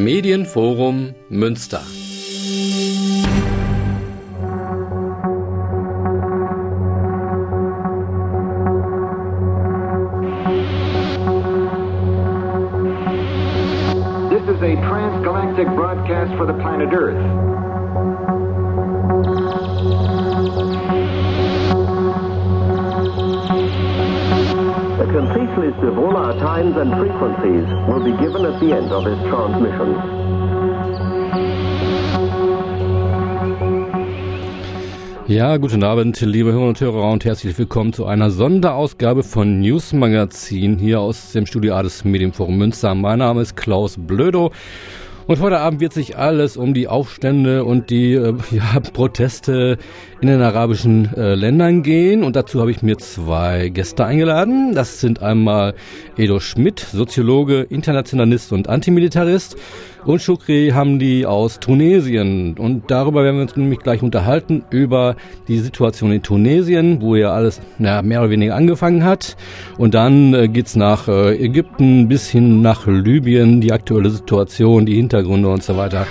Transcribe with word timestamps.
Medienforum 0.00 1.14
Münster. 1.30 1.84
This 14.30 14.42
is 14.48 14.62
a 14.62 14.74
transgalactic 14.88 15.66
broadcast 15.76 16.34
for 16.38 16.46
the 16.46 16.54
planet 16.54 16.94
Earth. 16.94 17.69
Our 25.82 26.38
times 26.38 26.76
and 26.76 26.90
frequencies 26.92 27.66
will 27.88 28.04
be 28.04 28.12
given 28.22 28.44
at 28.44 28.60
the 28.60 28.72
end 28.72 28.92
of 28.92 29.04
this 29.04 29.18
transmission. 29.30 30.20
Ja, 35.26 35.56
guten 35.56 35.82
Abend, 35.84 36.20
liebe 36.20 36.52
Hörer 36.52 36.68
und 36.68 36.80
Hörer 36.80 37.10
und 37.10 37.24
herzlich 37.24 37.56
willkommen 37.56 37.92
zu 37.92 38.04
einer 38.04 38.30
Sonderausgabe 38.30 39.22
von 39.22 39.60
News 39.60 39.92
Magazin 39.92 40.76
hier 40.78 41.00
aus 41.00 41.32
dem 41.32 41.46
Studio 41.46 41.76
A 41.76 41.82
des 41.82 42.04
Medienforum 42.04 42.58
Münster. 42.58 42.94
Mein 42.94 43.20
Name 43.20 43.40
ist 43.40 43.56
Klaus 43.56 43.96
Blödo 43.96 44.50
und 45.28 45.40
heute 45.40 45.60
Abend 45.60 45.80
wird 45.80 45.92
sich 45.92 46.18
alles 46.18 46.56
um 46.56 46.74
die 46.74 46.88
Aufstände 46.88 47.64
und 47.64 47.88
die 47.90 48.14
äh, 48.14 48.34
ja, 48.50 48.80
Proteste 48.92 49.78
in 50.20 50.28
den 50.28 50.42
arabischen 50.42 51.14
äh, 51.16 51.34
Ländern 51.34 51.82
gehen. 51.82 52.24
Und 52.24 52.36
dazu 52.36 52.60
habe 52.60 52.70
ich 52.70 52.82
mir 52.82 52.98
zwei 52.98 53.68
Gäste 53.68 54.04
eingeladen. 54.04 54.74
Das 54.74 55.00
sind 55.00 55.22
einmal 55.22 55.74
Edo 56.16 56.40
Schmidt, 56.40 56.80
Soziologe, 56.80 57.62
Internationalist 57.62 58.52
und 58.52 58.68
Antimilitarist 58.68 59.56
und 60.04 60.20
Shukri 60.20 60.72
Hamdi 60.74 61.26
aus 61.26 61.60
Tunesien. 61.60 62.56
Und 62.58 62.90
darüber 62.90 63.24
werden 63.24 63.36
wir 63.36 63.42
uns 63.42 63.56
nämlich 63.56 63.80
gleich 63.80 64.02
unterhalten, 64.02 64.62
über 64.70 65.16
die 65.48 65.58
Situation 65.58 66.12
in 66.12 66.22
Tunesien, 66.22 67.00
wo 67.00 67.16
ja 67.16 67.32
alles 67.32 67.60
na, 67.78 68.02
mehr 68.02 68.20
oder 68.20 68.30
weniger 68.30 68.54
angefangen 68.54 69.04
hat. 69.04 69.36
Und 69.78 69.94
dann 69.94 70.34
äh, 70.34 70.48
geht's 70.48 70.76
nach 70.76 71.08
äh, 71.08 71.36
Ägypten 71.36 72.08
bis 72.08 72.28
hin 72.28 72.62
nach 72.62 72.86
Libyen, 72.86 73.60
die 73.60 73.72
aktuelle 73.72 74.10
Situation, 74.10 74.86
die 74.86 74.96
Hintergründe 74.96 75.48
und 75.48 75.62
so 75.62 75.76
weiter. 75.76 76.06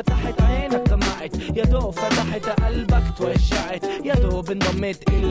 فتحت 0.00 0.40
عينك 0.42 0.88
دمعت 0.88 1.56
يا 1.56 1.64
دوب 1.64 1.90
فتحت 1.90 2.60
قلبك 2.62 3.02
توجعت. 3.18 3.84
يا 4.04 4.14
دوب 4.14 4.50
انضميت 4.50 5.08
إلنا 5.08 5.29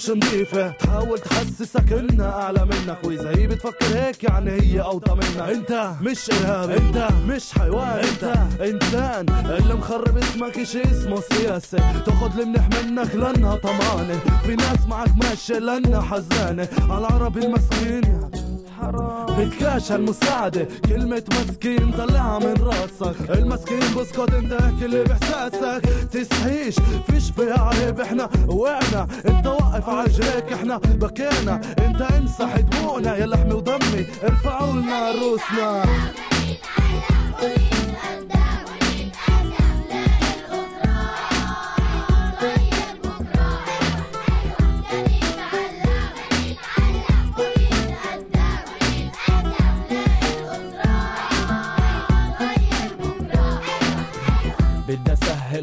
مش 0.00 0.10
نظيفة 0.10 0.68
تحاول 0.70 1.18
تحسسك 1.18 1.92
إنها 1.92 2.30
أعلى 2.42 2.64
منك 2.64 2.98
وإذا 3.04 3.30
هي 3.30 3.46
بتفكر 3.46 3.86
هيك 3.94 4.24
يعني 4.24 4.50
هي 4.50 4.80
أوطى 4.80 5.14
منك. 5.14 5.48
أنت 5.48 5.90
مش 6.02 6.30
إرهابي 6.30 6.76
أنت 6.76 7.08
مش 7.28 7.52
حيوان. 7.58 7.98
أنت 8.04 8.36
إنسان 8.60 9.26
اللي 9.28 9.74
مخرب 9.74 10.16
اسمك 10.18 10.58
اشي 10.58 10.82
اسمه 10.82 11.20
سياسة. 11.20 12.02
تاخد 12.02 12.38
المنح 12.40 12.68
منك 12.84 13.14
لأنها 13.14 13.56
طمانة. 13.56 14.20
في 14.46 14.56
ناس 14.56 14.86
معك 14.88 15.10
ماشية 15.24 15.58
لأنها 15.58 16.00
حزانة. 16.00 16.68
على 16.88 16.98
العربي 16.98 17.40
المسكين. 17.46 18.30
يعني 18.82 19.46
بتكاش 19.46 19.92
هالمساعدة 19.92 20.66
كلمة 20.88 21.22
مسكين 21.30 21.92
طلعها 21.92 22.38
من 22.38 22.54
راسك. 22.62 23.30
المسكين 23.30 23.80
بسكت 23.96 24.34
انت 24.34 24.52
احكي 24.52 24.84
اللي 24.84 25.04
باحساسك 25.04 25.82
تسحيش 26.12 26.76
فيش 27.10 27.30
فيها 27.30 27.70
عيب 27.74 28.00
إحنا 28.00 28.28
وقعنا 28.48 29.06
انت 29.28 29.46
وقف 29.46 29.88
عجريك 29.88 30.52
إحنا 30.52 30.76
بكينا 30.76 31.60
انت 31.78 32.00
امسح 32.02 32.56
دموعنا. 32.60 33.16
يا 33.16 33.26
لحمي 33.26 33.52
ودمي 33.54 34.06
ارفعوا 34.24 34.72
لنا 34.72 35.12
روسنا 35.12 35.84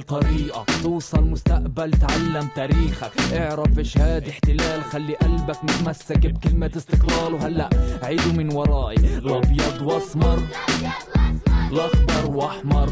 طريقك 0.08 0.70
توصل 0.84 1.24
مستقبل 1.24 1.92
تعلم 1.92 2.48
تاريخك. 2.56 3.12
اعرف 3.34 3.80
إيش 3.80 3.98
هاد 3.98 4.28
احتلال. 4.28 4.84
خلي 4.84 5.16
قلبك 5.16 5.64
متمسك 5.64 6.28
بكلمة 6.28 6.72
استقلال. 6.78 7.34
وهلأ 7.34 7.70
عيدوا 8.04 8.34
من 8.34 8.54
وراي. 8.54 8.96
الأبيض 8.96 9.82
وأسمر 9.82 10.40
الأخضر 11.72 12.32
وأحمر. 12.32 12.90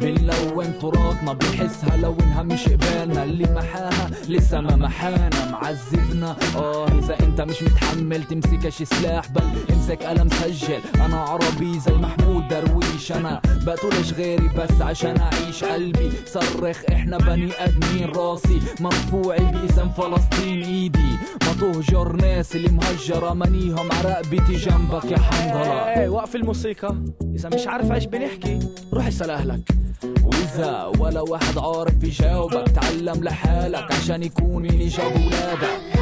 بنلون 0.00 0.78
تراثنا 0.78 1.32
بنحسها 1.32 1.96
لو 1.96 2.16
إنها 2.20 2.42
مش 2.42 2.68
قبالنا. 2.68 3.24
اللي 3.24 3.54
محاها 3.54 4.10
لسه 4.28 4.60
ما 4.60 4.76
محانا. 4.76 5.50
معذبنا. 5.50 6.36
آه 6.56 6.88
إذا 6.88 7.20
أنت 7.20 7.40
مش 7.40 7.62
متحمل 7.62 8.24
تمسكش 8.24 8.82
سلاح. 8.82 9.30
بل 9.30 9.42
امسك 9.70 10.02
قلم 10.02 10.28
سجل. 10.28 10.80
أنا 10.94 11.16
عربي 11.16 11.80
زي 11.80 11.92
محمود 11.92 12.48
درويش. 12.48 13.12
أنا 13.12 13.40
بقتلش 13.66 14.12
غيري 14.12 14.48
بس 14.48 14.82
عشان 14.82 15.20
أعيش 15.20 15.64
قلبي. 15.64 16.10
صرخ 16.26 16.82
إحنا 16.92 17.18
بني 17.18 17.52
آدمين. 17.58 18.08
راسي 18.16 18.60
مرفوعي 18.80 19.44
باسم 19.44 19.88
فلسطين. 19.88 20.62
إيدي 20.62 21.10
ما 21.46 21.52
تهجر 21.60 22.12
ناس 22.12 22.56
اللي 22.56 22.68
مهجرة. 22.68 23.34
منيهم 23.34 23.92
عرقبتي 23.92 24.56
جنبك 24.56 25.04
يا 25.04 25.18
حنظلة. 25.18 26.00
إيه 26.00 26.08
وقف 26.08 26.36
الموسيقى. 26.36 26.96
إذا 27.34 27.48
مش 27.48 27.66
عارف 27.66 27.92
إيش 27.92 28.04
بنحكي 28.04 28.58
روح 28.92 29.06
اسأل 29.06 29.30
أهلك. 29.30 29.60
وإذا 30.04 30.92
ولا 30.98 31.20
واحد 31.20 31.58
عارف 31.58 32.04
يجاوبك 32.04 32.68
تعلم 32.68 33.24
لحالك 33.24 33.92
عشان 33.92 34.22
يكون 34.22 34.66
اللي 34.66 34.88
جاب 34.88 35.12
ولادك 35.16 35.99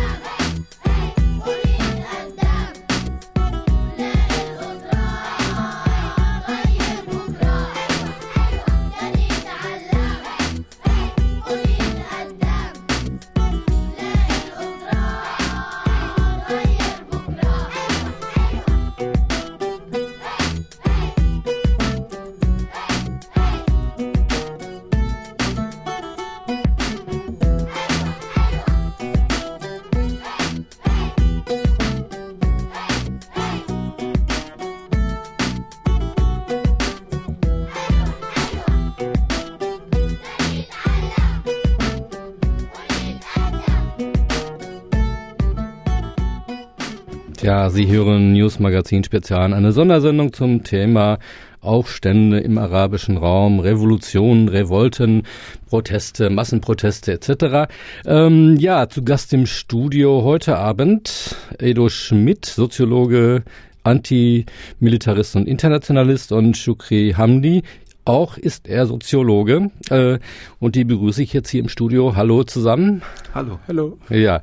Ja, 47.49 47.71
Sie 47.71 47.89
hören 47.89 48.35
News 48.35 48.59
Magazin 48.59 49.05
Spezial, 49.05 49.55
eine 49.55 49.73
Sondersendung 49.73 50.35
zum 50.35 50.65
Thema 50.65 51.19
Aufstände 51.63 52.41
im 52.41 52.59
arabischen 52.59 53.17
Raum, 53.17 53.61
Revolutionen, 53.61 54.49
Revolten, 54.49 55.23
Proteste, 55.67 56.29
Massenproteste 56.29 57.13
etc. 57.13 57.73
Ähm, 58.05 58.59
ja, 58.59 58.91
zu 58.91 59.03
Gast 59.03 59.33
im 59.33 59.47
Studio 59.47 60.25
heute 60.25 60.59
Abend 60.59 61.37
Edo 61.59 61.89
Schmidt, 61.89 62.45
Soziologe, 62.45 63.45
Antimilitarist 63.83 65.35
und 65.35 65.49
Internationalist 65.49 66.33
und 66.33 66.55
Shukri 66.55 67.15
Hamdi, 67.17 67.63
auch 68.09 68.39
ist 68.39 68.69
er 68.69 68.87
Soziologe 68.87 69.71
äh, 69.91 70.19
und 70.59 70.75
die 70.75 70.85
begrüße 70.85 71.23
ich 71.23 71.33
jetzt 71.33 71.51
hier 71.51 71.61
im 71.61 71.69
Studio. 71.69 72.17
Hallo 72.17 72.43
zusammen. 72.45 73.03
Hallo. 73.35 73.59
Hallo. 73.69 73.99
Ja. 74.09 74.41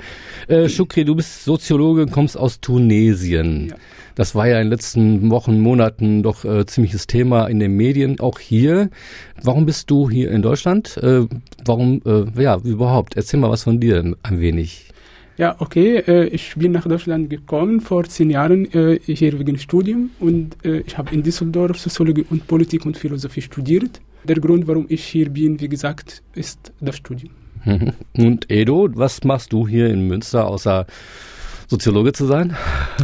Äh, 0.48 0.70
Shukri, 0.70 1.04
du 1.04 1.16
bist 1.16 1.44
Soziologe, 1.44 2.06
kommst 2.06 2.38
aus 2.38 2.62
Tunesien. 2.62 3.70
Ja. 3.70 3.76
Das 4.16 4.34
war 4.34 4.48
ja 4.48 4.58
in 4.58 4.66
den 4.66 4.70
letzten 4.70 5.30
Wochen, 5.30 5.60
Monaten 5.60 6.24
doch 6.24 6.46
äh, 6.46 6.66
ziemliches 6.66 7.06
Thema 7.06 7.48
in 7.48 7.60
den 7.60 7.76
Medien, 7.76 8.20
auch 8.22 8.40
hier. 8.40 8.90
Warum 9.44 9.66
bist 9.66 9.90
du 9.92 10.10
hier 10.10 10.32
in 10.32 10.42
Deutschland? 10.42 10.96
Äh, 10.98 11.26
warum, 11.66 12.02
äh, 12.06 12.42
ja, 12.42 12.58
überhaupt? 12.64 13.18
Erzähl 13.18 13.40
mal 13.40 13.50
was 13.50 13.64
von 13.64 13.82
dir 13.82 14.16
ein 14.24 14.40
wenig. 14.40 14.88
Ja, 15.38 15.56
okay. 15.60 15.98
Äh, 15.98 16.28
ich 16.28 16.56
bin 16.56 16.72
nach 16.72 16.88
Deutschland 16.88 17.30
gekommen 17.30 17.82
vor 17.82 18.06
zehn 18.06 18.30
Jahren 18.30 18.72
äh, 18.74 19.00
hier 19.06 19.38
wegen 19.38 19.58
Studium 19.58 20.12
und 20.20 20.56
äh, 20.64 20.80
ich 20.80 20.98
habe 20.98 21.14
in 21.14 21.24
Düsseldorf 21.24 21.80
Soziologie 21.80 22.26
und 22.30 22.48
Politik 22.48 22.86
und 22.86 22.98
Philosophie 22.98 23.42
studiert. 23.42 24.00
Der 24.24 24.38
Grund, 24.38 24.68
warum 24.68 24.86
ich 24.90 25.04
hier 25.04 25.30
bin, 25.30 25.60
wie 25.60 25.70
gesagt, 25.70 26.24
ist 26.34 26.72
das 26.80 26.96
Studium. 26.96 27.32
Und 28.18 28.50
Edo, 28.50 28.90
was 28.94 29.24
machst 29.24 29.52
du 29.54 29.68
hier 29.68 29.90
in 29.90 30.08
Münster 30.08 30.48
außer 30.48 30.86
Soziologe 31.68 32.14
zu 32.14 32.26
sein? 32.26 32.56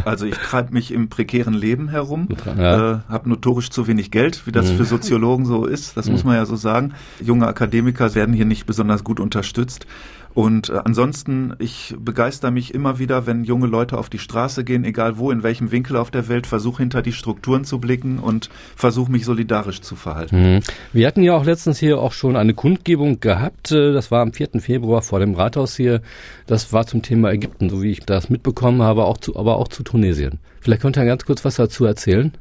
Also 0.04 0.26
ich 0.26 0.36
treibe 0.36 0.72
mich 0.72 0.92
im 0.92 1.08
prekären 1.08 1.54
Leben 1.54 1.88
herum, 1.88 2.28
ja. 2.56 2.94
äh, 2.94 2.98
habe 3.08 3.28
notorisch 3.28 3.70
zu 3.70 3.86
wenig 3.86 4.10
Geld, 4.10 4.46
wie 4.46 4.52
das 4.52 4.70
mhm. 4.70 4.76
für 4.76 4.84
Soziologen 4.84 5.46
so 5.46 5.66
ist, 5.66 5.96
das 5.96 6.06
mhm. 6.06 6.12
muss 6.12 6.24
man 6.24 6.36
ja 6.36 6.46
so 6.46 6.56
sagen. 6.56 6.94
Junge 7.20 7.46
Akademiker 7.46 8.14
werden 8.14 8.34
hier 8.34 8.44
nicht 8.44 8.66
besonders 8.66 9.04
gut 9.04 9.20
unterstützt. 9.20 9.86
Und 10.34 10.70
äh, 10.70 10.80
ansonsten, 10.84 11.54
ich 11.58 11.94
begeister 11.98 12.50
mich 12.50 12.74
immer 12.74 12.98
wieder, 12.98 13.26
wenn 13.26 13.44
junge 13.44 13.66
Leute 13.66 13.98
auf 13.98 14.08
die 14.08 14.18
Straße 14.18 14.64
gehen, 14.64 14.84
egal 14.84 15.18
wo, 15.18 15.30
in 15.30 15.42
welchem 15.42 15.70
Winkel 15.70 15.96
auf 15.96 16.10
der 16.10 16.28
Welt, 16.28 16.46
versuche 16.46 16.82
hinter 16.82 17.02
die 17.02 17.12
Strukturen 17.12 17.64
zu 17.64 17.78
blicken 17.78 18.18
und 18.18 18.48
versuche 18.76 19.12
mich 19.12 19.24
solidarisch 19.24 19.80
zu 19.80 19.96
verhalten. 19.96 20.54
Mhm. 20.54 20.60
Wir 20.92 21.06
hatten 21.06 21.22
ja 21.22 21.34
auch 21.34 21.44
letztens 21.44 21.78
hier 21.78 21.98
auch 21.98 22.12
schon 22.12 22.36
eine 22.36 22.54
Kundgebung 22.54 23.20
gehabt. 23.20 23.72
Äh, 23.72 23.92
das 23.92 24.10
war 24.10 24.22
am 24.22 24.32
4. 24.32 24.60
Februar 24.60 25.02
vor 25.02 25.20
dem 25.20 25.34
Rathaus 25.34 25.76
hier. 25.76 26.02
Das 26.46 26.72
war 26.72 26.86
zum 26.86 27.02
Thema 27.02 27.30
Ägypten, 27.30 27.68
so 27.68 27.82
wie 27.82 27.90
ich 27.90 28.00
das 28.00 28.30
mitbekommen 28.30 28.82
habe, 28.82 29.04
auch 29.04 29.18
zu, 29.18 29.36
aber 29.36 29.56
auch 29.56 29.68
zu 29.68 29.82
Tunesien. 29.82 30.38
Vielleicht 30.60 30.82
könnt 30.82 30.96
ihr 30.96 31.04
ganz 31.04 31.24
kurz 31.24 31.44
was 31.44 31.56
dazu 31.56 31.84
erzählen? 31.84 32.32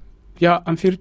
Ja, 0.41 0.59
am 0.65 0.75
4. 0.75 0.97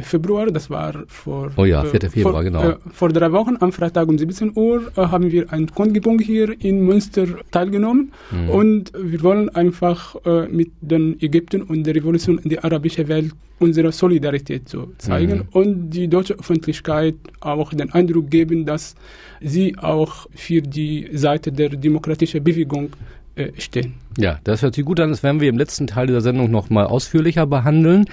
Februar, 0.00 0.46
das 0.46 0.70
war 0.70 1.04
vor, 1.06 1.52
oh 1.58 1.66
ja, 1.66 1.84
4. 1.84 2.10
Februar, 2.10 2.32
vor, 2.32 2.44
genau. 2.44 2.62
Äh, 2.62 2.76
vor 2.90 3.10
drei 3.10 3.30
Wochen, 3.30 3.58
am 3.60 3.72
Freitag 3.72 4.08
um 4.08 4.16
17 4.16 4.52
Uhr, 4.54 4.90
äh, 4.96 5.02
haben 5.02 5.30
wir 5.30 5.52
ein 5.52 5.66
Kundgebung 5.66 6.18
hier 6.18 6.48
in 6.64 6.86
Münster 6.86 7.26
teilgenommen. 7.50 8.12
Mhm. 8.30 8.48
Und 8.48 8.92
wir 8.96 9.22
wollen 9.22 9.50
einfach 9.50 10.16
äh, 10.24 10.48
mit 10.48 10.70
den 10.80 11.20
Ägypten 11.20 11.60
und 11.60 11.84
der 11.84 11.94
Revolution 11.94 12.38
in 12.38 12.48
der 12.48 12.64
arabischen 12.64 13.06
Welt 13.08 13.32
unsere 13.58 13.92
Solidarität 13.92 14.70
so 14.70 14.88
zeigen 14.96 15.40
mhm. 15.40 15.48
und 15.52 15.90
die 15.90 16.08
deutsche 16.08 16.38
Öffentlichkeit 16.38 17.16
auch 17.40 17.74
den 17.74 17.92
Eindruck 17.92 18.30
geben, 18.30 18.64
dass 18.64 18.94
sie 19.42 19.76
auch 19.76 20.26
für 20.34 20.62
die 20.62 21.10
Seite 21.12 21.52
der 21.52 21.68
demokratischen 21.68 22.42
Bewegung 22.42 22.86
äh, 22.86 23.19
stehen. 23.58 23.94
Ja, 24.18 24.40
das 24.42 24.62
hört 24.62 24.74
sich 24.74 24.84
gut 24.84 24.98
an. 24.98 25.10
Das 25.10 25.22
werden 25.22 25.40
wir 25.40 25.48
im 25.48 25.56
letzten 25.56 25.86
Teil 25.86 26.08
dieser 26.08 26.20
Sendung 26.20 26.50
noch 26.50 26.68
mal 26.68 26.84
ausführlicher 26.84 27.46
behandeln. 27.46 28.06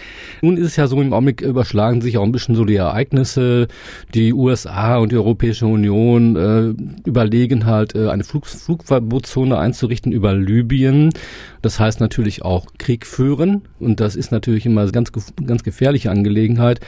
Nun 0.43 0.55
ist 0.55 0.67
es 0.67 0.75
ja 0.75 0.85
so, 0.85 1.01
im 1.01 1.11
Augenblick 1.11 1.41
überschlagen 1.41 2.01
sich 2.01 2.19
auch 2.19 2.23
ein 2.23 2.31
bisschen 2.31 2.55
so 2.55 2.65
die 2.65 2.75
Ereignisse. 2.75 3.67
Die 4.13 4.31
USA 4.31 4.97
und 4.97 5.11
die 5.11 5.17
Europäische 5.17 5.65
Union 5.65 6.35
äh, 6.35 7.07
überlegen 7.09 7.65
halt, 7.65 7.95
äh, 7.95 8.09
eine 8.09 8.23
Flug 8.23 8.45
Flugverbotszone 8.45 9.57
einzurichten 9.57 10.11
über 10.11 10.35
Libyen. 10.35 11.09
Das 11.63 11.79
heißt 11.79 11.99
natürlich 11.99 12.43
auch 12.43 12.67
Krieg 12.77 13.07
führen. 13.07 13.63
Und 13.79 13.99
das 13.99 14.15
ist 14.15 14.31
natürlich 14.31 14.67
immer 14.67 14.81
eine 14.81 14.91
ganz, 14.91 15.11
ganz 15.11 15.63
gefährliche 15.63 16.11
Angelegenheit. 16.11 16.79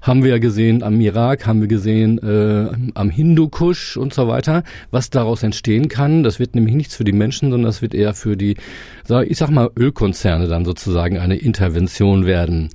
Haben 0.00 0.22
wir 0.22 0.30
ja 0.30 0.38
gesehen 0.38 0.84
am 0.84 1.00
Irak, 1.00 1.46
haben 1.46 1.60
wir 1.60 1.68
gesehen 1.68 2.18
äh, 2.18 2.70
am 2.94 3.10
Hindukusch 3.10 3.96
und 3.96 4.14
so 4.14 4.28
weiter. 4.28 4.62
Was 4.92 5.10
daraus 5.10 5.42
entstehen 5.42 5.88
kann, 5.88 6.22
das 6.22 6.38
wird 6.38 6.54
nämlich 6.54 6.74
nichts 6.74 6.94
für 6.94 7.04
die 7.04 7.12
Menschen, 7.12 7.50
sondern 7.50 7.68
das 7.74 7.82
wird 7.82 7.94
eher 7.94 8.14
für 8.14 8.36
die 8.36 8.56
ich 9.26 9.36
sag 9.36 9.50
mal, 9.50 9.70
Ölkonzerne 9.78 10.48
dann 10.48 10.64
sozusagen 10.64 11.18
eine 11.18 11.36
Intervention 11.36 12.24
werden. 12.24 12.70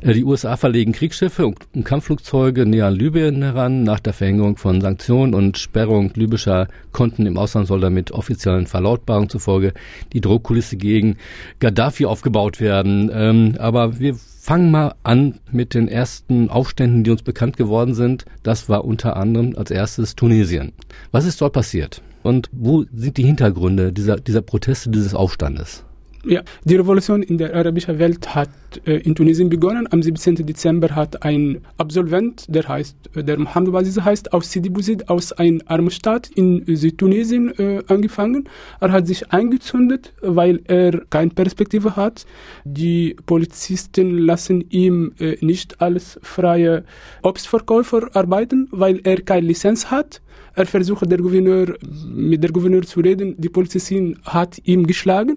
Äh, 0.00 0.14
die 0.14 0.24
USA 0.24 0.56
verlegen 0.56 0.92
Kriegsschiffe 0.92 1.44
und 1.46 1.84
Kampfflugzeuge 1.84 2.66
näher 2.66 2.86
an 2.86 2.94
Libyen 2.94 3.42
heran. 3.42 3.82
Nach 3.82 3.98
der 3.98 4.12
Verhängung 4.12 4.56
von 4.58 4.80
Sanktionen 4.80 5.34
und 5.34 5.58
Sperrung 5.58 6.12
libyscher 6.14 6.68
Konten 6.92 7.26
im 7.26 7.36
Ausland 7.36 7.66
soll 7.66 7.80
damit 7.80 8.12
offiziellen 8.12 8.66
Verlautbarungen 8.66 9.28
zufolge 9.28 9.72
die 10.12 10.20
Druckkulisse 10.20 10.76
gegen 10.76 11.16
Gaddafi 11.58 12.06
aufgebaut 12.06 12.60
werden. 12.60 13.10
Ähm, 13.12 13.56
aber 13.58 13.98
wir 13.98 14.14
fangen 14.14 14.70
mal 14.70 14.94
an 15.02 15.40
mit 15.50 15.74
den 15.74 15.88
ersten 15.88 16.48
Aufständen, 16.48 17.02
die 17.02 17.10
uns 17.10 17.22
bekannt 17.22 17.56
geworden 17.56 17.94
sind. 17.94 18.24
Das 18.44 18.68
war 18.68 18.84
unter 18.84 19.16
anderem 19.16 19.54
als 19.56 19.72
erstes 19.72 20.14
Tunesien. 20.14 20.72
Was 21.10 21.24
ist 21.24 21.40
dort 21.40 21.54
passiert? 21.54 22.02
Und 22.22 22.48
wo 22.52 22.84
sind 22.92 23.16
die 23.16 23.24
Hintergründe 23.24 23.92
dieser, 23.92 24.16
dieser 24.16 24.42
Proteste, 24.42 24.90
dieses 24.90 25.14
Aufstandes? 25.14 25.84
Ja, 26.24 26.42
die 26.62 26.76
Revolution 26.76 27.20
in 27.24 27.36
der 27.36 27.52
arabischen 27.52 27.98
Welt 27.98 28.32
hat 28.32 28.48
äh, 28.86 28.98
in 28.98 29.16
Tunesien 29.16 29.48
begonnen. 29.48 29.88
Am 29.90 30.02
17. 30.02 30.36
Dezember 30.46 30.94
hat 30.94 31.24
ein 31.24 31.62
Absolvent, 31.78 32.44
der 32.46 32.68
heißt, 32.68 32.96
äh, 33.16 33.24
der 33.24 33.40
Mohammed 33.40 33.72
Baziz 33.72 34.00
heißt, 34.00 34.32
aus 34.32 34.52
Sidi 34.52 34.70
Bouzid, 34.70 35.08
aus 35.08 35.32
einer 35.32 35.58
armen 35.66 35.90
Stadt 35.90 36.30
in 36.36 36.62
Südtunesien 36.64 37.52
äh, 37.58 37.82
angefangen. 37.88 38.48
Er 38.78 38.92
hat 38.92 39.08
sich 39.08 39.32
eingezündet, 39.32 40.12
weil 40.22 40.60
er 40.66 40.92
keine 41.10 41.30
Perspektive 41.30 41.96
hat. 41.96 42.24
Die 42.64 43.16
Polizisten 43.26 44.18
lassen 44.18 44.64
ihm 44.70 45.14
äh, 45.18 45.36
nicht 45.40 45.80
als 45.80 46.20
freie 46.22 46.84
Obstverkäufer 47.22 48.10
arbeiten, 48.14 48.68
weil 48.70 49.00
er 49.02 49.20
keine 49.22 49.48
Lizenz 49.48 49.90
hat. 49.90 50.22
Er 50.54 50.66
versucht 50.66 51.10
der 51.10 51.18
Gouverneur, 51.18 51.74
mit 52.06 52.44
der 52.44 52.52
Gouverneur 52.52 52.82
zu 52.82 53.00
reden. 53.00 53.34
Die 53.38 53.48
Polizistin 53.48 54.20
hat 54.24 54.60
ihn 54.64 54.86
geschlagen 54.86 55.36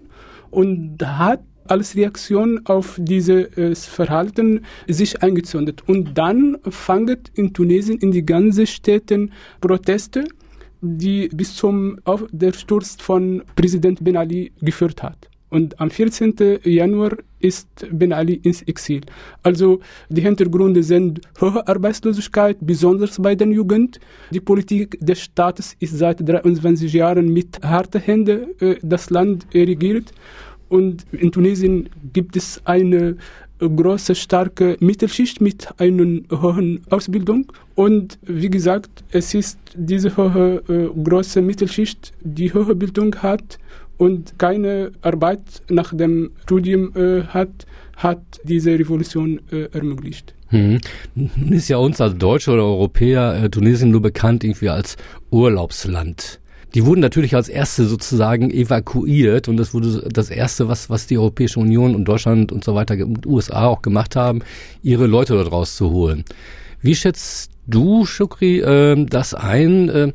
und 0.56 0.96
hat 1.02 1.42
als 1.68 1.94
Reaktion 1.96 2.62
auf 2.64 2.98
dieses 2.98 3.84
Verhalten 3.84 4.64
sich 4.88 5.22
eingezündet. 5.22 5.82
Und 5.86 6.16
dann 6.16 6.56
fangen 6.70 7.18
in 7.34 7.52
Tunesien 7.52 7.98
in 7.98 8.10
die 8.10 8.24
ganzen 8.24 8.66
Städten 8.66 9.32
Proteste, 9.60 10.24
die 10.80 11.28
bis 11.28 11.56
zum 11.56 11.98
auf 12.04 12.24
der 12.32 12.54
Sturz 12.54 12.96
von 12.98 13.42
Präsident 13.54 14.02
Ben 14.02 14.16
Ali 14.16 14.52
geführt 14.62 15.02
hat. 15.02 15.28
Und 15.48 15.78
am 15.78 15.90
14. 15.90 16.34
Januar 16.64 17.12
ist 17.38 17.68
Ben 17.92 18.12
Ali 18.12 18.34
ins 18.42 18.62
Exil. 18.62 19.02
Also 19.42 19.80
die 20.08 20.20
Hintergründe 20.20 20.82
sind 20.82 21.20
hohe 21.40 21.66
Arbeitslosigkeit, 21.66 22.56
besonders 22.60 23.20
bei 23.20 23.34
der 23.36 23.46
Jugend. 23.48 24.00
Die 24.32 24.40
Politik 24.40 24.98
des 25.00 25.20
Staates 25.20 25.76
ist 25.78 25.96
seit 25.96 26.28
23 26.28 26.92
Jahren 26.92 27.32
mit 27.32 27.60
harten 27.62 28.00
Händen 28.00 28.60
äh, 28.60 28.76
das 28.82 29.10
Land 29.10 29.46
regiert. 29.54 30.12
Und 30.68 31.06
in 31.12 31.30
Tunesien 31.32 31.88
gibt 32.12 32.36
es 32.36 32.60
eine 32.64 33.16
große, 33.58 34.14
starke 34.14 34.76
Mittelschicht 34.80 35.40
mit 35.40 35.68
einer 35.78 36.20
hohen 36.30 36.82
Ausbildung. 36.90 37.52
Und 37.74 38.18
wie 38.22 38.50
gesagt, 38.50 39.04
es 39.10 39.34
ist 39.34 39.58
diese 39.74 40.16
hohe, 40.16 40.62
äh, 40.68 40.88
große 41.02 41.40
Mittelschicht, 41.42 42.12
die 42.20 42.52
hohe 42.52 42.74
Bildung 42.74 43.14
hat 43.16 43.58
und 43.98 44.38
keine 44.38 44.92
Arbeit 45.02 45.62
nach 45.68 45.94
dem 45.94 46.32
Studium 46.42 46.92
äh, 46.94 47.22
hat, 47.22 47.66
hat 47.96 48.20
diese 48.44 48.78
Revolution 48.78 49.40
äh, 49.50 49.68
ermöglicht. 49.72 50.34
Hm. 50.48 50.78
Ist 51.50 51.68
ja 51.68 51.78
uns 51.78 52.00
als 52.00 52.16
Deutsche 52.18 52.52
oder 52.52 52.64
Europäer 52.64 53.42
äh, 53.42 53.50
Tunesien 53.50 53.90
nur 53.90 54.02
bekannt 54.02 54.44
irgendwie 54.44 54.68
als 54.68 54.96
Urlaubsland. 55.30 56.40
Die 56.76 56.84
wurden 56.84 57.00
natürlich 57.00 57.34
als 57.34 57.48
erste 57.48 57.86
sozusagen 57.86 58.50
evakuiert 58.50 59.48
und 59.48 59.56
das 59.56 59.72
wurde 59.72 60.06
das 60.12 60.28
erste, 60.28 60.68
was, 60.68 60.90
was 60.90 61.06
die 61.06 61.16
Europäische 61.16 61.58
Union 61.58 61.94
und 61.94 62.04
Deutschland 62.04 62.52
und 62.52 62.64
so 62.64 62.74
weiter 62.74 62.96
und 63.02 63.24
USA 63.24 63.64
auch 63.64 63.80
gemacht 63.80 64.14
haben, 64.14 64.40
ihre 64.82 65.06
Leute 65.06 65.32
dort 65.32 65.50
rauszuholen. 65.50 66.26
Wie 66.82 66.94
schätzt 66.94 67.50
du, 67.66 68.04
Shukri, 68.04 68.60
äh, 68.60 69.06
das 69.06 69.32
ein? 69.32 69.88
Äh, 69.88 70.12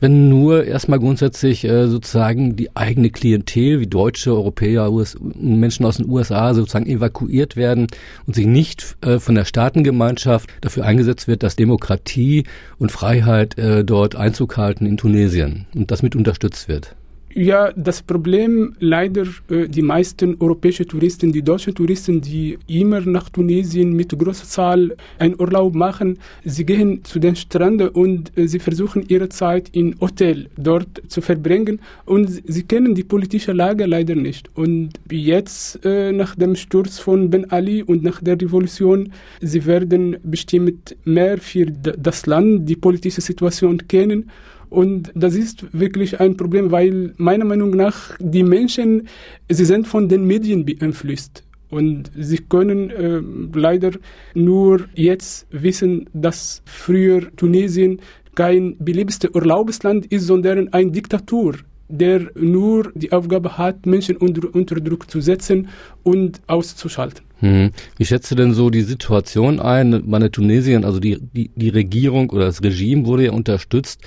wenn 0.00 0.28
nur 0.28 0.64
erstmal 0.64 0.98
grundsätzlich 0.98 1.64
äh, 1.64 1.88
sozusagen 1.88 2.56
die 2.56 2.74
eigene 2.76 3.10
Klientel, 3.10 3.80
wie 3.80 3.86
Deutsche, 3.86 4.32
Europäer, 4.32 4.92
US 4.92 5.16
Menschen 5.20 5.86
aus 5.86 5.98
den 5.98 6.08
USA 6.08 6.54
sozusagen 6.54 6.86
evakuiert 6.86 7.56
werden 7.56 7.86
und 8.26 8.34
sich 8.34 8.46
nicht 8.46 8.96
äh, 9.02 9.18
von 9.18 9.34
der 9.34 9.44
Staatengemeinschaft 9.44 10.50
dafür 10.60 10.84
eingesetzt 10.84 11.28
wird, 11.28 11.42
dass 11.42 11.56
Demokratie 11.56 12.44
und 12.78 12.92
Freiheit 12.92 13.56
äh, 13.58 13.84
dort 13.84 14.16
Einzug 14.16 14.56
halten 14.56 14.86
in 14.86 14.96
Tunesien 14.96 15.66
und 15.74 15.90
das 15.90 16.02
mit 16.02 16.16
unterstützt 16.16 16.68
wird. 16.68 16.94
Ja, 17.36 17.72
das 17.72 18.00
Problem 18.00 18.76
leider 18.78 19.24
äh, 19.50 19.66
die 19.66 19.82
meisten 19.82 20.36
europäischen 20.38 20.86
Touristen, 20.86 21.32
die 21.32 21.42
deutschen 21.42 21.74
Touristen, 21.74 22.20
die 22.20 22.56
immer 22.68 23.00
nach 23.00 23.28
Tunesien 23.28 23.92
mit 23.92 24.16
großer 24.16 24.44
Zahl 24.44 24.96
einen 25.18 25.34
Urlaub 25.40 25.74
machen, 25.74 26.20
sie 26.44 26.64
gehen 26.64 27.02
zu 27.02 27.18
den 27.18 27.34
Stränden 27.34 27.88
und 27.88 28.30
äh, 28.38 28.46
sie 28.46 28.60
versuchen 28.60 29.04
ihre 29.08 29.28
Zeit 29.30 29.68
in 29.72 29.96
Hotel 30.00 30.48
dort 30.56 31.02
zu 31.08 31.20
verbringen 31.20 31.80
und 32.06 32.28
sie 32.46 32.62
kennen 32.62 32.94
die 32.94 33.02
politische 33.02 33.52
Lage 33.52 33.86
leider 33.86 34.14
nicht. 34.14 34.48
Und 34.54 34.90
jetzt 35.10 35.84
äh, 35.84 36.12
nach 36.12 36.36
dem 36.36 36.54
Sturz 36.54 37.00
von 37.00 37.30
Ben 37.30 37.50
Ali 37.50 37.82
und 37.82 38.04
nach 38.04 38.22
der 38.22 38.40
Revolution, 38.40 39.12
sie 39.40 39.66
werden 39.66 40.18
bestimmt 40.22 40.94
mehr 41.04 41.38
für 41.38 41.66
das 41.66 42.26
Land, 42.26 42.68
die 42.68 42.76
politische 42.76 43.22
Situation 43.22 43.88
kennen 43.88 44.30
und 44.74 45.12
das 45.14 45.34
ist 45.36 45.66
wirklich 45.72 46.20
ein 46.20 46.36
Problem, 46.36 46.72
weil 46.72 47.14
meiner 47.16 47.44
Meinung 47.44 47.70
nach 47.70 48.16
die 48.18 48.42
Menschen, 48.42 49.08
sie 49.48 49.64
sind 49.64 49.86
von 49.86 50.08
den 50.08 50.26
Medien 50.26 50.64
beeinflusst. 50.64 51.44
Und 51.70 52.10
sie 52.16 52.38
können 52.38 52.90
äh, 52.90 53.20
leider 53.58 53.92
nur 54.34 54.86
jetzt 54.94 55.46
wissen, 55.50 56.08
dass 56.12 56.62
früher 56.64 57.34
Tunesien 57.36 58.00
kein 58.34 58.76
beliebtes 58.78 59.30
Urlaubsland 59.32 60.06
ist, 60.06 60.26
sondern 60.26 60.72
eine 60.72 60.90
Diktatur, 60.90 61.54
der 61.88 62.30
nur 62.34 62.92
die 62.94 63.12
Aufgabe 63.12 63.56
hat, 63.56 63.86
Menschen 63.86 64.16
unter, 64.16 64.54
unter 64.54 64.76
Druck 64.76 65.10
zu 65.10 65.20
setzen 65.20 65.68
und 66.02 66.40
auszuschalten. 66.48 67.24
Hm. 67.40 67.70
Wie 67.96 68.04
schätzt 68.04 68.30
du 68.30 68.34
denn 68.34 68.54
so 68.54 68.70
die 68.70 68.82
Situation 68.82 69.60
ein? 69.60 70.02
Meine 70.06 70.30
Tunesien, 70.30 70.84
also 70.84 70.98
die, 70.98 71.18
die, 71.20 71.50
die 71.54 71.68
Regierung 71.68 72.30
oder 72.30 72.46
das 72.46 72.62
Regime 72.62 73.06
wurde 73.06 73.26
ja 73.26 73.32
unterstützt 73.32 74.00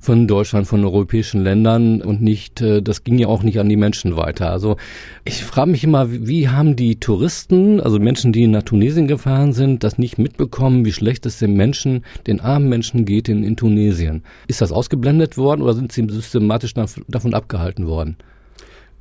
von 0.00 0.26
Deutschland, 0.26 0.66
von 0.66 0.84
europäischen 0.84 1.42
Ländern 1.42 2.02
und 2.02 2.22
nicht, 2.22 2.60
äh, 2.60 2.82
das 2.82 3.04
ging 3.04 3.18
ja 3.18 3.28
auch 3.28 3.42
nicht 3.42 3.58
an 3.58 3.68
die 3.68 3.76
Menschen 3.76 4.16
weiter. 4.16 4.50
Also 4.50 4.76
ich 5.24 5.44
frage 5.44 5.70
mich 5.70 5.84
immer, 5.84 6.10
wie 6.10 6.48
haben 6.48 6.76
die 6.76 7.00
Touristen, 7.00 7.80
also 7.80 7.98
Menschen, 7.98 8.32
die 8.32 8.46
nach 8.46 8.62
Tunesien 8.62 9.08
gefahren 9.08 9.52
sind, 9.52 9.84
das 9.84 9.98
nicht 9.98 10.18
mitbekommen, 10.18 10.84
wie 10.84 10.92
schlecht 10.92 11.26
es 11.26 11.38
den 11.38 11.54
Menschen, 11.54 12.04
den 12.26 12.40
armen 12.40 12.68
Menschen 12.68 13.04
geht 13.04 13.28
in, 13.28 13.42
in 13.44 13.56
Tunesien? 13.56 14.22
Ist 14.46 14.60
das 14.60 14.72
ausgeblendet 14.72 15.36
worden 15.36 15.62
oder 15.62 15.74
sind 15.74 15.92
sie 15.92 16.06
systematisch 16.08 16.74
davon 16.74 17.34
abgehalten 17.34 17.86
worden? 17.86 18.16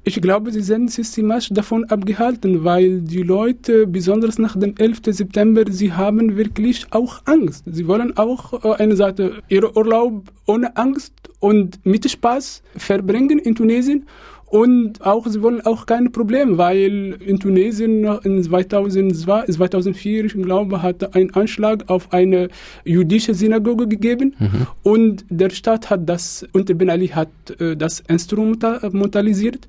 Ich 0.08 0.22
glaube, 0.22 0.54
sie 0.54 0.62
sind 0.62 0.90
systematisch 0.90 1.50
davon 1.50 1.84
abgehalten, 1.84 2.64
weil 2.64 3.02
die 3.02 3.24
Leute, 3.24 3.86
besonders 3.86 4.40
nach 4.40 4.58
dem 4.58 4.74
11. 4.78 5.02
September, 5.08 5.66
sie 5.70 5.92
haben 5.92 6.38
wirklich 6.38 6.86
auch 6.92 7.24
Angst. 7.26 7.66
Sie 7.70 7.90
wollen 7.90 8.16
auch 8.16 8.64
äh, 8.64 8.82
eine 8.82 8.96
Seite 8.96 9.44
ihren 9.50 9.76
Urlaub 9.76 10.32
ohne 10.46 10.78
Angst 10.78 11.12
und 11.42 11.86
mit 11.86 12.10
Spaß 12.10 12.64
verbringen 12.78 13.38
in 13.40 13.54
Tunesien. 13.54 14.06
Und 14.50 15.06
auch, 15.06 15.28
sie 15.28 15.42
wollen 15.42 15.60
auch 15.62 15.86
keine 15.86 16.10
Probleme, 16.10 16.58
weil 16.58 17.18
in 17.20 17.38
Tunesien 17.38 18.06
in 18.24 18.42
2002, 18.42 19.46
2004, 19.48 20.26
ich 20.26 20.34
glaube, 20.34 20.82
hat 20.82 21.16
ein 21.16 21.34
Anschlag 21.34 21.84
auf 21.90 22.14
eine 22.14 22.48
jüdische 22.86 23.34
Synagoge 23.34 23.90
gegeben. 23.90 24.36
Mhm. 24.40 24.68
Und 24.84 25.26
der 25.30 25.50
Staat 25.50 25.90
hat 25.90 26.08
das, 26.08 26.48
und 26.54 26.76
Ben 26.78 26.90
Ali 26.90 27.10
hat 27.10 27.28
äh, 27.60 27.76
das 27.76 28.00
instrumentalisiert. 28.08 29.68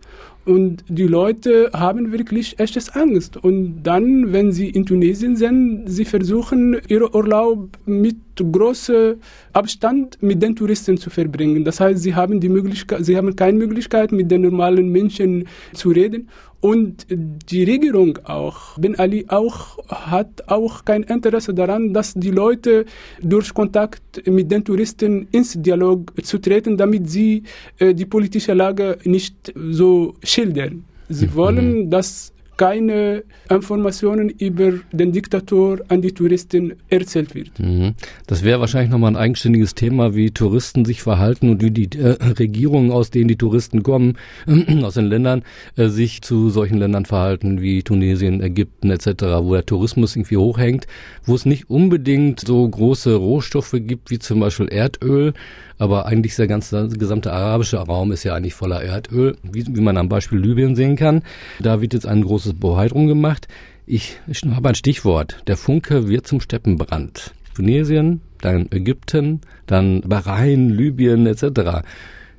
Und 0.49 0.83
die 0.88 1.07
Leute 1.07 1.71
haben 1.75 2.11
wirklich 2.11 2.59
echtes 2.59 2.88
Angst. 2.88 3.37
Und 3.37 3.83
dann, 3.83 4.33
wenn 4.33 4.50
sie 4.50 4.71
in 4.71 4.87
Tunesien 4.87 5.37
sind, 5.37 5.85
sie 5.85 6.07
versuchen, 6.07 6.81
ihren 6.88 7.14
Urlaub 7.14 7.76
mit 7.85 8.17
großem 8.37 9.17
Abstand 9.52 10.23
mit 10.23 10.43
den 10.43 10.57
Touristen 10.57 10.97
zu 10.97 11.11
verbringen. 11.11 11.64
Das 11.64 11.81
heißt, 11.81 12.02
sie 12.02 12.14
haben 12.14 12.40
die 12.40 12.49
Möglichkeit, 12.49 13.05
sie 13.05 13.17
haben 13.17 13.37
keine 13.37 13.59
Möglichkeit, 13.59 14.11
mit 14.11 14.31
den 14.31 14.43
normalen 14.43 14.88
Menschen 14.90 15.47
zu 15.75 15.90
reden. 15.90 16.28
Und 16.60 17.06
die 17.08 17.62
Regierung 17.62 18.18
auch, 18.24 18.76
Ben 18.78 18.98
Ali 18.98 19.24
auch, 19.28 19.78
hat 19.88 20.48
auch 20.48 20.84
kein 20.84 21.04
Interesse 21.04 21.54
daran, 21.54 21.94
dass 21.94 22.14
die 22.14 22.32
Leute 22.32 22.84
durch 23.22 23.54
Kontakt 23.54 24.26
mit 24.26 24.50
den 24.50 24.64
Touristen 24.64 25.28
ins 25.30 25.52
Dialog 25.54 26.12
zu 26.24 26.38
treten, 26.38 26.76
damit 26.76 27.08
sie 27.08 27.44
äh, 27.78 27.94
die 27.94 28.06
politische 28.06 28.54
Lage 28.54 28.98
nicht 29.04 29.52
so 29.54 30.14
schildern. 30.24 30.84
Sie 31.08 31.26
mhm. 31.26 31.34
wollen, 31.34 31.90
dass 31.90 32.32
keine 32.58 33.22
Informationen 33.48 34.28
über 34.28 34.72
den 34.92 35.12
Diktator 35.12 35.78
an 35.88 36.02
die 36.02 36.12
Touristen 36.12 36.74
erzählt 36.90 37.34
wird. 37.34 37.58
Mhm. 37.58 37.94
Das 38.26 38.44
wäre 38.44 38.60
wahrscheinlich 38.60 38.90
nochmal 38.90 39.12
ein 39.12 39.16
eigenständiges 39.16 39.74
Thema, 39.74 40.14
wie 40.14 40.32
Touristen 40.32 40.84
sich 40.84 41.00
verhalten 41.00 41.48
und 41.48 41.62
wie 41.62 41.70
die 41.70 41.88
äh, 41.98 42.16
Regierungen, 42.38 42.90
aus 42.90 43.10
denen 43.10 43.28
die 43.28 43.36
Touristen 43.36 43.82
kommen, 43.82 44.18
äh, 44.46 44.82
aus 44.82 44.94
den 44.94 45.06
Ländern, 45.06 45.44
äh, 45.76 45.88
sich 45.88 46.20
zu 46.20 46.50
solchen 46.50 46.78
Ländern 46.78 47.06
verhalten 47.06 47.62
wie 47.62 47.82
Tunesien, 47.82 48.42
Ägypten 48.42 48.90
etc., 48.90 49.06
wo 49.40 49.54
der 49.54 49.64
Tourismus 49.64 50.16
irgendwie 50.16 50.36
hochhängt, 50.36 50.86
wo 51.24 51.36
es 51.36 51.46
nicht 51.46 51.70
unbedingt 51.70 52.40
so 52.40 52.68
große 52.68 53.14
Rohstoffe 53.14 53.76
gibt 53.78 54.10
wie 54.10 54.18
zum 54.18 54.40
Beispiel 54.40 54.66
Erdöl, 54.68 55.32
aber 55.78 56.06
eigentlich 56.06 56.34
der 56.36 56.48
ganze 56.48 56.88
gesamte 56.88 57.32
arabische 57.32 57.78
Raum 57.78 58.12
ist 58.12 58.24
ja 58.24 58.34
eigentlich 58.34 58.54
voller 58.54 58.82
Erdöl, 58.82 59.36
wie, 59.42 59.64
wie 59.68 59.80
man 59.80 59.96
am 59.96 60.08
Beispiel 60.08 60.38
Libyen 60.38 60.74
sehen 60.74 60.96
kann. 60.96 61.22
Da 61.60 61.80
wird 61.80 61.94
jetzt 61.94 62.06
ein 62.06 62.22
großes 62.22 62.48
Bohai 62.55 62.88
drum 62.88 63.07
gemacht. 63.07 63.49
Ich, 63.87 64.19
ich 64.26 64.43
habe 64.43 64.69
ein 64.69 64.75
Stichwort. 64.75 65.43
Der 65.47 65.57
Funke 65.57 66.09
wird 66.09 66.26
zum 66.26 66.40
Steppenbrand. 66.40 67.33
Tunesien, 67.55 68.21
dann 68.40 68.69
Ägypten, 68.71 69.40
dann 69.67 70.02
Bahrain, 70.02 70.71
Libyen 70.71 71.26
etc. 71.26 71.83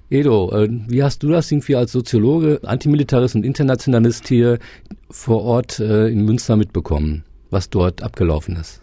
Edo, 0.09 0.51
äh, 0.51 0.69
wie 0.87 1.03
hast 1.03 1.23
du 1.23 1.29
das 1.29 1.51
irgendwie 1.51 1.75
als 1.75 1.91
Soziologe, 1.91 2.61
Antimilitarist 2.63 3.35
und 3.35 3.45
Internationalist 3.45 4.27
hier 4.27 4.59
vor 5.09 5.43
Ort 5.43 5.79
äh, 5.79 6.07
in 6.07 6.25
Münster 6.25 6.55
mitbekommen, 6.55 7.23
was 7.49 7.69
dort 7.69 8.01
abgelaufen 8.01 8.55
ist? 8.55 8.81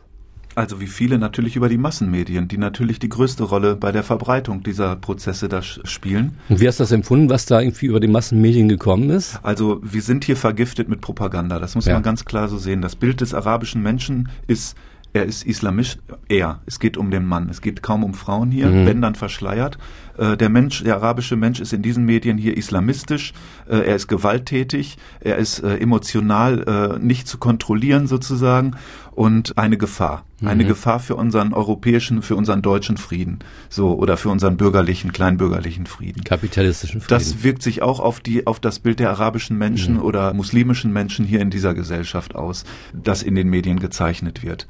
Also 0.57 0.81
wie 0.81 0.87
viele 0.87 1.19
natürlich 1.19 1.55
über 1.55 1.69
die 1.69 1.77
Massenmedien, 1.77 2.49
die 2.49 2.57
natürlich 2.57 2.99
die 2.99 3.11
größte 3.11 3.45
Rolle 3.45 3.77
bei 3.77 3.93
der 3.93 4.03
Verbreitung 4.03 4.63
dieser 4.63 4.97
Prozesse 4.97 5.51
da 5.51 5.61
spielen. 5.61 6.39
Und 6.49 6.61
wie 6.61 6.67
hast 6.67 6.81
du 6.81 6.83
das 6.83 6.93
empfunden, 6.93 7.29
was 7.29 7.45
da 7.45 7.61
irgendwie 7.61 7.87
über 7.87 8.01
die 8.01 8.09
Massenmedien 8.09 8.67
gekommen 8.67 9.11
ist? 9.11 9.39
Also 9.43 9.81
wir 9.83 10.01
sind 10.01 10.25
hier 10.25 10.37
vergiftet 10.37 10.89
mit 10.89 11.03
Propaganda, 11.03 11.59
das 11.59 11.75
muss 11.75 11.85
ja. 11.85 11.93
man 11.93 12.03
ganz 12.03 12.25
klar 12.25 12.49
so 12.49 12.57
sehen. 12.57 12.81
Das 12.81 12.97
Bild 12.97 13.21
des 13.21 13.35
arabischen 13.35 13.83
Menschen 13.83 14.31
ist 14.47 14.77
er 15.13 15.25
ist 15.25 15.47
islamisch, 15.47 15.97
er. 16.29 16.61
Es 16.67 16.79
geht 16.79 16.99
um 16.99 17.11
den 17.11 17.25
Mann. 17.25 17.49
Es 17.49 17.63
geht 17.63 17.83
kaum 17.83 18.05
um 18.05 18.13
Frauen 18.13 18.51
hier, 18.51 18.67
mhm. 18.67 18.85
wenn 18.85 19.01
dann 19.01 19.15
verschleiert. 19.15 19.79
Äh, 20.19 20.37
der 20.37 20.51
Mensch, 20.51 20.85
der 20.85 20.97
arabische 20.97 21.37
Mensch 21.37 21.59
ist 21.59 21.73
in 21.73 21.81
diesen 21.81 22.05
Medien 22.05 22.37
hier 22.37 22.55
islamistisch. 22.55 23.33
Äh, 23.67 23.79
er 23.79 23.97
ist 23.97 24.09
gewalttätig. 24.09 24.99
Er 25.21 25.37
ist 25.37 25.61
äh, 25.61 25.79
emotional 25.79 26.99
nicht 27.01 27.29
zu 27.29 27.39
kontrollieren 27.39 28.07
sozusagen 28.07 28.77
und 29.13 29.57
eine 29.57 29.79
Gefahr. 29.79 30.26
Mhm. 30.41 30.49
Eine 30.49 30.65
Gefahr 30.67 31.01
für 31.01 31.17
unseren 31.17 31.55
europäischen, 31.55 32.21
für 32.23 32.37
unseren 32.37 32.61
deutschen 32.61 32.99
Frieden. 32.99 33.39
So, 33.71 33.95
oder 33.95 34.17
für 34.17 34.29
unseren 34.29 34.57
bürgerlichen, 34.57 35.13
kleinbürgerlichen 35.13 35.87
Frieden. 35.87 36.25
Kapitalistischen 36.25 37.01
Frieden. 37.01 37.19
Das 37.19 37.43
wirkt 37.43 37.63
sich 37.63 37.81
auch 37.81 38.01
auf 38.01 38.21
die, 38.21 38.47
auf 38.47 38.61
das 38.61 38.79
Bild 38.79 39.01
der 39.01 39.11
arabischen 39.11 39.57
Menschen 39.57 39.95
mhm. 39.95 40.03
oder 40.03 40.35
muslimischen 40.35 40.93
Menschen 40.93 41.25
hier 41.25 41.41
in 41.41 41.51
dieser 41.51 41.73
Gesellschaft 41.73 42.35
aus, 42.35 42.65
das 42.93 43.23
in 43.23 43.35
den 43.35 43.49
Medien 43.49 43.79
gezeichnet 43.81 44.43
wird. 44.43 44.67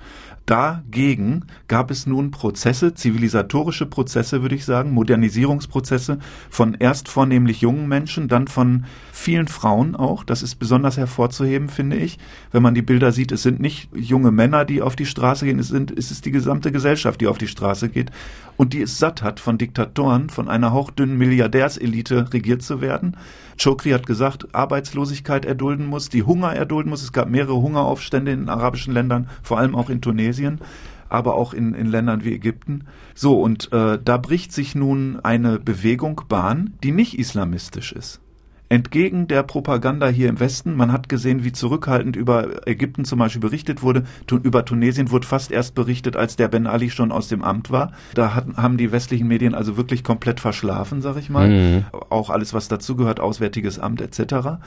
Dagegen 0.46 1.44
gab 1.66 1.90
es 1.90 2.06
nun 2.06 2.30
Prozesse, 2.30 2.94
zivilisatorische 2.94 3.84
Prozesse, 3.84 4.42
würde 4.42 4.54
ich 4.54 4.64
sagen, 4.64 4.92
Modernisierungsprozesse 4.92 6.20
von 6.50 6.74
erst 6.74 7.08
vornehmlich 7.08 7.62
jungen 7.62 7.88
Menschen, 7.88 8.28
dann 8.28 8.46
von 8.46 8.84
vielen 9.12 9.48
Frauen 9.48 9.96
auch. 9.96 10.22
Das 10.22 10.44
ist 10.44 10.54
besonders 10.54 10.96
hervorzuheben, 10.96 11.68
finde 11.68 11.96
ich. 11.96 12.18
Wenn 12.52 12.62
man 12.62 12.76
die 12.76 12.82
Bilder 12.82 13.10
sieht, 13.10 13.32
es 13.32 13.42
sind 13.42 13.58
nicht 13.58 13.88
junge 13.92 14.30
Männer, 14.30 14.64
die 14.64 14.82
auf 14.82 14.94
die 14.94 15.06
Straße 15.06 15.46
gehen, 15.46 15.58
es, 15.58 15.68
sind, 15.68 15.90
es 15.90 16.12
ist 16.12 16.24
die 16.24 16.30
gesamte 16.30 16.70
Gesellschaft, 16.70 17.20
die 17.20 17.26
auf 17.26 17.38
die 17.38 17.48
Straße 17.48 17.88
geht 17.88 18.12
und 18.56 18.72
die 18.72 18.82
es 18.82 18.98
satt 18.98 19.22
hat, 19.22 19.40
von 19.40 19.58
Diktatoren, 19.58 20.30
von 20.30 20.48
einer 20.48 20.72
hauchdünnen 20.72 21.16
Milliardärselite 21.16 22.32
regiert 22.32 22.62
zu 22.62 22.80
werden. 22.80 23.16
Chokri 23.62 23.90
hat 23.90 24.06
gesagt, 24.06 24.54
Arbeitslosigkeit 24.54 25.44
erdulden 25.44 25.86
muss, 25.86 26.08
die 26.08 26.22
Hunger 26.22 26.54
erdulden 26.54 26.90
muss. 26.90 27.02
Es 27.02 27.12
gab 27.12 27.28
mehrere 27.28 27.56
Hungeraufstände 27.56 28.32
in 28.32 28.48
arabischen 28.48 28.92
Ländern, 28.92 29.28
vor 29.42 29.58
allem 29.58 29.74
auch 29.74 29.90
in 29.90 30.00
Tunesien 30.00 30.60
aber 31.08 31.36
auch 31.36 31.54
in, 31.54 31.72
in 31.74 31.86
Ländern 31.86 32.24
wie 32.24 32.32
Ägypten. 32.32 32.84
So, 33.14 33.40
und 33.40 33.72
äh, 33.72 33.96
da 34.04 34.16
bricht 34.16 34.52
sich 34.52 34.74
nun 34.74 35.20
eine 35.22 35.60
Bewegung 35.60 36.22
Bahn, 36.28 36.74
die 36.82 36.90
nicht 36.90 37.16
islamistisch 37.16 37.92
ist 37.92 38.20
entgegen 38.68 39.28
der 39.28 39.42
Propaganda 39.42 40.08
hier 40.08 40.28
im 40.28 40.40
Westen, 40.40 40.74
man 40.74 40.92
hat 40.92 41.08
gesehen, 41.08 41.44
wie 41.44 41.52
zurückhaltend 41.52 42.16
über 42.16 42.66
Ägypten 42.66 43.04
zum 43.04 43.18
Beispiel 43.18 43.40
berichtet 43.40 43.82
wurde, 43.82 44.04
über 44.42 44.64
Tunesien 44.64 45.10
wurde 45.10 45.26
fast 45.26 45.52
erst 45.52 45.74
berichtet, 45.74 46.16
als 46.16 46.36
der 46.36 46.48
Ben 46.48 46.66
Ali 46.66 46.90
schon 46.90 47.12
aus 47.12 47.28
dem 47.28 47.42
Amt 47.42 47.70
war. 47.70 47.92
Da 48.14 48.34
hat, 48.34 48.46
haben 48.56 48.76
die 48.76 48.92
westlichen 48.92 49.28
Medien 49.28 49.54
also 49.54 49.76
wirklich 49.76 50.02
komplett 50.02 50.40
verschlafen, 50.40 51.00
sag 51.00 51.16
ich 51.16 51.30
mal. 51.30 51.48
Mhm. 51.48 51.84
Auch 52.10 52.30
alles, 52.30 52.54
was 52.54 52.68
dazugehört, 52.68 53.20
Auswärtiges 53.20 53.78
Amt 53.78 54.00
etc. 54.00 54.58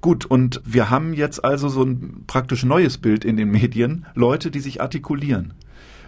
Gut, 0.00 0.24
und 0.24 0.60
wir 0.64 0.90
haben 0.90 1.12
jetzt 1.12 1.44
also 1.44 1.68
so 1.68 1.82
ein 1.82 2.24
praktisch 2.26 2.64
neues 2.64 2.98
Bild 2.98 3.24
in 3.24 3.36
den 3.36 3.50
Medien, 3.50 4.06
Leute, 4.14 4.50
die 4.50 4.60
sich 4.60 4.80
artikulieren. 4.80 5.54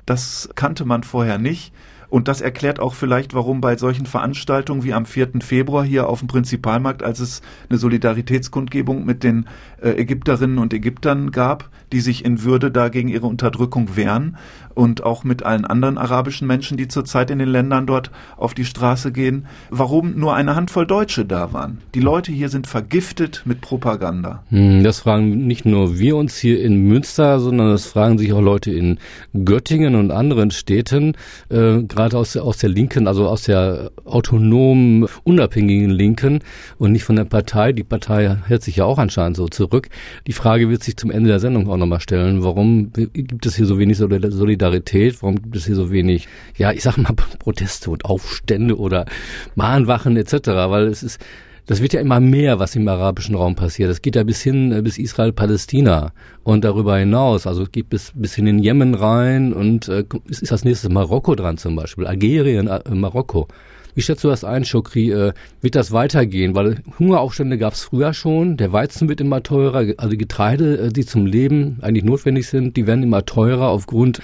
Das 0.06 0.48
kannte 0.54 0.84
man 0.84 1.02
vorher 1.02 1.38
nicht 1.38 1.72
Und 2.10 2.28
das 2.28 2.40
erklärt 2.40 2.80
auch 2.80 2.94
vielleicht, 2.94 3.34
warum 3.34 3.60
bei 3.60 3.76
solchen 3.76 4.04
Veranstaltungen 4.04 4.82
wie 4.82 4.92
am 4.92 5.06
4. 5.06 5.30
Februar 5.40 5.84
hier 5.84 6.08
auf 6.08 6.18
dem 6.18 6.28
Prinzipalmarkt, 6.28 7.02
als 7.02 7.20
es 7.20 7.40
eine 7.68 7.78
Solidaritätskundgebung 7.78 9.06
mit 9.06 9.22
den 9.22 9.46
äh, 9.80 9.90
Ägypterinnen 9.90 10.58
und 10.58 10.74
Ägyptern 10.74 11.30
gab, 11.30 11.70
die 11.92 12.00
sich 12.00 12.24
in 12.24 12.42
Würde 12.42 12.70
da 12.70 12.88
gegen 12.88 13.08
ihre 13.08 13.26
Unterdrückung 13.26 13.96
wehren 13.96 14.36
und 14.80 15.04
auch 15.04 15.24
mit 15.24 15.42
allen 15.42 15.66
anderen 15.66 15.98
arabischen 15.98 16.46
Menschen, 16.46 16.78
die 16.78 16.88
zurzeit 16.88 17.30
in 17.30 17.38
den 17.38 17.50
Ländern 17.50 17.86
dort 17.86 18.10
auf 18.38 18.54
die 18.54 18.64
Straße 18.64 19.12
gehen, 19.12 19.44
warum 19.68 20.18
nur 20.18 20.34
eine 20.34 20.56
Handvoll 20.56 20.86
Deutsche 20.86 21.26
da 21.26 21.52
waren. 21.52 21.82
Die 21.94 22.00
Leute 22.00 22.32
hier 22.32 22.48
sind 22.48 22.66
vergiftet 22.66 23.42
mit 23.44 23.60
Propaganda. 23.60 24.42
Hm, 24.48 24.82
das 24.82 25.00
fragen 25.00 25.46
nicht 25.46 25.66
nur 25.66 25.98
wir 25.98 26.16
uns 26.16 26.38
hier 26.38 26.62
in 26.62 26.88
Münster, 26.88 27.40
sondern 27.40 27.68
das 27.68 27.84
fragen 27.84 28.16
sich 28.16 28.32
auch 28.32 28.40
Leute 28.40 28.72
in 28.72 28.96
Göttingen 29.44 29.96
und 29.96 30.12
anderen 30.12 30.50
Städten, 30.50 31.14
äh, 31.50 31.82
gerade 31.82 32.16
aus, 32.16 32.34
aus 32.38 32.56
der 32.56 32.70
Linken, 32.70 33.06
also 33.06 33.28
aus 33.28 33.42
der 33.42 33.90
autonomen, 34.06 35.08
unabhängigen 35.24 35.90
Linken 35.90 36.38
und 36.78 36.92
nicht 36.92 37.04
von 37.04 37.16
der 37.16 37.26
Partei. 37.26 37.72
Die 37.72 37.84
Partei 37.84 38.34
hält 38.46 38.62
sich 38.62 38.76
ja 38.76 38.86
auch 38.86 38.96
anscheinend 38.96 39.36
so 39.36 39.46
zurück. 39.46 39.90
Die 40.26 40.32
Frage 40.32 40.70
wird 40.70 40.82
sich 40.82 40.96
zum 40.96 41.10
Ende 41.10 41.28
der 41.28 41.38
Sendung 41.38 41.68
auch 41.68 41.76
nochmal 41.76 42.00
stellen. 42.00 42.42
Warum 42.42 42.94
gibt 42.94 43.44
es 43.44 43.56
hier 43.56 43.66
so 43.66 43.78
wenig 43.78 43.98
Solidarität? 43.98 44.69
Warum 44.70 45.42
gibt 45.42 45.56
es 45.56 45.66
hier 45.66 45.74
so 45.74 45.90
wenig, 45.90 46.28
ja, 46.56 46.72
ich 46.72 46.82
sag 46.82 46.96
mal, 46.96 47.12
Proteste 47.38 47.90
und 47.90 48.04
Aufstände 48.04 48.78
oder 48.78 49.06
Mahnwachen 49.54 50.16
etc.? 50.16 50.48
Weil 50.48 50.88
es 50.88 51.02
ist, 51.02 51.20
das 51.66 51.80
wird 51.80 51.92
ja 51.92 52.00
immer 52.00 52.20
mehr, 52.20 52.58
was 52.58 52.74
im 52.74 52.88
arabischen 52.88 53.34
Raum 53.34 53.54
passiert. 53.54 53.90
Das 53.90 54.02
geht 54.02 54.16
ja 54.16 54.24
bis 54.24 54.42
hin, 54.42 54.72
äh, 54.72 54.82
bis 54.82 54.98
Israel-Palästina 54.98 56.12
und 56.42 56.64
darüber 56.64 56.96
hinaus. 56.96 57.46
Also 57.46 57.62
es 57.62 57.72
geht 57.72 57.88
bis, 57.88 58.12
bis 58.14 58.34
hin 58.34 58.46
in 58.46 58.58
Jemen 58.58 58.94
rein 58.94 59.52
und 59.52 59.88
äh, 59.88 60.04
ist 60.28 60.50
als 60.50 60.64
nächstes 60.64 60.90
Marokko 60.90 61.34
dran 61.34 61.58
zum 61.58 61.76
Beispiel, 61.76 62.06
Algerien, 62.06 62.66
äh, 62.66 62.80
Marokko. 62.90 63.46
Wie 63.94 64.02
schätzt 64.02 64.24
du 64.24 64.28
das 64.28 64.44
ein, 64.44 64.64
Schokri? 64.64 65.10
Äh, 65.10 65.32
wird 65.60 65.74
das 65.74 65.92
weitergehen? 65.92 66.54
Weil 66.54 66.82
Hungeraufstände 66.98 67.58
gab 67.58 67.74
es 67.74 67.82
früher 67.82 68.14
schon. 68.14 68.56
Der 68.56 68.72
Weizen 68.72 69.08
wird 69.08 69.20
immer 69.20 69.42
teurer. 69.42 69.94
Also 69.96 70.16
Getreide, 70.16 70.78
äh, 70.78 70.88
die 70.88 71.04
zum 71.04 71.26
Leben 71.26 71.78
eigentlich 71.82 72.04
notwendig 72.04 72.48
sind, 72.48 72.76
die 72.76 72.86
werden 72.86 73.02
immer 73.02 73.24
teurer 73.24 73.68
aufgrund 73.68 74.20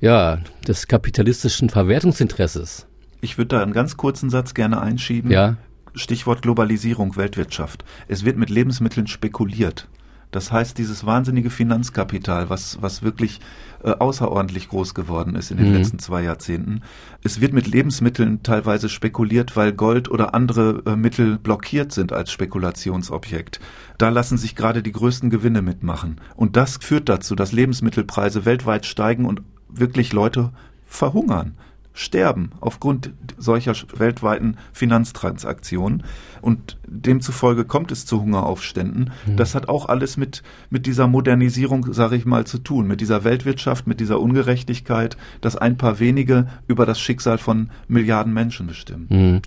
ja, 0.00 0.40
des 0.66 0.88
kapitalistischen 0.88 1.70
Verwertungsinteresses. 1.70 2.86
Ich 3.20 3.38
würde 3.38 3.56
da 3.56 3.62
einen 3.62 3.72
ganz 3.72 3.96
kurzen 3.96 4.30
Satz 4.30 4.54
gerne 4.54 4.80
einschieben. 4.80 5.30
Ja. 5.30 5.56
Stichwort 5.94 6.42
Globalisierung, 6.42 7.16
Weltwirtschaft. 7.16 7.84
Es 8.06 8.24
wird 8.24 8.36
mit 8.36 8.50
Lebensmitteln 8.50 9.06
spekuliert. 9.06 9.88
Das 10.36 10.52
heißt, 10.52 10.76
dieses 10.76 11.06
wahnsinnige 11.06 11.48
Finanzkapital, 11.48 12.50
was, 12.50 12.76
was 12.82 13.02
wirklich 13.02 13.40
äh, 13.82 13.92
außerordentlich 13.92 14.68
groß 14.68 14.92
geworden 14.92 15.34
ist 15.34 15.50
in 15.50 15.56
den 15.56 15.70
mhm. 15.70 15.76
letzten 15.76 15.98
zwei 15.98 16.22
Jahrzehnten. 16.22 16.82
Es 17.24 17.40
wird 17.40 17.54
mit 17.54 17.66
Lebensmitteln 17.66 18.42
teilweise 18.42 18.90
spekuliert, 18.90 19.56
weil 19.56 19.72
Gold 19.72 20.10
oder 20.10 20.34
andere 20.34 20.82
äh, 20.84 20.94
Mittel 20.94 21.38
blockiert 21.38 21.90
sind 21.90 22.12
als 22.12 22.32
Spekulationsobjekt. 22.32 23.60
Da 23.96 24.10
lassen 24.10 24.36
sich 24.36 24.54
gerade 24.54 24.82
die 24.82 24.92
größten 24.92 25.30
Gewinne 25.30 25.62
mitmachen. 25.62 26.20
Und 26.34 26.56
das 26.56 26.76
führt 26.82 27.08
dazu, 27.08 27.34
dass 27.34 27.52
Lebensmittelpreise 27.52 28.44
weltweit 28.44 28.84
steigen 28.84 29.24
und 29.24 29.40
wirklich 29.70 30.12
Leute 30.12 30.52
verhungern 30.84 31.54
sterben 31.96 32.50
aufgrund 32.60 33.10
solcher 33.38 33.74
weltweiten 33.96 34.58
Finanztransaktionen. 34.72 36.04
Und 36.42 36.76
demzufolge 36.86 37.64
kommt 37.64 37.90
es 37.90 38.06
zu 38.06 38.20
Hungeraufständen. 38.20 39.10
Mhm. 39.26 39.36
Das 39.36 39.54
hat 39.54 39.68
auch 39.68 39.88
alles 39.88 40.16
mit, 40.16 40.42
mit 40.70 40.86
dieser 40.86 41.08
Modernisierung, 41.08 41.92
sage 41.92 42.16
ich 42.16 42.26
mal, 42.26 42.46
zu 42.46 42.58
tun, 42.58 42.86
mit 42.86 43.00
dieser 43.00 43.24
Weltwirtschaft, 43.24 43.86
mit 43.86 43.98
dieser 43.98 44.20
Ungerechtigkeit, 44.20 45.16
dass 45.40 45.56
ein 45.56 45.78
paar 45.78 45.98
wenige 45.98 46.46
über 46.68 46.86
das 46.86 47.00
Schicksal 47.00 47.38
von 47.38 47.70
Milliarden 47.88 48.32
Menschen 48.32 48.66
bestimmen. 48.66 49.06
Mhm. 49.08 49.42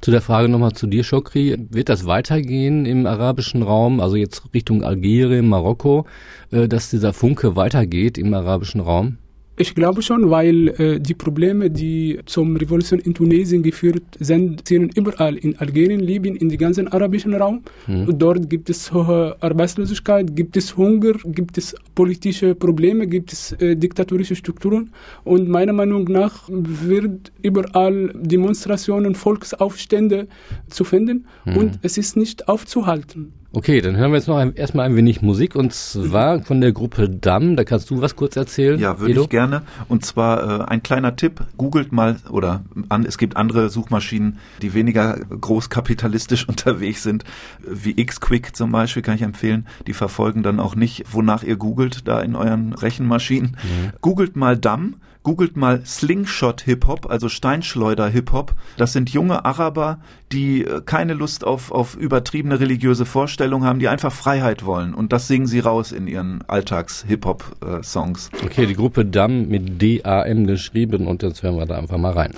Zu 0.00 0.10
der 0.10 0.20
Frage 0.20 0.50
nochmal 0.50 0.72
zu 0.72 0.86
dir, 0.86 1.04
Schokri. 1.04 1.56
Wird 1.70 1.88
das 1.88 2.04
weitergehen 2.04 2.84
im 2.84 3.06
arabischen 3.06 3.62
Raum, 3.62 4.00
also 4.00 4.16
jetzt 4.16 4.42
Richtung 4.52 4.82
Algerien, 4.82 5.48
Marokko, 5.48 6.06
äh, 6.50 6.68
dass 6.68 6.90
dieser 6.90 7.14
Funke 7.14 7.56
weitergeht 7.56 8.18
im 8.18 8.34
arabischen 8.34 8.80
Raum? 8.82 9.16
Ich 9.56 9.74
glaube 9.76 10.02
schon, 10.02 10.30
weil 10.30 10.68
äh, 10.80 11.00
die 11.00 11.14
Probleme, 11.14 11.70
die 11.70 12.18
zum 12.26 12.56
Revolution 12.56 12.98
in 12.98 13.14
Tunesien 13.14 13.62
geführt 13.62 14.02
sind, 14.18 14.66
sind 14.66 14.96
überall 14.96 15.36
in 15.36 15.56
Algerien, 15.58 16.00
Libyen, 16.00 16.34
in 16.34 16.48
den 16.48 16.58
ganzen 16.58 16.88
arabischen 16.88 17.34
Raum. 17.34 17.62
Mhm. 17.86 18.18
Dort 18.18 18.50
gibt 18.50 18.68
es 18.68 18.92
hohe 18.92 19.36
Arbeitslosigkeit, 19.40 20.34
gibt 20.34 20.56
es 20.56 20.76
Hunger, 20.76 21.12
gibt 21.24 21.56
es 21.56 21.76
politische 21.94 22.56
Probleme, 22.56 23.06
gibt 23.06 23.32
es 23.32 23.52
äh, 23.52 23.76
diktatorische 23.76 24.34
Strukturen. 24.34 24.90
Und 25.22 25.48
meiner 25.48 25.72
Meinung 25.72 26.04
nach 26.04 26.48
wird 26.48 27.30
überall 27.42 28.10
Demonstrationen, 28.12 29.14
Volksaufstände 29.14 30.26
zu 30.68 30.82
finden 30.82 31.26
mhm. 31.44 31.56
und 31.56 31.78
es 31.82 31.96
ist 31.96 32.16
nicht 32.16 32.48
aufzuhalten. 32.48 33.32
Okay, 33.56 33.80
dann 33.80 33.96
hören 33.96 34.10
wir 34.10 34.16
jetzt 34.16 34.26
noch 34.26 34.36
ein, 34.36 34.56
erstmal 34.56 34.84
ein 34.84 34.96
wenig 34.96 35.22
Musik 35.22 35.54
und 35.54 35.72
zwar 35.72 36.40
von 36.40 36.60
der 36.60 36.72
Gruppe 36.72 37.08
Damm. 37.08 37.54
Da 37.54 37.62
kannst 37.62 37.88
du 37.88 38.00
was 38.00 38.16
kurz 38.16 38.34
erzählen. 38.34 38.80
Ja, 38.80 38.98
würde 38.98 39.20
ich 39.20 39.28
gerne. 39.28 39.62
Und 39.86 40.04
zwar 40.04 40.62
äh, 40.62 40.64
ein 40.64 40.82
kleiner 40.82 41.14
Tipp: 41.14 41.40
Googelt 41.56 41.92
mal 41.92 42.16
oder 42.30 42.64
an, 42.88 43.06
es 43.06 43.16
gibt 43.16 43.36
andere 43.36 43.70
Suchmaschinen, 43.70 44.38
die 44.60 44.74
weniger 44.74 45.20
großkapitalistisch 45.40 46.48
unterwegs 46.48 47.04
sind, 47.04 47.22
wie 47.60 47.94
Xquick 47.94 48.56
zum 48.56 48.72
Beispiel, 48.72 49.02
kann 49.02 49.14
ich 49.14 49.22
empfehlen. 49.22 49.68
Die 49.86 49.94
verfolgen 49.94 50.42
dann 50.42 50.58
auch 50.58 50.74
nicht, 50.74 51.04
wonach 51.12 51.44
ihr 51.44 51.56
googelt 51.56 52.08
da 52.08 52.20
in 52.22 52.34
euren 52.34 52.72
Rechenmaschinen. 52.72 53.50
Mhm. 53.62 53.92
Googelt 54.00 54.34
mal 54.34 54.56
Damm 54.58 54.96
Googelt 55.23 55.57
mal 55.57 55.85
Slingshot 55.85 56.61
Hip 56.61 56.87
Hop, 56.87 57.09
also 57.09 57.29
Steinschleuder 57.29 58.07
Hip 58.07 58.31
Hop. 58.31 58.55
Das 58.77 58.93
sind 58.93 59.09
junge 59.09 59.45
Araber, 59.45 59.99
die 60.31 60.63
äh, 60.63 60.81
keine 60.85 61.13
Lust 61.13 61.43
auf, 61.43 61.71
auf 61.71 61.95
übertriebene 61.95 62.59
religiöse 62.59 63.05
Vorstellungen 63.05 63.65
haben, 63.65 63.79
die 63.79 63.87
einfach 63.87 64.13
Freiheit 64.13 64.65
wollen. 64.65 64.93
Und 64.93 65.11
das 65.11 65.27
singen 65.27 65.47
sie 65.47 65.59
raus 65.59 65.91
in 65.91 66.07
ihren 66.07 66.43
Alltags-Hip-Hop-Songs. 66.47 68.29
Äh, 68.33 68.45
okay, 68.45 68.65
die 68.65 68.75
Gruppe 68.75 69.05
Dam 69.05 69.47
mit 69.47 69.81
D-A-M 69.81 70.47
geschrieben 70.47 71.07
und 71.07 71.23
jetzt 71.23 71.43
hören 71.43 71.57
wir 71.57 71.65
da 71.65 71.77
einfach 71.77 71.97
mal 71.97 72.13
rein. 72.13 72.33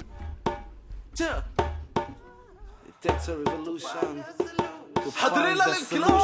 حضرنا 5.15 5.65
الانقلاب 5.65 6.21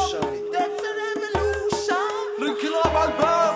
الانقلاب 2.39 2.95
على 2.97 3.13
الباب 3.13 3.47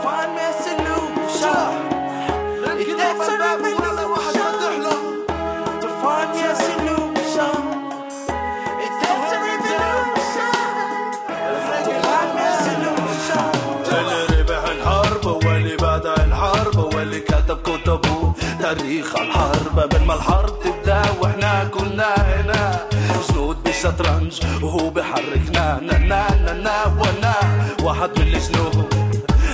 تاريخ 18.66 19.16
الحرب. 19.16 19.78
قبل 19.78 20.04
ما 20.04 20.14
الحرب 20.14 20.60
تبدأ 20.64 21.02
وإحنا 21.20 21.64
كنا 21.64 22.14
هنا. 22.16 22.88
جنود 23.28 23.62
بالشطرنج 23.62 24.32
وهو 24.62 24.90
بحركنا 24.90 25.80
نا 25.82 25.98
نا 25.98 26.34
نا 26.44 26.52
نا 26.52 26.76
ونا 27.00 27.34
واحد 27.82 28.10
من 28.18 28.26
الجنود. 28.26 28.94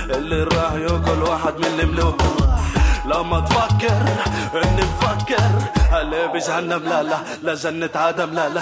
اللي 0.09 0.43
راح 0.43 0.73
ياكل 0.73 1.19
واحد 1.29 1.53
من 1.57 1.79
الملوك. 1.79 2.21
لما 3.05 3.39
تفكر 3.39 4.01
إني 4.63 4.81
نفكر 4.81 5.71
هلا 5.91 6.25
بجهنم 6.25 6.83
لا 6.83 7.03
لا 7.03 7.17
لجنة 7.43 7.89
عدم 7.95 8.33
لا 8.33 8.49
لا. 8.49 8.61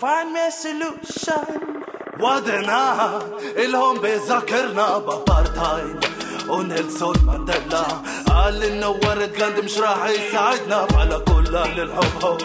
Find 0.00 0.32
me 0.34 0.40
a 0.40 0.50
solution. 0.50 1.83
وادنا 2.24 3.18
إلهم 3.56 3.96
بذكرنا 3.98 4.98
بابارتايد 4.98 6.04
ونيلسون 6.48 7.16
مانديلا 7.26 7.84
قال 8.28 8.62
إنه 8.62 8.88
ورد 8.88 9.32
غاندي 9.40 9.60
مش 9.62 9.78
راح 9.78 10.06
يساعدنا. 10.06 10.86
على 10.96 11.18
كل 11.18 11.56
أهل 11.56 11.80
الحب 11.80 12.38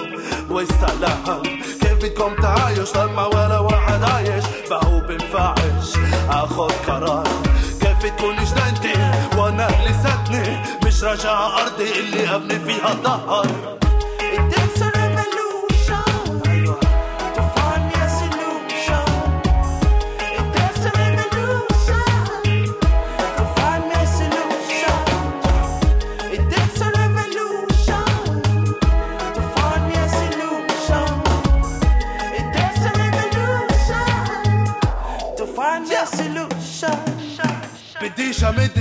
والسلام. 0.50 1.44
كيف 1.82 1.94
بدكم 1.94 2.36
تعايش؟ 2.42 2.96
لما 2.96 3.26
ولا 3.26 3.60
واحد 3.60 4.04
عايش. 4.04 4.44
فهو 4.70 5.00
بنفعش. 5.00 5.89
آخذ 6.30 6.72
قرار. 6.88 7.28
كيف 7.82 8.15
تكون 8.15 8.36
جنينتي 8.36 9.12
وأنا 9.38 9.68
لساتني 9.88 10.60
مش 10.86 11.04
راجع 11.04 11.48
أرضي 11.62 12.00
اللي 12.00 12.36
أبني 12.36 12.60
فيها 12.60 12.94
ظهر 13.04 13.79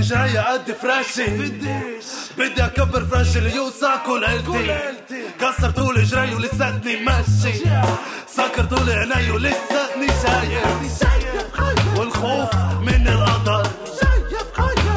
جاية 0.09 0.39
قد 0.39 0.71
فراشي. 0.81 1.27
بدي 2.37 2.65
أكبر 2.65 3.05
فراشي 3.05 3.39
ليوسع 3.39 3.95
كل 3.95 4.25
عيلتي. 4.25 4.75
كسر 5.39 5.69
طول 5.69 6.03
جراي 6.03 6.33
ولساتني 6.33 6.95
ماشي. 6.95 7.59
سكر 8.27 8.63
طول 8.65 8.89
عيني 8.89 9.31
ولساتني 9.31 10.07
شايف. 10.07 10.65
والخوف 11.97 12.55
من 12.81 13.07
القدر 13.07 13.67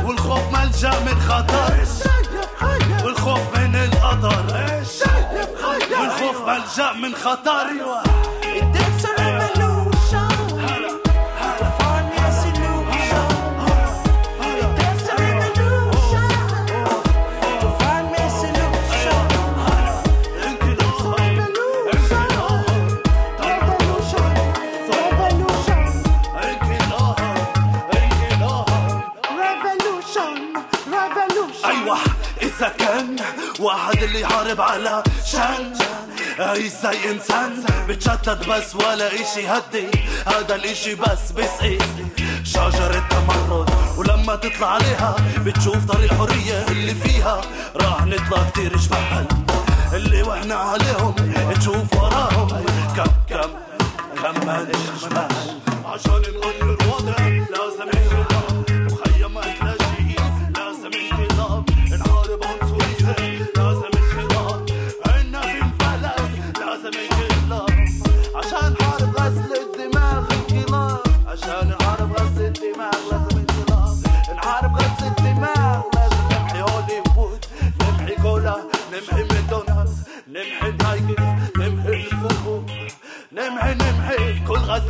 والخوف 0.05 0.53
ملجأ 0.53 0.91
من 0.91 1.21
خطر. 1.29 1.75
والخوف 3.05 3.59
من 3.59 3.77
القدر 3.77 4.45
والخوف 6.01 6.49
ملجأ 6.49 6.93
من 6.93 7.15
خطر. 7.15 7.67
اللي 34.05 34.21
يحارب 34.21 34.61
على 34.61 35.03
شان. 35.25 35.73
إزاي 36.39 37.11
إنسان 37.11 37.65
بتشتت 37.89 38.49
بس 38.49 38.75
ولا 38.75 39.07
إشي 39.15 39.49
هدي. 39.49 39.87
هذا 40.27 40.55
الإشي 40.55 40.95
بس 40.95 41.33
بسقي 41.37 41.79
شجرة 42.45 43.09
تمرد 43.11 43.71
ولما 43.97 44.37
تطلع 44.37 44.67
عليها 44.67 45.17
بتشوف 45.39 45.85
طريق 45.85 46.15
حرية 46.15 46.67
اللي 46.69 46.95
فيها. 46.95 47.41
راح 47.77 48.07
نطلع 48.07 48.51
كتير 48.51 48.77
جبال. 48.77 49.27
اللي 49.93 50.23
وحنا 50.23 50.55
عليهم 50.55 51.15
تشوف 51.59 51.95
وراهم. 51.97 52.49
كم 52.97 53.05
كم 53.31 53.51
كم 54.23 54.47
ما 54.47 54.67
جبال 55.03 55.29
عشان 55.87 56.13
نغير 56.13 56.79
الوضع 56.81 57.19
لازم 57.29 57.91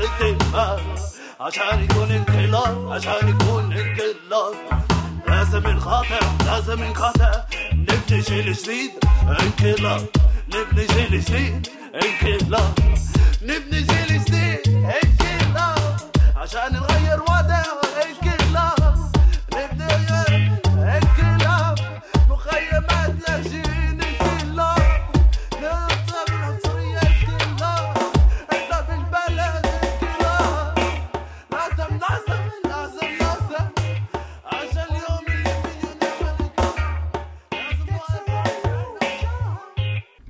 الدماغ 0.03 0.81
عشان 1.41 1.85
يكون 1.85 2.11
انقلاب 2.11 2.93
عشان 2.93 3.29
يكون 3.29 3.73
انقلاب 3.73 4.55
لازم 5.29 5.69
نخاطر 5.69 6.21
لازم 6.47 6.85
نخاطر 6.85 7.31
نبني 7.73 8.21
جيل 8.21 8.53
جديد 8.53 8.91
انقلاب 9.29 10.07
نبني 10.55 10.87
جيل 10.87 11.21
جديد 11.21 11.69
انقلاب 11.95 12.75
نبني 13.43 13.81
جيل 13.83 14.25
جديد 14.25 14.61
انقلاب 14.69 15.97
عشان 16.37 16.73
نغير 16.73 17.21
وضع 17.23 17.41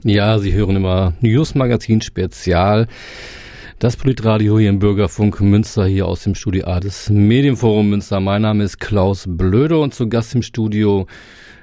Ja, 0.04 0.40
Sie 0.40 0.52
hören 0.52 0.74
immer 0.74 1.12
News 1.20 1.54
Magazin 1.54 2.00
Spezial. 2.00 2.88
Das 3.78 3.96
Politradio 3.96 4.58
hier 4.58 4.70
im 4.70 4.80
Bürgerfunk 4.80 5.40
Münster, 5.40 5.86
hier 5.86 6.08
aus 6.08 6.24
dem 6.24 6.34
Studio 6.34 6.66
A 6.66 6.80
des 6.80 7.08
Medienforum 7.08 7.88
Münster. 7.88 8.18
Mein 8.18 8.42
Name 8.42 8.64
ist 8.64 8.80
Klaus 8.80 9.26
Blöde 9.28 9.78
und 9.78 9.94
zu 9.94 10.08
Gast 10.08 10.34
im 10.34 10.42
Studio 10.42 11.06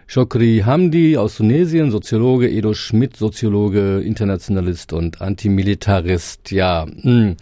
Shokri 0.08 0.64
Hamdi 0.66 1.18
aus 1.18 1.36
Tunesien, 1.36 1.92
Soziologe, 1.92 2.50
Edo 2.50 2.74
Schmidt, 2.74 3.18
Soziologe, 3.18 4.00
Internationalist 4.00 4.94
und 4.94 5.22
Antimilitarist. 5.22 6.52
Ja, 6.52 6.86
hm. 7.02 7.36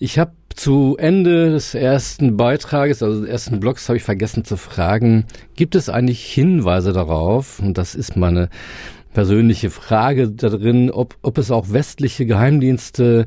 ich 0.00 0.18
habe 0.18 0.32
zu 0.58 0.96
Ende 0.98 1.52
des 1.52 1.76
ersten 1.76 2.36
Beitrages, 2.36 3.04
also 3.04 3.20
des 3.20 3.30
ersten 3.30 3.60
Blogs, 3.60 3.88
habe 3.88 3.98
ich 3.98 4.02
vergessen 4.02 4.44
zu 4.44 4.56
fragen, 4.56 5.26
gibt 5.54 5.76
es 5.76 5.88
eigentlich 5.88 6.24
Hinweise 6.24 6.92
darauf, 6.92 7.60
und 7.60 7.78
das 7.78 7.94
ist 7.94 8.16
meine 8.16 8.48
persönliche 9.18 9.68
Frage 9.70 10.28
darin, 10.28 10.92
ob, 10.92 11.16
ob 11.22 11.38
es 11.38 11.50
auch 11.50 11.72
westliche 11.72 12.24
Geheimdienste 12.24 13.26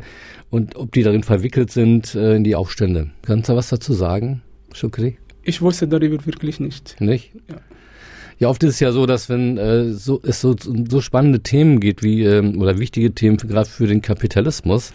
und 0.49 0.77
ob 0.77 0.93
die 0.93 1.03
darin 1.03 1.21
verwickelt 1.21 1.69
sind 1.69 2.15
äh, 2.15 2.37
in 2.37 2.45
die 2.45 2.55
Aufstände. 2.55 3.09
Kannst 3.23 3.49
du 3.49 3.57
was 3.57 3.67
dazu 3.67 3.91
sagen, 3.91 4.41
Shukri? 4.71 5.17
Ich 5.43 5.61
wusste 5.61 5.89
darüber 5.89 6.25
wirklich 6.25 6.61
nicht. 6.61 6.95
Nicht? 7.01 7.33
Ja. 7.49 7.57
Ja, 8.39 8.47
oft 8.47 8.63
ist 8.63 8.75
es 8.75 8.79
ja 8.79 8.93
so, 8.93 9.05
dass 9.05 9.27
wenn 9.27 9.57
äh, 9.57 9.91
so, 9.91 10.21
es 10.23 10.39
so, 10.39 10.55
so 10.57 11.01
spannende 11.01 11.41
Themen 11.41 11.81
geht 11.81 12.03
wie 12.03 12.23
ähm, 12.23 12.61
oder 12.61 12.79
wichtige 12.79 13.11
Themen 13.11 13.35
gerade 13.35 13.69
für 13.69 13.85
den 13.85 14.01
Kapitalismus, 14.01 14.93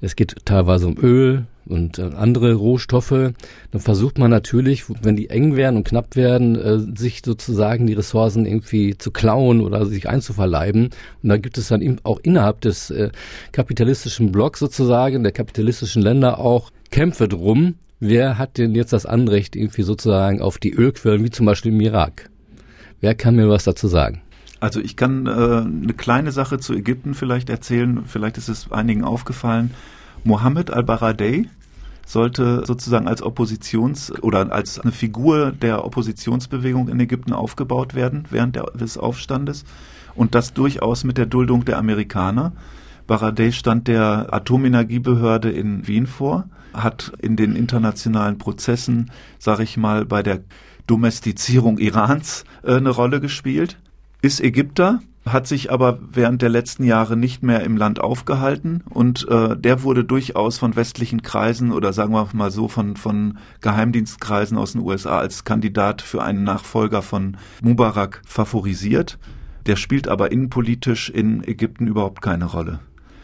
es 0.00 0.16
geht 0.16 0.36
teilweise 0.44 0.86
um 0.86 0.96
Öl 0.98 1.46
und 1.66 1.98
äh, 1.98 2.10
andere 2.16 2.54
Rohstoffe, 2.54 3.32
dann 3.70 3.80
versucht 3.80 4.18
man 4.18 4.30
natürlich, 4.30 4.84
wenn 5.02 5.16
die 5.16 5.30
eng 5.30 5.56
werden 5.56 5.76
und 5.76 5.84
knapp 5.84 6.14
werden, 6.14 6.56
äh, 6.56 6.78
sich 6.96 7.22
sozusagen 7.24 7.86
die 7.86 7.94
Ressourcen 7.94 8.46
irgendwie 8.46 8.96
zu 8.96 9.10
klauen 9.10 9.60
oder 9.60 9.84
sich 9.86 10.08
einzuverleiben. 10.08 10.90
Und 11.22 11.28
da 11.28 11.36
gibt 11.36 11.58
es 11.58 11.68
dann 11.68 12.00
auch 12.04 12.20
innerhalb 12.22 12.60
des 12.60 12.90
äh, 12.90 13.10
kapitalistischen 13.52 14.32
Blocks 14.32 14.60
sozusagen, 14.60 15.22
der 15.22 15.32
kapitalistischen 15.32 16.02
Länder 16.02 16.38
auch 16.38 16.70
Kämpfe 16.90 17.26
drum. 17.26 17.74
Wer 17.98 18.38
hat 18.38 18.58
denn 18.58 18.74
jetzt 18.74 18.92
das 18.92 19.06
Anrecht 19.06 19.56
irgendwie 19.56 19.82
sozusagen 19.82 20.40
auf 20.40 20.58
die 20.58 20.72
Ölquellen, 20.72 21.24
wie 21.24 21.30
zum 21.30 21.46
Beispiel 21.46 21.72
im 21.72 21.80
Irak? 21.80 22.30
Wer 23.00 23.14
kann 23.14 23.36
mir 23.36 23.48
was 23.48 23.64
dazu 23.64 23.88
sagen? 23.88 24.22
Also 24.66 24.80
ich 24.80 24.96
kann 24.96 25.28
äh, 25.28 25.30
eine 25.30 25.94
kleine 25.96 26.32
Sache 26.32 26.58
zu 26.58 26.74
Ägypten 26.74 27.14
vielleicht 27.14 27.50
erzählen, 27.50 28.02
vielleicht 28.04 28.36
ist 28.36 28.48
es 28.48 28.72
einigen 28.72 29.04
aufgefallen. 29.04 29.70
Mohammed 30.24 30.72
al-Baradei 30.72 31.44
sollte 32.04 32.66
sozusagen 32.66 33.06
als 33.06 33.22
Oppositions- 33.22 34.10
oder 34.22 34.50
als 34.50 34.80
eine 34.80 34.90
Figur 34.90 35.52
der 35.52 35.84
Oppositionsbewegung 35.84 36.88
in 36.88 36.98
Ägypten 36.98 37.32
aufgebaut 37.32 37.94
werden 37.94 38.24
während 38.30 38.56
der, 38.56 38.64
des 38.74 38.98
Aufstandes 38.98 39.64
und 40.16 40.34
das 40.34 40.52
durchaus 40.52 41.04
mit 41.04 41.16
der 41.16 41.26
Duldung 41.26 41.64
der 41.64 41.78
Amerikaner. 41.78 42.50
Baradei 43.06 43.52
stand 43.52 43.86
der 43.86 44.34
Atomenergiebehörde 44.34 45.48
in 45.48 45.86
Wien 45.86 46.08
vor, 46.08 46.48
hat 46.74 47.12
in 47.22 47.36
den 47.36 47.54
internationalen 47.54 48.38
Prozessen, 48.38 49.12
sage 49.38 49.62
ich 49.62 49.76
mal, 49.76 50.04
bei 50.04 50.24
der 50.24 50.40
Domestizierung 50.88 51.78
Irans 51.78 52.42
äh, 52.64 52.74
eine 52.74 52.90
Rolle 52.90 53.20
gespielt, 53.20 53.78
ist 54.22 54.40
Ägypter, 54.40 55.00
hat 55.26 55.46
sich 55.46 55.72
aber 55.72 55.98
während 56.12 56.40
der 56.40 56.48
letzten 56.48 56.84
Jahre 56.84 57.16
nicht 57.16 57.42
mehr 57.42 57.64
im 57.64 57.76
Land 57.76 58.00
aufgehalten 58.00 58.84
und 58.88 59.28
äh, 59.28 59.56
der 59.56 59.82
wurde 59.82 60.04
durchaus 60.04 60.58
von 60.58 60.76
westlichen 60.76 61.22
Kreisen 61.22 61.72
oder 61.72 61.92
sagen 61.92 62.12
wir 62.12 62.28
mal 62.32 62.52
so 62.52 62.68
von, 62.68 62.96
von 62.96 63.38
Geheimdienstkreisen 63.60 64.56
aus 64.56 64.72
den 64.72 64.82
USA 64.82 65.18
als 65.18 65.44
Kandidat 65.44 66.00
für 66.00 66.22
einen 66.22 66.44
Nachfolger 66.44 67.02
von 67.02 67.36
Mubarak 67.60 68.22
favorisiert. 68.24 69.18
Der 69.66 69.74
spielt 69.74 70.06
aber 70.06 70.30
innenpolitisch 70.30 71.10
in 71.10 71.42
Ägypten 71.42 71.88
überhaupt 71.88 72.22
keine 72.22 72.44
Rolle. 72.44 72.78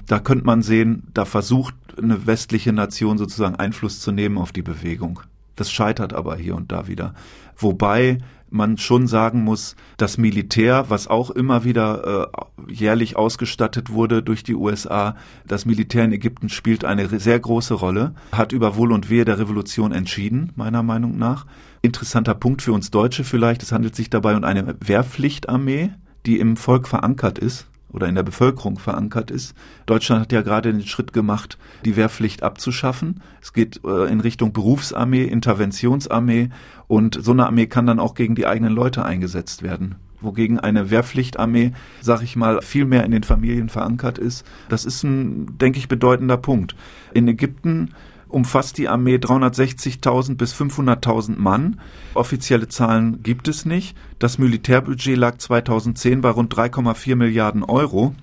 Da 0.09 0.19
könnte 0.19 0.45
man 0.45 0.63
sehen, 0.63 1.05
da 1.15 1.25
versucht 1.25 1.77
eine 1.97 2.27
westliche 2.27 2.73
Nation 2.73 3.17
sozusagen 3.17 3.55
Einfluss 3.55 4.01
zu 4.01 4.11
nehmen 4.11 4.39
auf 4.39 4.51
die 4.51 4.63
Bewegung. 4.63 5.21
Das 5.55 5.71
scheitert 5.71 6.13
aber 6.15 6.35
hier 6.37 6.57
und 6.57 6.73
da 6.73 6.89
wieder. 6.89 7.15
Wobei 7.57 8.19
man 8.53 8.79
schon 8.79 9.07
sagen 9.07 9.43
muss, 9.45 9.77
das 9.97 10.19
Militär, 10.19 10.87
was 10.89 11.09
auch 11.09 11.31
immer 11.31 11.65
wieder 11.65 12.31
äh, 12.69 12.73
jährlich 12.73 13.17
ausgestattet 13.17 13.91
wurde 13.91 14.23
durch 14.23 14.45
die 14.45 14.55
USA, 14.55 15.17
das 15.47 15.67
Militär 15.67 16.05
in 16.05 16.13
Ägypten 16.13 16.49
spielt 16.49 16.85
eine 16.85 17.09
sehr 17.19 17.41
große 17.41 17.75
Rolle, 17.75 18.15
hat 18.33 18.53
über 18.53 18.77
Wohl 18.77 18.93
und 18.93 19.11
Wehe 19.11 19.25
der 19.25 19.39
Revolution 19.39 19.93
entschieden, 19.93 20.53
meiner 20.57 20.83
Meinung 20.83 21.19
nach. 21.19 21.47
Interessanter 21.81 22.35
Punkt 22.35 22.63
für 22.63 22.73
uns 22.73 22.91
Deutsche 22.91 23.25
vielleicht, 23.25 23.63
es 23.63 23.73
handelt 23.73 23.97
sich 23.97 24.11
dabei 24.11 24.37
um 24.37 24.45
eine 24.45 24.77
Wehrpflichtarmee, 24.81 25.91
die 26.27 26.39
im 26.39 26.57
Volk 26.57 26.87
verankert 26.87 27.39
ist 27.39 27.67
oder 27.93 28.09
in 28.09 28.15
der 28.15 28.23
Bevölkerung 28.23 28.79
verankert 28.79 29.31
ist. 29.31 29.55
Deutschland 29.87 30.23
hat 30.23 30.33
ja 30.33 30.43
gerade 30.43 30.73
den 30.73 30.87
Schritt 30.87 31.13
gemacht, 31.13 31.59
die 31.85 31.97
Wehrpflicht 31.97 32.43
abzuschaffen. 32.43 33.21
Es 33.41 33.53
geht 33.53 33.81
äh, 33.85 34.11
in 34.11 34.21
Richtung 34.21 34.53
Berufsarmee, 34.53 35.25
Interventionsarmee 35.25 36.51
und 36.89 37.19
so 37.23 37.33
eine 37.33 37.47
Armee 37.47 37.67
kann 37.67 37.87
dann 37.87 38.01
auch 38.01 38.15
gegen 38.15 38.35
die 38.35 38.47
eigenen 38.47 38.73
Leute 38.73 39.05
eingesetzt 39.05 39.63
werden 39.63 39.97
wogegen 40.23 40.61
eine 40.61 40.91
Wehrpflichtarmee, 40.91 41.73
sag 42.01 42.23
ich 42.23 42.37
mal, 42.37 42.63
viel 42.63 42.85
mehr 42.85 43.05
in 43.05 43.11
den 43.11 43.25
Familien 43.25 43.69
verankert 43.69 44.19
ist. 44.19 44.47
Das 44.69 44.85
ist 44.85 45.03
ein, 45.03 45.59
denke 45.59 45.79
ich, 45.79 45.89
bedeutender 45.89 46.37
Punkt. 46.37 46.77
In 47.13 47.29
Ägypten 47.29 47.91
umfasst 48.33 48.79
die 48.79 48.89
Armee 48.89 49.17
360.000 49.17 50.37
bis 50.37 50.55
500.000 50.55 51.37
Mann. 51.39 51.81
Offizielle 52.15 52.69
Zahlen 52.69 53.23
gibt 53.23 53.49
es 53.49 53.65
nicht. 53.65 53.97
Das 54.19 54.39
Militärbudget 54.39 55.17
lag 55.17 55.39
2010 55.39 56.21
bei 56.21 56.31
rund 56.31 56.55
3,4 56.55 57.17
Milliarden 57.17 57.63
Euro 57.63 58.15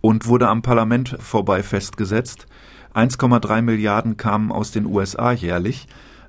und 0.00 0.26
wurde 0.26 0.48
am 0.48 0.62
Parlament 0.62 1.16
vorbei 1.20 1.62
festgesetzt. 1.62 2.46
1,3 2.94 3.62
Milliarden 3.62 4.16
kamen 4.16 4.50
aus 4.50 4.72
den 4.72 4.86
USA 4.86 5.32
jährlich. 5.32 5.86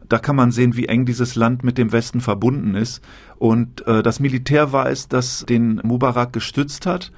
Da 0.07 0.19
kann 0.19 0.35
man 0.35 0.51
sehen, 0.51 0.75
wie 0.75 0.87
eng 0.87 1.05
dieses 1.05 1.35
Land 1.35 1.63
mit 1.63 1.77
dem 1.77 1.91
Westen 1.91 2.19
verbunden 2.19 2.75
ist. 2.75 3.01
Und 3.37 3.87
äh, 3.87 4.03
das 4.03 4.19
Militär 4.19 4.73
war 4.73 4.89
es, 4.89 5.07
das 5.07 5.45
den 5.47 5.79
Mubarak 5.83 6.33
gestützt 6.33 6.85
hat 6.85 7.11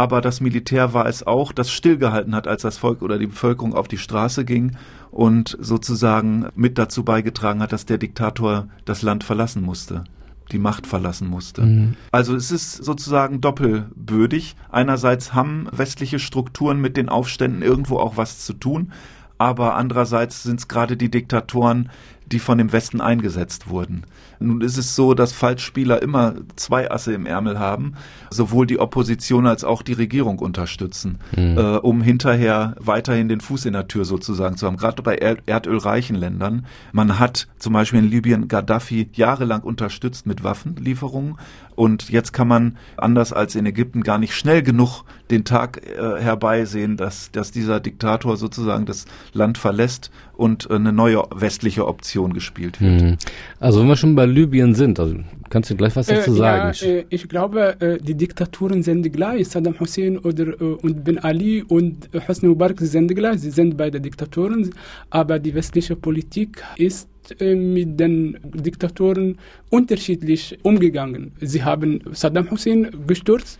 aber 0.00 0.22
das 0.22 0.40
Militär 0.40 0.94
war 0.94 1.04
es 1.04 1.26
auch, 1.26 1.52
das 1.52 1.70
stillgehalten 1.70 2.34
hat, 2.34 2.48
als 2.48 2.62
das 2.62 2.78
Volk 2.78 3.02
oder 3.02 3.18
die 3.18 3.26
Bevölkerung 3.26 3.74
auf 3.74 3.86
die 3.86 3.98
Straße 3.98 4.46
ging 4.46 4.78
und 5.10 5.58
sozusagen 5.60 6.46
mit 6.54 6.78
dazu 6.78 7.04
beigetragen 7.04 7.60
hat, 7.60 7.70
dass 7.74 7.84
der 7.84 7.98
Diktator 7.98 8.68
das 8.86 9.02
Land 9.02 9.24
verlassen 9.24 9.62
musste 9.62 10.04
die 10.52 10.58
Macht 10.58 10.88
verlassen 10.88 11.28
musste. 11.28 11.62
Mhm. 11.62 11.94
Also 12.10 12.34
es 12.34 12.50
ist 12.50 12.82
sozusagen 12.82 13.40
doppelbödig. 13.40 14.56
Einerseits 14.68 15.32
haben 15.32 15.68
westliche 15.70 16.18
Strukturen 16.18 16.80
mit 16.80 16.96
den 16.96 17.08
Aufständen 17.08 17.62
irgendwo 17.62 17.98
auch 17.98 18.16
was 18.16 18.40
zu 18.40 18.54
tun, 18.54 18.90
aber 19.38 19.76
andererseits 19.76 20.42
sind 20.42 20.58
es 20.58 20.66
gerade 20.66 20.96
die 20.96 21.08
Diktatoren, 21.08 21.88
die 22.32 22.38
von 22.38 22.58
dem 22.58 22.72
Westen 22.72 23.00
eingesetzt 23.00 23.68
wurden. 23.68 24.04
Nun 24.38 24.60
ist 24.62 24.78
es 24.78 24.94
so, 24.96 25.14
dass 25.14 25.32
Falschspieler 25.32 26.00
immer 26.00 26.34
zwei 26.56 26.90
Asse 26.90 27.12
im 27.12 27.26
Ärmel 27.26 27.58
haben, 27.58 27.94
sowohl 28.30 28.66
die 28.66 28.78
Opposition 28.78 29.46
als 29.46 29.64
auch 29.64 29.82
die 29.82 29.92
Regierung 29.92 30.38
unterstützen, 30.38 31.18
mhm. 31.36 31.58
äh, 31.58 31.76
um 31.76 32.00
hinterher 32.00 32.74
weiterhin 32.78 33.28
den 33.28 33.40
Fuß 33.40 33.66
in 33.66 33.74
der 33.74 33.88
Tür 33.88 34.04
sozusagen 34.04 34.56
zu 34.56 34.66
haben. 34.66 34.76
Gerade 34.76 35.02
bei 35.02 35.16
erdölreichen 35.16 36.16
Ländern. 36.16 36.66
Man 36.92 37.18
hat 37.18 37.48
zum 37.58 37.74
Beispiel 37.74 37.98
in 37.98 38.10
Libyen 38.10 38.48
Gaddafi 38.48 39.10
jahrelang 39.12 39.60
unterstützt 39.60 40.26
mit 40.26 40.42
Waffenlieferungen 40.42 41.36
und 41.80 42.10
jetzt 42.10 42.32
kann 42.32 42.46
man 42.46 42.76
anders 42.98 43.32
als 43.32 43.54
in 43.54 43.64
Ägypten 43.64 44.02
gar 44.02 44.18
nicht 44.18 44.34
schnell 44.34 44.62
genug 44.62 45.04
den 45.30 45.44
Tag 45.44 45.80
äh, 45.86 46.20
herbeisehen, 46.20 46.96
dass, 46.96 47.30
dass 47.30 47.52
dieser 47.52 47.80
Diktator 47.80 48.36
sozusagen 48.36 48.84
das 48.84 49.06
Land 49.32 49.56
verlässt 49.56 50.10
und 50.40 50.68
äh, 50.70 50.74
eine 50.74 50.92
neue 50.92 51.22
westliche 51.34 51.86
Option 51.86 52.32
gespielt 52.32 52.80
wird. 52.80 53.02
Mhm. 53.02 53.16
Also 53.60 53.80
wenn 53.80 53.88
wir 53.88 53.96
schon 53.96 54.14
bei 54.16 54.24
Libyen 54.24 54.74
sind, 54.74 54.98
also 54.98 55.16
kannst 55.50 55.70
du 55.70 55.76
gleich 55.76 55.94
was 55.96 56.06
dazu 56.06 56.32
äh, 56.32 56.36
sagen? 56.36 56.76
Ja, 56.80 56.86
äh, 56.86 57.04
ich 57.10 57.28
glaube, 57.28 57.80
äh, 57.80 57.98
die 57.98 58.14
Diktaturen 58.14 58.82
sind 58.82 59.12
gleich. 59.12 59.48
Saddam 59.48 59.78
Hussein 59.78 60.18
oder, 60.18 60.48
äh, 60.60 60.64
und 60.64 61.04
Ben 61.04 61.18
Ali 61.18 61.62
und 61.62 62.08
Hosni 62.26 62.48
Mubarak 62.48 62.80
sind 62.80 63.14
gleich. 63.14 63.40
Sie 63.40 63.50
sind 63.50 63.76
beide 63.76 64.00
Diktatoren, 64.00 64.70
aber 65.10 65.38
die 65.38 65.54
westliche 65.54 65.94
Politik 65.94 66.64
ist 66.76 67.06
äh, 67.06 67.19
mit 67.40 67.98
den 68.00 68.38
Diktatoren 68.42 69.38
unterschiedlich 69.70 70.58
umgegangen. 70.62 71.32
Sie 71.40 71.62
haben 71.62 72.00
Saddam 72.12 72.50
Hussein 72.50 72.90
gestürzt. 73.06 73.58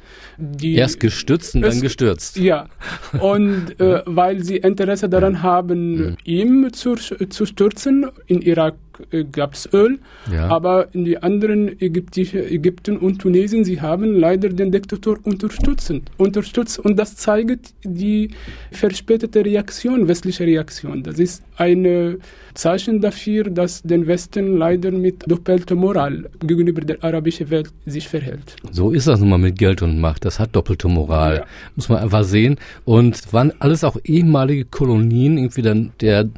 Erst 0.62 1.00
gestützt 1.00 1.54
und 1.54 1.62
dann 1.62 1.80
gestürzt. 1.80 2.37
Ja, 2.37 2.68
und 3.20 3.78
äh, 3.80 4.02
weil 4.06 4.42
sie 4.42 4.56
Interesse 4.56 5.09
daran 5.09 5.42
haben, 5.42 5.96
mhm. 5.96 6.16
ihm 6.24 6.72
zu, 6.72 6.94
zu 6.94 7.46
stürzen. 7.46 8.06
In 8.26 8.42
Irak 8.42 8.74
äh, 8.74 8.89
gab 9.32 9.54
es 9.54 9.68
Öl, 9.72 9.98
ja. 10.32 10.48
aber 10.48 10.88
in 10.92 11.04
die 11.04 11.22
anderen 11.22 11.80
Ägyptische, 11.80 12.44
Ägypten 12.48 12.96
und 12.96 13.18
Tunesien, 13.20 13.64
sie 13.64 13.80
haben 13.80 14.14
leider 14.14 14.48
den 14.48 14.72
Diktator 14.72 15.18
unterstützt. 15.24 15.92
unterstützt. 16.16 16.78
Und 16.78 16.98
das 16.98 17.16
zeigt 17.16 17.74
die 17.84 18.30
verspätete 18.70 19.44
Reaktion, 19.44 20.08
westliche 20.08 20.44
Reaktion. 20.44 21.02
Das 21.02 21.18
ist 21.18 21.42
ein 21.56 22.18
Zeichen 22.54 23.00
dafür, 23.00 23.44
dass 23.44 23.82
den 23.82 24.06
Westen 24.06 24.56
leider 24.56 24.90
mit 24.90 25.30
doppelter 25.30 25.74
Moral 25.74 26.28
gegenüber 26.40 26.80
der 26.80 27.02
arabischen 27.02 27.50
Welt 27.50 27.70
sich 27.86 28.08
verhält. 28.08 28.56
So 28.70 28.90
ist 28.90 29.06
das 29.06 29.20
nun 29.20 29.30
mal 29.30 29.38
mit 29.38 29.58
Geld 29.58 29.82
und 29.82 30.00
Macht. 30.00 30.24
Das 30.24 30.38
hat 30.38 30.54
doppelte 30.54 30.88
Moral. 30.88 31.36
Ja. 31.36 31.46
Muss 31.76 31.88
man 31.88 31.98
einfach 31.98 32.24
sehen. 32.24 32.56
Und 32.84 33.32
waren 33.32 33.52
alles 33.58 33.84
auch 33.84 33.96
ehemalige 34.04 34.64
Kolonien, 34.64 35.38
irgendwie 35.38 35.62
dann 35.62 35.92
der 36.00 36.28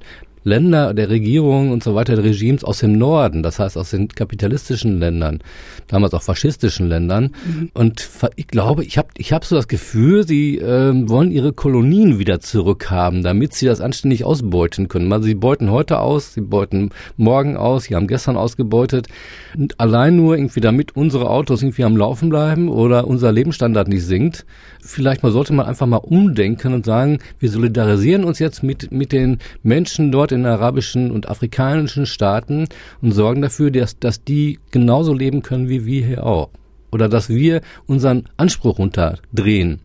Länder 0.44 0.94
der 0.94 1.08
Regierungen 1.08 1.72
und 1.72 1.82
so 1.82 1.94
weiter, 1.94 2.16
der 2.16 2.24
Regimes 2.24 2.64
aus 2.64 2.80
dem 2.80 2.92
Norden, 2.92 3.42
das 3.42 3.58
heißt 3.58 3.76
aus 3.76 3.90
den 3.90 4.08
kapitalistischen 4.08 4.98
Ländern, 4.98 5.40
damals 5.88 6.14
auch 6.14 6.22
faschistischen 6.22 6.88
Ländern. 6.88 7.30
Mhm. 7.44 7.70
Und 7.74 8.08
ich 8.36 8.48
glaube, 8.48 8.84
ich 8.84 8.98
habe 8.98 9.08
ich 9.16 9.32
hab 9.32 9.44
so 9.44 9.56
das 9.56 9.68
Gefühl, 9.68 10.26
sie 10.26 10.58
äh, 10.58 10.92
wollen 11.08 11.30
ihre 11.30 11.52
Kolonien 11.52 12.18
wieder 12.18 12.40
zurückhaben, 12.40 13.22
damit 13.22 13.54
sie 13.54 13.66
das 13.66 13.80
anständig 13.80 14.24
ausbeuten 14.24 14.88
können. 14.88 15.12
Also 15.12 15.26
sie 15.26 15.34
beuten 15.34 15.70
heute 15.70 16.00
aus, 16.00 16.34
sie 16.34 16.40
beuten 16.40 16.90
morgen 17.16 17.56
aus, 17.56 17.84
sie 17.84 17.94
haben 17.94 18.06
gestern 18.06 18.36
ausgebeutet. 18.36 19.08
Und 19.56 19.78
allein 19.78 20.16
nur 20.16 20.36
irgendwie, 20.36 20.60
damit 20.60 20.96
unsere 20.96 21.30
Autos 21.30 21.62
irgendwie 21.62 21.84
am 21.84 21.96
Laufen 21.96 22.28
bleiben 22.28 22.68
oder 22.68 23.06
unser 23.06 23.32
Lebensstandard 23.32 23.88
nicht 23.88 24.04
sinkt. 24.04 24.44
Vielleicht 24.80 25.22
mal 25.22 25.30
sollte 25.30 25.52
man 25.52 25.66
einfach 25.66 25.86
mal 25.86 25.98
umdenken 25.98 26.74
und 26.74 26.84
sagen, 26.84 27.18
wir 27.38 27.50
solidarisieren 27.50 28.24
uns 28.24 28.38
jetzt 28.38 28.62
mit, 28.62 28.90
mit 28.90 29.12
den 29.12 29.38
Menschen 29.62 30.10
dort 30.10 30.31
in 30.32 30.46
arabischen 30.46 31.10
und 31.10 31.28
afrikanischen 31.28 32.06
Staaten 32.06 32.66
und 33.00 33.12
sorgen 33.12 33.42
dafür, 33.42 33.70
dass, 33.70 33.98
dass 33.98 34.24
die 34.24 34.58
genauso 34.70 35.14
leben 35.14 35.42
können 35.42 35.68
wie 35.68 35.86
wir 35.86 36.06
hier 36.06 36.26
auch. 36.26 36.50
Oder 36.90 37.08
dass 37.08 37.28
wir 37.28 37.62
unseren 37.86 38.24
Anspruch 38.36 38.78
runterdrehen 38.78 39.80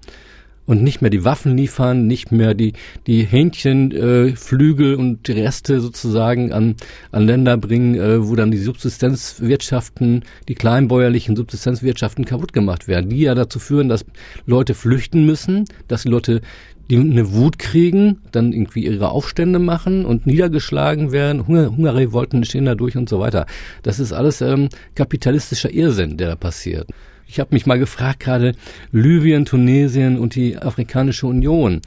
und 0.67 0.83
nicht 0.83 1.01
mehr 1.01 1.09
die 1.09 1.25
Waffen 1.25 1.57
liefern, 1.57 2.05
nicht 2.05 2.31
mehr 2.31 2.53
die, 2.53 2.73
die 3.07 3.23
Hähnchenflügel 3.23 4.93
äh, 4.93 4.95
und 4.95 5.27
Reste 5.27 5.79
sozusagen 5.79 6.53
an, 6.53 6.75
an 7.11 7.25
Länder 7.25 7.57
bringen, 7.57 7.95
äh, 7.95 8.27
wo 8.27 8.35
dann 8.35 8.51
die 8.51 8.57
Subsistenzwirtschaften, 8.57 10.23
die 10.47 10.55
kleinbäuerlichen 10.55 11.35
Subsistenzwirtschaften 11.35 12.25
kaputt 12.25 12.53
gemacht 12.53 12.87
werden, 12.87 13.09
die 13.09 13.21
ja 13.21 13.33
dazu 13.33 13.57
führen, 13.57 13.89
dass 13.89 14.05
Leute 14.45 14.75
flüchten 14.75 15.25
müssen, 15.25 15.65
dass 15.87 16.03
die 16.03 16.09
Leute 16.09 16.41
die 16.89 16.97
eine 16.97 17.33
Wut 17.33 17.59
kriegen, 17.59 18.21
dann 18.31 18.53
irgendwie 18.53 18.85
ihre 18.85 19.09
Aufstände 19.09 19.59
machen 19.59 20.05
und 20.05 20.25
niedergeschlagen 20.25 21.11
werden, 21.11 21.45
Hunger, 21.47 21.75
Hungerrevolten 21.75 22.45
stehen 22.45 22.65
da 22.65 22.75
durch 22.75 22.95
und 22.95 23.09
so 23.09 23.19
weiter. 23.19 23.45
Das 23.83 23.99
ist 23.99 24.13
alles 24.13 24.41
ähm, 24.41 24.69
kapitalistischer 24.95 25.69
Irrsinn, 25.69 26.15
der 26.17 26.29
da 26.29 26.35
passiert. 26.35 26.87
Ich 27.27 27.39
habe 27.39 27.53
mich 27.53 27.65
mal 27.65 27.77
gefragt, 27.77 28.21
gerade 28.21 28.53
Libyen, 28.91 29.45
Tunesien 29.45 30.17
und 30.17 30.35
die 30.35 30.57
Afrikanische 30.57 31.27
Union. 31.27 31.81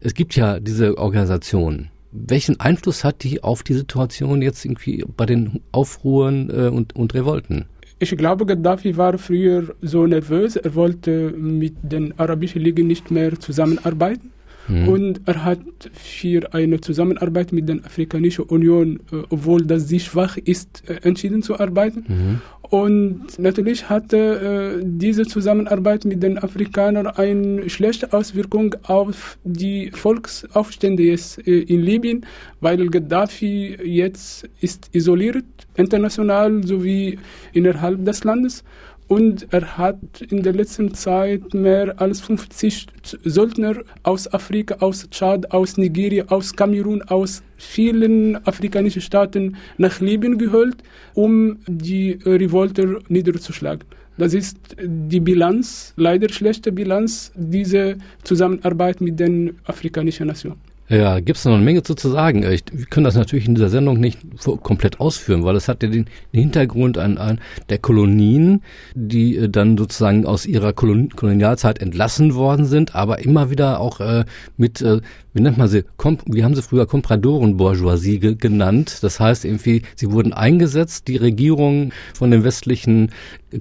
Es 0.00 0.14
gibt 0.14 0.36
ja 0.36 0.58
diese 0.58 0.98
Organisation. 0.98 1.88
Welchen 2.12 2.58
Einfluss 2.60 3.04
hat 3.04 3.22
die 3.22 3.42
auf 3.42 3.62
die 3.62 3.74
Situation 3.74 4.40
jetzt 4.40 4.64
irgendwie 4.64 5.04
bei 5.16 5.26
den 5.26 5.60
Aufruhren 5.72 6.50
äh, 6.50 6.68
und, 6.68 6.96
und 6.96 7.14
Revolten? 7.14 7.66
Ich 7.98 8.16
glaube, 8.16 8.46
Gaddafi 8.46 8.96
war 8.96 9.18
früher 9.18 9.74
so 9.80 10.06
nervös. 10.06 10.56
Er 10.56 10.74
wollte 10.74 11.30
mit 11.32 11.76
den 11.82 12.18
Arabischen 12.18 12.62
Ligen 12.62 12.86
nicht 12.86 13.10
mehr 13.10 13.38
zusammenarbeiten. 13.38 14.32
Mhm. 14.68 14.88
Und 14.88 15.20
er 15.26 15.44
hat 15.44 15.60
für 15.92 16.52
eine 16.54 16.80
Zusammenarbeit 16.80 17.52
mit 17.52 17.68
der 17.68 17.76
Afrikanischen 17.84 18.44
Union, 18.44 19.00
äh, 19.12 19.22
obwohl 19.30 19.62
das 19.62 19.88
sie 19.88 20.00
schwach 20.00 20.36
ist, 20.36 20.82
äh, 20.88 21.00
entschieden 21.02 21.42
zu 21.42 21.58
arbeiten. 21.58 22.04
Mhm. 22.08 22.40
Und 22.68 23.38
natürlich 23.38 23.88
hatte 23.88 24.80
äh, 24.80 24.84
diese 24.84 25.24
Zusammenarbeit 25.24 26.04
mit 26.04 26.22
den 26.22 26.38
Afrikanern 26.38 27.06
eine 27.06 27.70
schlechte 27.70 28.12
Auswirkung 28.12 28.74
auf 28.82 29.38
die 29.44 29.90
Volksaufstände 29.92 31.04
jetzt 31.04 31.46
äh, 31.46 31.60
in 31.60 31.82
Libyen, 31.82 32.26
weil 32.60 32.88
Gaddafi 32.88 33.78
jetzt 33.84 34.48
ist 34.60 34.90
isoliert, 34.92 35.44
international 35.76 36.66
sowie 36.66 37.18
innerhalb 37.52 38.04
des 38.04 38.24
Landes 38.24 38.64
und 39.08 39.46
er 39.52 39.78
hat 39.78 40.22
in 40.30 40.42
der 40.42 40.52
letzten 40.52 40.92
Zeit 40.94 41.54
mehr 41.54 42.00
als 42.00 42.20
50 42.20 42.86
Söldner 43.24 43.76
aus 44.02 44.32
Afrika, 44.32 44.76
aus 44.80 45.08
Tschad, 45.10 45.52
aus 45.52 45.76
Nigeria, 45.76 46.24
aus 46.28 46.54
Kamerun, 46.54 47.02
aus 47.02 47.42
vielen 47.56 48.36
afrikanischen 48.46 49.02
Staaten 49.02 49.56
nach 49.78 50.00
Libyen 50.00 50.38
geholt, 50.38 50.76
um 51.14 51.58
die 51.66 52.18
Revolter 52.24 52.98
niederzuschlagen. 53.08 53.84
Das 54.18 54.32
ist 54.32 54.58
die 54.82 55.20
Bilanz, 55.20 55.92
leider 55.96 56.28
schlechte 56.30 56.72
Bilanz, 56.72 57.32
diese 57.36 57.98
Zusammenarbeit 58.24 59.00
mit 59.00 59.20
den 59.20 59.58
afrikanischen 59.64 60.26
Nationen. 60.26 60.65
Ja, 60.88 61.18
gibt 61.18 61.36
es 61.36 61.44
noch 61.44 61.54
eine 61.54 61.64
Menge 61.64 61.82
zu, 61.82 61.96
zu 61.96 62.10
sagen. 62.10 62.44
Ich, 62.44 62.62
wir 62.72 62.86
können 62.86 63.02
das 63.02 63.16
natürlich 63.16 63.48
in 63.48 63.56
dieser 63.56 63.70
Sendung 63.70 63.98
nicht 63.98 64.20
komplett 64.62 65.00
ausführen, 65.00 65.44
weil 65.44 65.56
es 65.56 65.66
hat 65.66 65.82
ja 65.82 65.88
den, 65.88 66.06
den 66.32 66.40
Hintergrund 66.40 66.96
an, 66.96 67.18
an 67.18 67.40
der 67.68 67.78
Kolonien, 67.78 68.62
die 68.94 69.36
äh, 69.36 69.48
dann 69.48 69.76
sozusagen 69.76 70.26
aus 70.26 70.46
ihrer 70.46 70.72
Kolon 70.72 71.08
Kolonialzeit 71.10 71.80
entlassen 71.80 72.36
worden 72.36 72.66
sind, 72.66 72.94
aber 72.94 73.18
immer 73.18 73.50
wieder 73.50 73.80
auch 73.80 73.98
äh, 73.98 74.26
mit, 74.56 74.80
äh, 74.80 75.00
wie 75.32 75.42
nennt 75.42 75.58
man 75.58 75.66
sie, 75.66 75.84
Kom 75.96 76.18
wie 76.26 76.44
haben 76.44 76.54
sie 76.54 76.62
früher 76.62 76.86
Kompradoren-Bourgeoisie 76.86 78.20
ge 78.20 78.36
genannt. 78.36 78.98
Das 79.02 79.18
heißt 79.18 79.44
irgendwie, 79.44 79.82
sie 79.96 80.12
wurden 80.12 80.32
eingesetzt, 80.32 81.08
die 81.08 81.16
Regierung 81.16 81.92
von 82.14 82.30
den 82.30 82.44
westlichen 82.44 83.10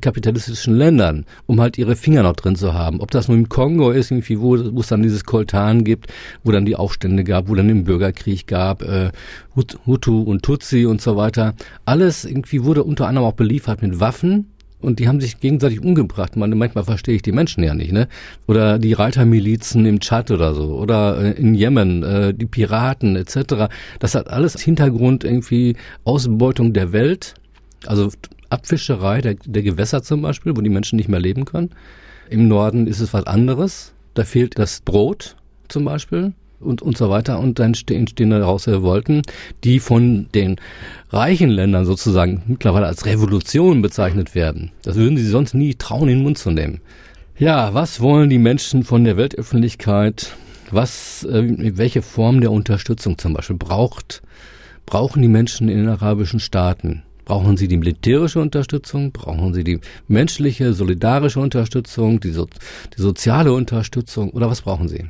kapitalistischen 0.02 0.76
Ländern, 0.76 1.26
um 1.46 1.62
halt 1.62 1.78
ihre 1.78 1.96
Finger 1.96 2.24
noch 2.24 2.36
drin 2.36 2.56
zu 2.56 2.74
haben. 2.74 3.02
Ob 3.02 3.12
das 3.12 3.28
nun 3.28 3.40
im 3.40 3.50
Kongo 3.50 3.92
ist, 3.92 4.12
irgendwie, 4.12 4.40
wo, 4.40 4.58
wo 4.74 4.80
es 4.80 4.88
dann 4.88 5.04
dieses 5.04 5.26
Koltan 5.26 5.84
gibt, 5.84 6.12
wo 6.44 6.52
dann 6.52 6.66
die 6.66 6.76
Aufstände 6.76 7.15
gab, 7.24 7.48
wo 7.50 7.56
dann 7.56 7.68
den 7.68 7.84
Bürgerkrieg 7.84 8.48
gab, 8.48 8.82
äh, 8.84 9.12
Hut- 9.56 9.80
Hutu 9.86 10.22
und 10.24 10.44
Tutsi 10.44 10.86
und 10.86 11.02
so 11.02 11.16
weiter. 11.16 11.54
Alles 11.86 12.26
irgendwie 12.26 12.64
wurde 12.64 12.84
unter 12.84 13.08
anderem 13.08 13.28
auch 13.28 13.34
beliefert 13.34 13.82
mit 13.82 14.00
Waffen. 14.00 14.48
Und 14.82 15.00
die 15.00 15.08
haben 15.08 15.20
sich 15.20 15.40
gegenseitig 15.40 15.80
umgebracht. 15.80 16.36
Man, 16.36 16.56
manchmal 16.58 16.84
verstehe 16.84 17.16
ich 17.16 17.24
die 17.24 17.32
Menschen 17.32 17.64
ja 17.64 17.74
nicht, 17.74 17.92
ne? 17.92 18.08
Oder 18.46 18.78
die 18.78 18.94
Reitermilizen 18.94 19.84
im 19.86 20.00
Tschad 20.00 20.30
oder 20.30 20.54
so. 20.54 20.76
Oder 20.76 21.18
äh, 21.24 21.32
in 21.32 21.56
Jemen, 21.56 22.04
äh, 22.04 22.34
die 22.36 22.46
Piraten 22.46 23.16
etc. 23.16 23.70
Das 24.00 24.14
hat 24.14 24.30
alles 24.30 24.62
Hintergrund 24.62 25.24
irgendwie 25.24 25.76
Ausbeutung 26.04 26.74
der 26.74 26.92
Welt. 26.92 27.34
Also 27.88 28.12
Abfischerei 28.50 29.22
der, 29.22 29.36
der 29.46 29.64
Gewässer 29.64 30.04
zum 30.04 30.22
Beispiel, 30.22 30.56
wo 30.56 30.62
die 30.62 30.70
Menschen 30.70 30.98
nicht 30.98 31.10
mehr 31.10 31.20
leben 31.22 31.46
können. 31.46 31.72
Im 32.30 32.48
Norden 32.48 32.86
ist 32.86 33.00
es 33.00 33.12
was 33.14 33.26
anderes. 33.26 33.94
Da 34.14 34.24
fehlt 34.24 34.60
das 34.60 34.82
Brot 34.82 35.36
zum 35.68 35.86
Beispiel 35.86 36.34
und, 36.60 36.82
und 36.82 36.98
so 36.98 37.10
weiter. 37.10 37.40
Und 37.40 37.60
dann 37.60 37.74
ste- 37.74 37.96
entstehen 37.96 38.30
daraus 38.30 38.68
Revolten, 38.68 39.22
die 39.64 39.80
von 39.80 40.28
den 40.34 40.58
reichen 41.10 41.50
Ländern 41.50 41.86
sozusagen 41.86 42.44
mittlerweile 42.48 42.88
als 42.88 43.06
Revolution 43.06 43.82
bezeichnet 43.82 44.36
werden. 44.36 44.72
Das 44.84 44.96
würden 44.96 45.18
sie 45.18 45.28
sonst 45.28 45.54
nie 45.54 45.76
trauen, 45.76 46.10
in 46.10 46.18
den 46.20 46.24
Mund 46.24 46.38
zu 46.38 46.52
nehmen. 46.52 46.82
Ja, 47.38 47.74
was 47.74 48.00
wollen 48.00 48.30
die 48.30 48.38
Menschen 48.38 48.84
von 48.84 49.04
der 49.04 49.18
Weltöffentlichkeit? 49.18 50.36
Was, 50.72 51.24
äh, 51.26 51.78
welche 51.78 52.02
Form 52.02 52.42
der 52.42 52.52
Unterstützung 52.52 53.18
zum 53.18 53.34
Beispiel 53.34 53.58
braucht, 53.58 54.22
brauchen 54.86 55.22
die 55.22 55.28
Menschen 55.28 55.70
in 55.70 55.78
den 55.78 55.90
arabischen 55.90 56.40
Staaten? 56.40 57.04
Brauchen 57.26 57.58
sie 57.58 57.68
die 57.68 57.78
militärische 57.78 58.40
Unterstützung? 58.40 59.12
Brauchen 59.12 59.54
sie 59.54 59.64
die 59.64 59.80
menschliche, 60.08 60.74
solidarische 60.74 61.40
Unterstützung, 61.40 62.20
die, 62.20 62.32
so, 62.32 62.48
die 62.96 63.02
soziale 63.02 63.52
Unterstützung? 63.52 64.30
Oder 64.30 64.50
was 64.50 64.62
brauchen 64.62 64.88
sie? 64.88 65.06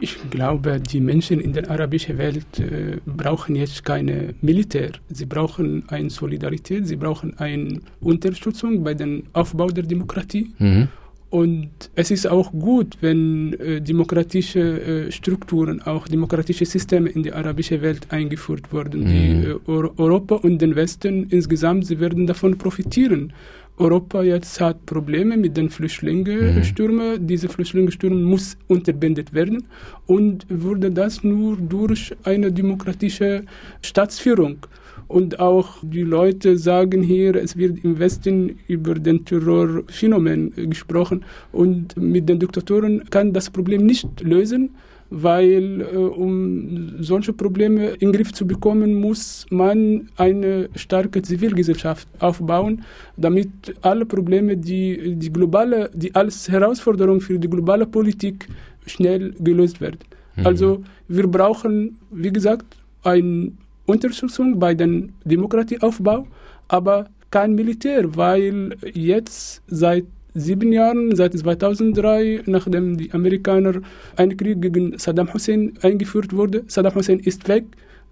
Ich 0.00 0.30
glaube, 0.30 0.80
die 0.80 1.00
Menschen 1.00 1.40
in 1.40 1.52
der 1.52 1.68
arabischen 1.70 2.18
Welt 2.18 2.60
äh, 2.60 2.98
brauchen 3.04 3.56
jetzt 3.56 3.84
keine 3.84 4.34
Militär. 4.40 4.92
Sie 5.08 5.26
brauchen 5.26 5.88
eine 5.88 6.08
Solidarität, 6.08 6.86
sie 6.86 6.96
brauchen 6.96 7.36
eine 7.38 7.80
Unterstützung 8.00 8.84
bei 8.84 8.94
dem 8.94 9.24
Aufbau 9.32 9.68
der 9.68 9.84
Demokratie. 9.84 10.52
Mhm. 10.58 10.88
Und 11.30 11.90
es 11.94 12.10
ist 12.10 12.26
auch 12.26 12.52
gut, 12.52 12.96
wenn 13.02 13.52
äh, 13.54 13.82
demokratische 13.82 15.08
äh, 15.08 15.12
Strukturen, 15.12 15.82
auch 15.82 16.08
demokratische 16.08 16.64
Systeme 16.64 17.10
in 17.10 17.22
die 17.22 17.32
arabische 17.32 17.82
Welt 17.82 18.06
eingeführt 18.10 18.72
wurden. 18.72 19.04
Die, 19.06 19.48
äh, 19.48 19.58
Euro- 19.66 19.92
Europa 19.98 20.36
und 20.36 20.62
den 20.62 20.74
Westen 20.74 21.26
insgesamt, 21.28 21.86
sie 21.86 22.00
werden 22.00 22.26
davon 22.26 22.56
profitieren. 22.56 23.34
Europa 23.76 24.22
jetzt 24.22 24.60
hat 24.60 24.86
Probleme 24.86 25.36
mit 25.36 25.56
den 25.56 25.68
Flüchtlingsstürmen. 25.68 27.26
Diese 27.26 27.48
Flüchtlingsstürme 27.48 28.16
muss 28.16 28.56
unterbindet 28.66 29.34
werden. 29.34 29.64
Und 30.06 30.46
würde 30.48 30.90
das 30.90 31.22
nur 31.22 31.56
durch 31.56 32.16
eine 32.24 32.50
demokratische 32.50 33.44
Staatsführung 33.82 34.66
und 35.06 35.40
auch 35.40 35.78
die 35.82 36.02
Leute 36.02 36.58
sagen 36.58 37.02
hier, 37.02 37.36
es 37.36 37.56
wird 37.56 37.84
im 37.84 37.98
Westen 37.98 38.58
über 38.66 38.94
den 38.94 39.24
Terrorphänomen 39.24 40.52
äh, 40.56 40.66
gesprochen 40.66 41.24
und 41.52 41.96
mit 41.96 42.28
den 42.28 42.38
Diktatoren 42.38 43.08
kann 43.10 43.32
das 43.32 43.50
Problem 43.50 43.86
nicht 43.86 44.20
lösen, 44.20 44.70
weil 45.10 45.80
äh, 45.80 45.96
um 45.96 47.02
solche 47.02 47.32
Probleme 47.32 47.90
in 47.90 48.08
den 48.08 48.12
Griff 48.12 48.32
zu 48.32 48.46
bekommen, 48.46 49.00
muss 49.00 49.46
man 49.50 50.08
eine 50.16 50.68
starke 50.74 51.22
Zivilgesellschaft 51.22 52.08
aufbauen, 52.18 52.84
damit 53.16 53.50
alle 53.82 54.04
Probleme, 54.04 54.56
die 54.56 55.14
die 55.16 55.32
globale, 55.32 55.90
die 55.94 56.14
als 56.14 56.48
Herausforderung 56.48 57.20
für 57.20 57.38
die 57.38 57.48
globale 57.48 57.86
Politik 57.86 58.48
schnell 58.86 59.34
gelöst 59.40 59.80
werden. 59.80 59.98
Also 60.44 60.84
wir 61.08 61.26
brauchen, 61.26 61.98
wie 62.10 62.32
gesagt, 62.32 62.76
ein 63.02 63.58
Unterstützung 63.88 64.58
bei 64.58 64.74
dem 64.74 65.14
Demokratieaufbau, 65.24 66.26
aber 66.68 67.06
kein 67.30 67.54
Militär, 67.54 68.14
weil 68.16 68.76
jetzt 68.92 69.62
seit 69.66 70.04
sieben 70.34 70.72
Jahren, 70.72 71.16
seit 71.16 71.32
2003, 71.36 72.42
nachdem 72.46 72.96
die 72.98 73.10
Amerikaner 73.12 73.80
einen 74.16 74.36
Krieg 74.36 74.60
gegen 74.60 74.98
Saddam 74.98 75.32
Hussein 75.32 75.72
eingeführt 75.82 76.34
wurde, 76.36 76.64
Saddam 76.68 76.94
Hussein 76.94 77.18
ist 77.20 77.48
weg. 77.48 77.64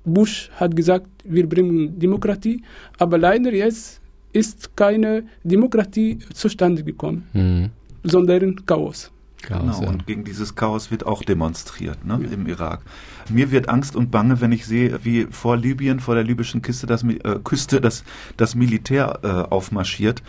Bush 0.04 0.50
hat 0.56 0.74
gesagt, 0.74 1.06
wir 1.24 1.46
bringen 1.48 1.98
Demokratie, 1.98 2.62
aber 2.98 3.18
leider 3.18 3.52
jetzt 3.52 4.00
ist 4.32 4.74
keine 4.76 5.24
Demokratie 5.44 6.18
zustande 6.32 6.82
gekommen, 6.82 7.24
Mhm. 7.34 7.70
sondern 8.04 8.64
Chaos. 8.64 9.10
Chaos, 9.46 9.62
Genau, 9.62 9.82
ja. 9.82 9.88
und 9.88 10.06
gegen 10.06 10.24
dieses 10.24 10.54
Chaos 10.54 10.90
wird 10.90 11.06
auch 11.06 11.22
demonstriert 11.22 12.04
ne, 12.04 12.20
im 12.30 12.46
Irak. 12.46 12.80
Mir 13.30 13.50
wird 13.50 13.68
Angst 13.68 13.96
und 13.96 14.10
Bange, 14.10 14.40
wenn 14.40 14.52
ich 14.52 14.66
sehe, 14.66 15.00
wie 15.04 15.26
vor 15.30 15.56
Libyen, 15.56 16.00
vor 16.00 16.14
der 16.14 16.24
libyschen 16.24 16.62
Küste 16.62 16.86
das, 16.86 17.02
äh, 17.04 17.38
Küste 17.42 17.80
das, 17.80 18.04
das 18.36 18.54
Militär 18.54 19.20
äh, 19.22 19.28
aufmarschiert 19.28 20.22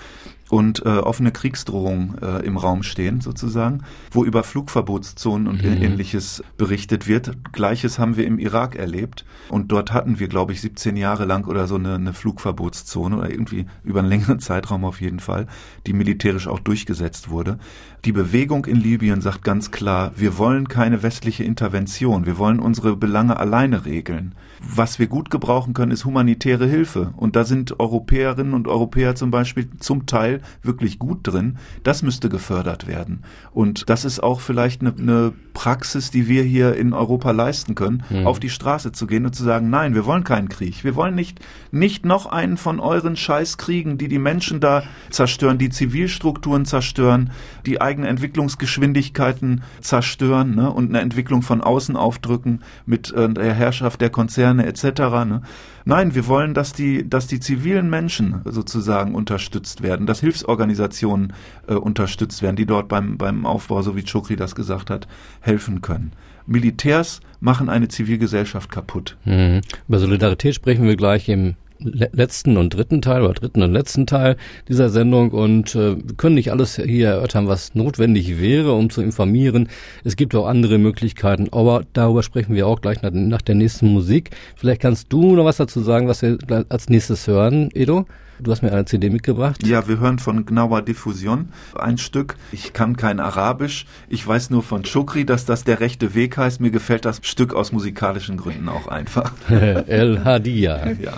und 0.50 0.86
äh, 0.86 0.90
offene 0.90 1.32
Kriegsdrohungen 1.32 2.18
äh, 2.22 2.46
im 2.46 2.58
Raum 2.58 2.84
stehen, 2.84 3.22
sozusagen, 3.22 3.84
wo 4.12 4.24
über 4.24 4.44
Flugverbotszonen 4.44 5.48
und 5.48 5.64
Mhm. 5.64 5.84
ähnliches 5.84 6.44
berichtet 6.58 7.08
wird. 7.08 7.32
Gleiches 7.52 8.00
haben 8.00 8.16
wir 8.18 8.26
im 8.26 8.40
Irak 8.40 8.76
erlebt. 8.76 9.26
Und 9.50 9.72
dort 9.72 9.92
hatten 9.94 10.20
wir, 10.20 10.28
glaube 10.28 10.54
ich, 10.54 10.62
17 10.62 10.96
Jahre 10.98 11.26
lang 11.26 11.46
oder 11.48 11.68
so 11.68 11.76
eine, 11.76 11.96
eine 11.96 12.14
Flugverbotszone 12.14 13.18
oder 13.18 13.30
irgendwie 13.30 13.66
über 13.84 14.00
einen 14.00 14.10
längeren 14.10 14.40
Zeitraum 14.48 14.86
auf 14.86 15.02
jeden 15.02 15.20
Fall, 15.20 15.48
die 15.86 15.94
militärisch 15.94 16.48
auch 16.48 16.60
durchgesetzt 16.60 17.30
wurde. 17.30 17.58
Die 18.06 18.12
Bewegung 18.12 18.66
in 18.66 18.78
Libyen 18.78 19.22
sagt 19.22 19.44
ganz 19.44 19.72
klar, 19.72 20.12
wir 20.16 20.38
wollen 20.38 20.68
keine 20.68 21.04
westliche 21.04 21.44
Intervention, 21.44 22.26
wir 22.26 22.38
wollen 22.38 22.60
unsere 22.60 22.96
Belange 22.96 23.38
alleine 23.38 23.86
regeln. 23.86 24.36
Was 24.60 25.00
wir 25.00 25.08
gut 25.08 25.30
gebrauchen 25.30 25.74
können, 25.74 25.92
ist 25.92 26.06
humanitäre 26.06 26.68
Hilfe. 26.68 27.14
Und 27.18 27.36
da 27.36 27.44
sind 27.44 27.80
Europäerinnen 27.80 28.54
und 28.54 28.68
Europäer 28.68 29.16
zum 29.16 29.32
Beispiel 29.32 29.70
zum 29.80 30.06
Teil 30.06 30.37
wirklich 30.62 31.00
gut 31.00 31.20
drin. 31.24 31.58
Das 31.84 32.04
müsste 32.04 32.30
gefördert 32.30 32.88
werden. 32.88 33.24
Und 33.52 33.90
das 33.90 34.06
ist 34.06 34.22
auch 34.22 34.40
vielleicht 34.40 34.82
eine, 34.82 34.94
eine 34.98 35.34
Praxis, 35.54 36.12
die 36.12 36.28
wir 36.28 36.44
hier 36.44 36.76
in 36.76 36.94
Europa 36.94 37.32
leisten 37.32 37.76
können, 37.76 38.04
auf 38.26 38.40
die 38.40 38.50
Straße 38.50 38.92
zu 38.92 39.08
gehen 39.08 39.26
und 39.26 39.34
zu 39.34 39.44
sagen, 39.44 39.70
nein, 39.70 39.96
wir 39.96 40.06
wollen 40.06 40.24
keinen 40.24 40.50
Krieg. 40.50 40.84
Wir 40.84 40.96
wollen 40.96 41.16
nicht, 41.16 41.40
nicht 41.72 42.06
noch 42.06 42.28
einen 42.28 42.58
von 42.58 42.80
euren 42.80 43.16
Scheißkriegen, 43.16 43.98
die 43.98 44.08
die 44.08 44.20
Menschen 44.20 44.60
da 44.60 44.84
zerstören, 45.10 45.58
die 45.58 45.70
Zivilstrukturen 45.70 46.66
zerstören, 46.66 47.32
die 47.66 47.82
eigene 47.82 48.08
Entwicklungsgeschwindigkeiten 48.08 49.64
zerstören 49.82 50.56
ne, 50.56 50.72
und 50.72 50.90
eine 50.90 51.02
Entwicklung 51.02 51.42
von 51.42 51.62
außen 51.62 51.96
aufdrücken 51.96 52.62
mit 52.86 53.12
äh, 53.12 53.30
der 53.30 53.54
Herrschaft 53.54 54.02
der 54.02 54.10
Konzerne 54.10 54.66
etc. 54.66 54.84
Ne. 55.26 55.42
Nein, 55.88 56.16
wir 56.16 56.28
wollen, 56.28 56.54
dass 56.54 56.74
die, 56.74 57.10
dass 57.10 57.28
die 57.28 57.40
zivilen 57.40 57.90
Menschen 57.90 58.42
sozusagen 58.44 59.16
unterstützt 59.16 59.84
werden, 59.84 60.06
dass 60.06 60.20
Hilfsorganisationen 60.20 61.32
äh, 61.66 61.76
unterstützt 61.76 62.42
werden, 62.42 62.58
die 62.58 62.66
dort 62.66 62.90
beim, 62.90 63.18
beim 63.18 63.46
Aufbau, 63.46 63.82
so 63.82 63.96
wie 63.96 64.04
Chokri 64.04 64.36
das 64.36 64.54
gesagt 64.54 64.90
hat, 64.90 65.08
helfen 65.40 65.82
können. 65.82 66.12
Militärs 66.46 67.22
machen 67.40 67.70
eine 67.70 67.88
Zivilgesellschaft 67.88 68.70
kaputt. 68.70 69.16
Mhm. 69.24 69.62
Über 69.88 70.00
Solidarität 70.00 70.56
sprechen 70.56 70.84
wir 70.84 70.98
gleich 70.98 71.30
im 71.30 71.56
letzten 71.80 72.58
und 72.58 72.74
dritten 72.74 73.02
Teil 73.02 73.22
oder 73.22 73.34
dritten 73.34 73.62
und 73.64 73.74
letzten 73.74 74.08
Teil 74.08 74.38
dieser 74.68 74.90
Sendung 74.90 75.32
und 75.32 75.76
äh, 75.76 75.96
können 76.18 76.36
nicht 76.36 76.52
alles 76.52 76.76
hier 76.76 77.10
erörtern, 77.10 77.48
was 77.48 77.76
notwendig 77.76 78.40
wäre, 78.40 78.74
um 78.74 78.90
zu 78.90 79.02
informieren. 79.02 79.70
Es 80.04 80.16
gibt 80.16 80.36
auch 80.36 80.48
andere 80.48 80.78
Möglichkeiten, 80.78 81.48
aber 81.52 81.84
darüber 81.94 82.24
sprechen 82.24 82.56
wir 82.56 82.68
auch 82.68 82.82
gleich 82.82 83.02
nach, 83.02 83.12
nach 83.12 83.42
der 83.42 83.56
nächsten 83.56 83.88
Musik. 83.88 84.32
Vielleicht 84.56 84.82
kannst 84.82 85.12
du 85.14 85.36
noch 85.36 85.46
was 85.46 85.58
dazu 85.58 85.82
sagen, 85.82 86.08
was 86.08 86.22
wir 86.22 86.38
als 86.70 86.90
nächstes 86.90 87.28
hören, 87.28 87.70
Edo? 87.74 88.06
Du 88.40 88.52
hast 88.52 88.62
mir 88.62 88.72
eine 88.72 88.86
CD 88.86 89.10
mitgebracht. 89.10 89.66
Ja, 89.66 89.88
wir 89.88 90.00
hören 90.00 90.20
von 90.20 90.46
Gnawa 90.46 90.82
Diffusion 90.82 91.50
ein 91.76 91.98
Stück. 91.98 92.36
Ich 92.52 92.74
kann 92.74 92.96
kein 92.96 93.20
Arabisch. 93.20 93.88
Ich 94.10 94.26
weiß 94.28 94.52
nur 94.52 94.62
von 94.62 94.84
Chokri, 94.84 95.26
dass 95.26 95.46
das 95.46 95.64
der 95.64 95.80
rechte 95.80 96.14
Weg 96.14 96.38
heißt. 96.38 96.62
Mir 96.62 96.72
gefällt 96.72 97.06
das 97.06 97.20
Stück 97.24 97.56
aus 97.56 97.72
musikalischen 97.72 98.38
Gründen 98.38 98.70
auch 98.70 98.88
einfach. 98.88 99.34
El 99.50 100.24
Hadia. 100.24 100.92
Ja. 100.92 101.14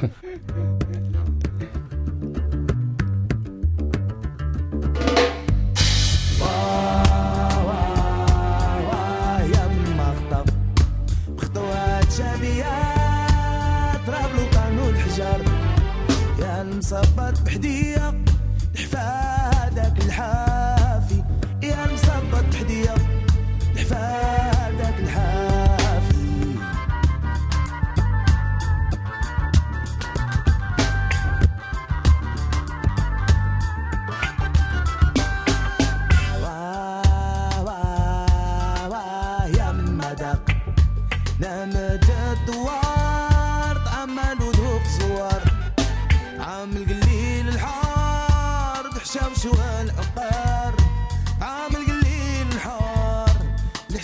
صبات 16.89 17.41
بحديد. 17.41 17.88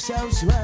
So. 0.06 0.14
right. 0.46 0.55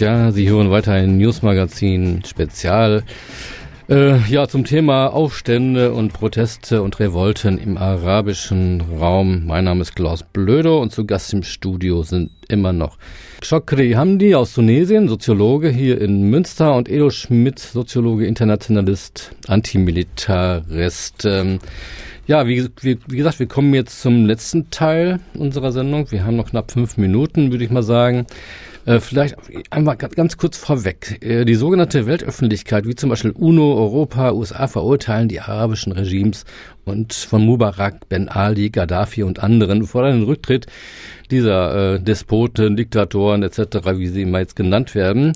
Ja, 0.00 0.32
Sie 0.32 0.48
hören 0.48 0.70
weiter 0.70 0.92
ein 0.92 1.18
Newsmagazin 1.18 2.22
Spezial. 2.24 3.02
Äh, 3.90 4.16
ja, 4.30 4.48
zum 4.48 4.64
Thema 4.64 5.08
Aufstände 5.08 5.92
und 5.92 6.14
Proteste 6.14 6.80
und 6.80 6.98
Revolten 7.00 7.58
im 7.58 7.76
arabischen 7.76 8.80
Raum. 8.98 9.44
Mein 9.44 9.64
Name 9.64 9.82
ist 9.82 9.94
Klaus 9.94 10.22
Blödo 10.22 10.80
und 10.80 10.90
zu 10.90 11.04
Gast 11.04 11.34
im 11.34 11.42
Studio 11.42 12.02
sind 12.02 12.30
immer 12.48 12.72
noch 12.72 12.96
Chokri 13.46 13.90
Hamdi 13.92 14.34
aus 14.34 14.54
Tunesien, 14.54 15.06
Soziologe 15.06 15.68
hier 15.68 16.00
in 16.00 16.30
Münster 16.30 16.74
und 16.76 16.88
Edo 16.88 17.10
Schmidt, 17.10 17.58
Soziologe, 17.58 18.24
Internationalist, 18.24 19.32
Antimilitarist. 19.48 21.26
Ähm, 21.26 21.58
ja, 22.26 22.46
wie, 22.46 22.70
wie, 22.80 22.98
wie 23.06 23.16
gesagt, 23.18 23.38
wir 23.38 23.48
kommen 23.48 23.74
jetzt 23.74 24.00
zum 24.00 24.24
letzten 24.24 24.70
Teil 24.70 25.20
unserer 25.34 25.72
Sendung. 25.72 26.10
Wir 26.10 26.24
haben 26.24 26.36
noch 26.36 26.48
knapp 26.48 26.70
fünf 26.70 26.96
Minuten, 26.96 27.50
würde 27.50 27.64
ich 27.64 27.70
mal 27.70 27.82
sagen. 27.82 28.24
Äh, 28.90 28.98
vielleicht 28.98 29.36
einmal 29.70 29.96
ganz, 29.96 30.36
kurz 30.36 30.56
vorweg. 30.56 31.22
Äh, 31.22 31.44
die 31.44 31.54
sogenannte 31.54 32.06
Weltöffentlichkeit, 32.06 32.86
wie 32.86 32.96
zum 32.96 33.08
Beispiel 33.08 33.30
UNO, 33.30 33.76
Europa, 33.76 34.32
USA, 34.32 34.66
verurteilen 34.66 35.28
die 35.28 35.40
arabischen 35.40 35.92
Regimes 35.92 36.44
und 36.84 37.12
von 37.12 37.46
Mubarak, 37.46 38.08
Ben 38.08 38.28
Ali, 38.28 38.70
Gaddafi 38.70 39.22
und 39.22 39.44
anderen 39.44 39.84
fordern 39.84 40.18
den 40.18 40.24
Rücktritt 40.24 40.66
dieser 41.30 41.94
äh, 41.94 42.00
Despoten, 42.00 42.76
Diktatoren 42.76 43.44
etc., 43.44 43.60
wie 43.94 44.08
sie 44.08 44.22
immer 44.22 44.40
jetzt 44.40 44.56
genannt 44.56 44.96
werden. 44.96 45.34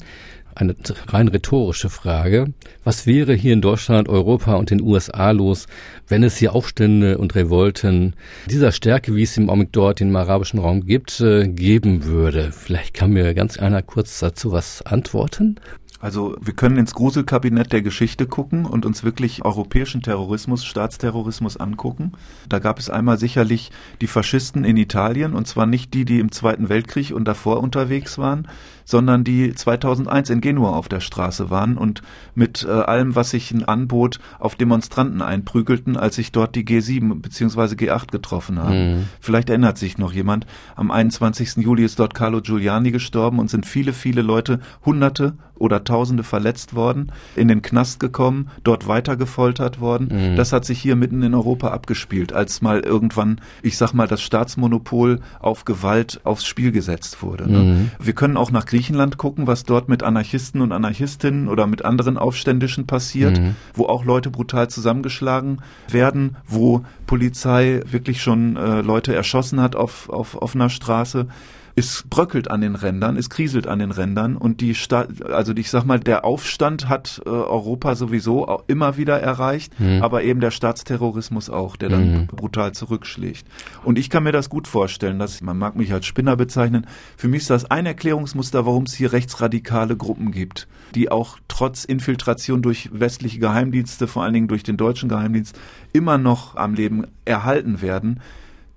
Eine 0.55 0.77
rein 1.09 1.29
rhetorische 1.29 1.91
Frage. 1.91 2.53
Was 2.85 3.07
wäre 3.07 3.35
hier 3.35 3.53
in 3.53 3.61
Deutschland, 3.61 4.09
Europa 4.09 4.55
und 4.55 4.71
den 4.71 4.81
USA 4.81 5.33
los, 5.33 5.67
wenn 6.07 6.23
es 6.23 6.37
hier 6.37 6.55
Aufstände 6.55 7.19
und 7.19 7.35
Revolten 7.35 8.15
dieser 8.49 8.71
Stärke, 8.71 9.17
wie 9.17 9.23
es 9.23 9.37
im 9.37 9.51
Augenblick 9.51 9.73
dort 9.73 10.01
im 10.01 10.15
arabischen 10.15 10.61
Raum 10.61 10.87
gibt, 10.87 11.21
äh, 11.21 11.49
geben 11.49 12.05
würde? 12.05 12.53
Vielleicht 12.53 12.95
kann 12.95 13.11
mir 13.11 13.35
ganz 13.35 13.59
einer 13.59 13.83
kurz 13.83 14.21
dazu 14.21 14.53
was 14.53 14.83
antworten. 14.83 15.59
Also 16.05 16.37
wir 16.39 16.53
können 16.53 16.77
ins 16.77 16.93
Gruselkabinett 16.93 17.73
der 17.73 17.81
Geschichte 17.81 18.27
gucken 18.27 18.67
und 18.67 18.85
uns 18.85 19.05
wirklich 19.05 19.43
europäischen 19.43 20.03
Terrorismus, 20.03 20.63
Staatsterrorismus 20.63 21.57
angucken. 21.57 22.13
Da 22.47 22.59
gab 22.59 22.79
es 22.79 22.91
einmal 22.91 23.19
sicherlich 23.19 23.71
die 24.03 24.07
Faschisten 24.07 24.65
in 24.65 24.77
Italien 24.77 25.33
und 25.33 25.49
zwar 25.49 25.65
nicht 25.65 25.95
die, 25.95 26.05
die 26.05 26.21
im 26.21 26.31
Zweiten 26.31 26.69
Weltkrieg 26.69 27.13
und 27.13 27.25
davor 27.25 27.63
unterwegs 27.63 28.19
waren, 28.19 28.49
sondern 28.85 29.25
die 29.25 29.55
2001 29.55 30.31
in 30.31 30.41
Genua 30.41 30.71
auf 30.71 30.89
der 30.89 31.01
Straße 31.01 31.51
waren 31.51 31.77
und 31.77 32.03
mit 32.35 32.65
äh, 32.69 32.71
allem, 32.71 33.15
was 33.15 33.31
sich 33.31 33.55
anbot, 33.67 34.21
auf 34.39 34.55
Demonstranten 34.55 35.23
einprügelten, 35.23 35.97
als 35.97 36.17
sich 36.17 36.33
dort 36.33 36.55
die 36.55 36.65
G7 36.65 37.21
bzw. 37.21 37.75
G8 37.75 38.11
getroffen 38.11 38.63
haben. 38.63 38.97
Mhm. 38.97 39.09
Vielleicht 39.21 39.49
erinnert 39.51 39.79
sich 39.79 39.99
noch 39.99 40.13
jemand. 40.13 40.47
Am 40.77 40.91
21. 40.91 41.57
Juli 41.57 41.85
ist 41.85 41.99
dort 41.99 42.15
Carlo 42.15 42.41
Giuliani 42.41 42.91
gestorben 42.91 43.39
und 43.39 43.51
sind 43.51 43.67
viele, 43.67 43.93
viele 43.93 44.23
Leute, 44.23 44.61
Hunderte 44.85 45.35
oder 45.57 45.85
Tausende 45.85 46.25
verletzt 46.25 46.75
worden, 46.75 47.13
in 47.37 47.49
den 47.49 47.63
Knast 47.63 48.01
gekommen, 48.01 48.51
dort 48.65 48.89
weiter 48.89 49.17
gefoltert 49.17 49.81
worden. 49.81 50.09
Mhm. 50.11 50.37
Das 50.37 50.53
hat 50.53 50.65
sich 50.65 50.81
hier 50.81 50.97
mitten 50.97 51.23
in 51.23 51.35
Europa 51.35 51.69
abgespielt, 51.69 52.33
als 52.33 52.61
mal 52.61 52.81
irgendwann, 52.81 53.41
ich 53.63 53.77
sag 53.77 53.93
mal, 53.93 54.09
das 54.09 54.21
Staatsmonopol 54.21 55.21
auf 55.39 55.65
Gewalt 55.65 56.21
aufs 56.25 56.45
Spiel 56.45 56.73
gesetzt 56.73 57.23
wurde. 57.23 57.51
Ne? 57.51 57.59
Mhm. 57.59 57.91
Wir 58.01 58.15
können 58.15 58.37
auch 58.37 58.51
nach 58.51 58.67
Griechenland 58.75 59.19
gucken, 59.19 59.47
was 59.47 59.63
dort 59.63 59.89
mit 59.89 60.03
Anarchisten 60.03 60.61
und 60.61 60.73
Anarchistinnen 60.73 61.47
oder 61.49 61.69
mit 61.69 61.85
anderen 61.85 62.19
Aufständischen 62.19 62.87
passiert, 62.89 63.39
Mhm. 63.39 63.55
wo 63.73 63.87
auch 63.87 64.05
Leute 64.05 64.31
brutal 64.31 64.69
zusammengeschlagen 64.69 65.59
werden, 65.89 66.37
wo 66.45 66.85
Polizei 67.07 67.83
wirklich 67.89 68.21
schon 68.21 68.57
äh, 68.57 68.81
Leute 68.81 69.15
erschossen 69.15 69.61
hat 69.61 69.77
auf, 69.77 70.09
auf 70.09 70.43
offener 70.43 70.71
Straße 70.71 71.29
es 71.77 72.05
bröckelt 72.09 72.51
an 72.51 72.61
den 72.61 72.77
Rändern, 72.77 73.17
es 73.17 73.31
kriselt 73.31 73.67
an 73.67 73.81
den 73.81 73.91
Rändern 73.91 74.37
und 74.37 74.61
die 74.61 74.75
Sta 74.77 75.07
also 75.33 75.53
ich 75.57 75.71
sag 75.71 75.85
mal, 75.85 75.99
der 75.99 76.25
Aufstand 76.25 76.89
hat 76.89 77.21
äh, 77.27 77.29
Europa 77.29 77.97
sowieso 77.97 78.63
immer 78.69 78.97
wieder 78.97 79.19
erreicht, 79.21 79.79
Mhm. 79.81 80.01
aber 80.03 80.23
eben 80.23 80.39
der 80.41 80.53
Staatsterrorismus 80.53 81.51
auch, 81.51 81.75
der 81.77 81.89
dann 81.89 82.13
Mhm. 82.13 82.27
brutal 82.29 82.73
zurückschlägt. 82.73 83.45
Und 83.83 83.99
ich 83.99 84.09
kann 84.09 84.23
mir 84.23 84.31
das 84.33 84.49
gut 84.51 84.69
vorstellen, 84.69 85.19
dass 85.19 85.41
man 85.41 85.59
mag 85.59 85.75
mich 85.75 85.93
als 85.93 86.07
Spinner 86.07 86.37
bezeichnen. 86.37 86.87
Für 87.17 87.27
mich 87.29 87.43
ist 87.43 87.51
das 87.51 87.71
ein 87.71 87.87
Erklärungsmuster, 87.87 88.67
warum 88.67 88.85
es 88.85 88.95
hier 88.95 89.13
rechtsradikale 89.13 89.97
Gruppen 89.97 90.31
gibt, 90.31 90.69
die 90.95 91.11
auch 91.11 91.39
trotz 91.49 91.85
Infiltration 91.85 92.63
durch 92.63 92.91
westliche 92.93 93.41
Geheimdienste, 93.41 94.07
vor 94.07 94.23
allen 94.23 94.35
Dingen 94.35 94.49
durch 94.49 94.63
den 94.63 94.77
deutschen 94.77 95.09
Geheimdienst, 95.09 95.59
immer 95.93 96.19
noch 96.19 96.55
am 96.57 96.75
Leben 96.75 97.07
erhalten 97.25 97.83
werden. 97.83 98.21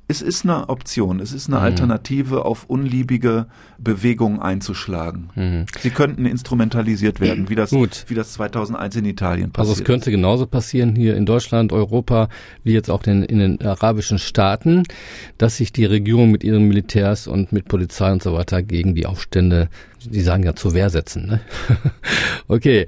Es 0.09 0.21
ist 0.21 0.45
eine 0.45 0.69
Option, 0.69 1.19
es 1.19 1.33
ist 1.33 1.47
eine 1.49 1.57
Mhm. 1.57 1.63
Alternative, 1.63 2.45
auf 2.45 2.63
unliebige 2.69 3.47
Bewegungen 3.77 4.39
einzuschlagen. 4.39 5.29
Mhm. 5.35 5.65
Sie 5.81 5.89
könnten 5.89 6.25
instrumentalisiert 6.25 7.19
werden, 7.19 7.49
wie 7.49 7.55
das, 7.55 7.71
Gut. 7.71 8.05
wie 8.07 8.15
das 8.15 8.31
2001 8.33 8.95
in 8.95 9.03
Italien 9.05 9.51
Also 9.53 9.71
passiert. 9.71 9.77
es 9.79 9.83
könnte 9.85 10.11
genauso 10.11 10.45
passieren 10.47 10.95
hier 10.95 11.17
in 11.17 11.25
Deutschland, 11.25 11.73
Europa, 11.73 12.29
wie 12.63 12.71
jetzt 12.71 12.89
auch 12.89 13.03
in, 13.03 13.23
in 13.23 13.39
den 13.39 13.61
arabischen 13.61 14.17
Staaten, 14.17 14.83
dass 15.37 15.57
sich 15.57 15.73
die 15.73 15.85
Regierung 15.85 16.31
mit 16.31 16.43
ihren 16.43 16.67
Militärs 16.69 17.27
und 17.27 17.51
mit 17.51 17.65
Polizei 17.67 18.09
und 18.11 18.23
so 18.23 18.31
weiter 18.33 18.63
gegen 18.63 18.95
die 18.95 19.05
Aufstände, 19.05 19.67
die 20.09 20.21
sagen 20.21 20.43
ja 20.43 20.55
zur 20.55 20.73
Wehr 20.73 20.89
setzen. 20.89 21.27
Ne? 21.27 21.39
okay, 22.47 22.87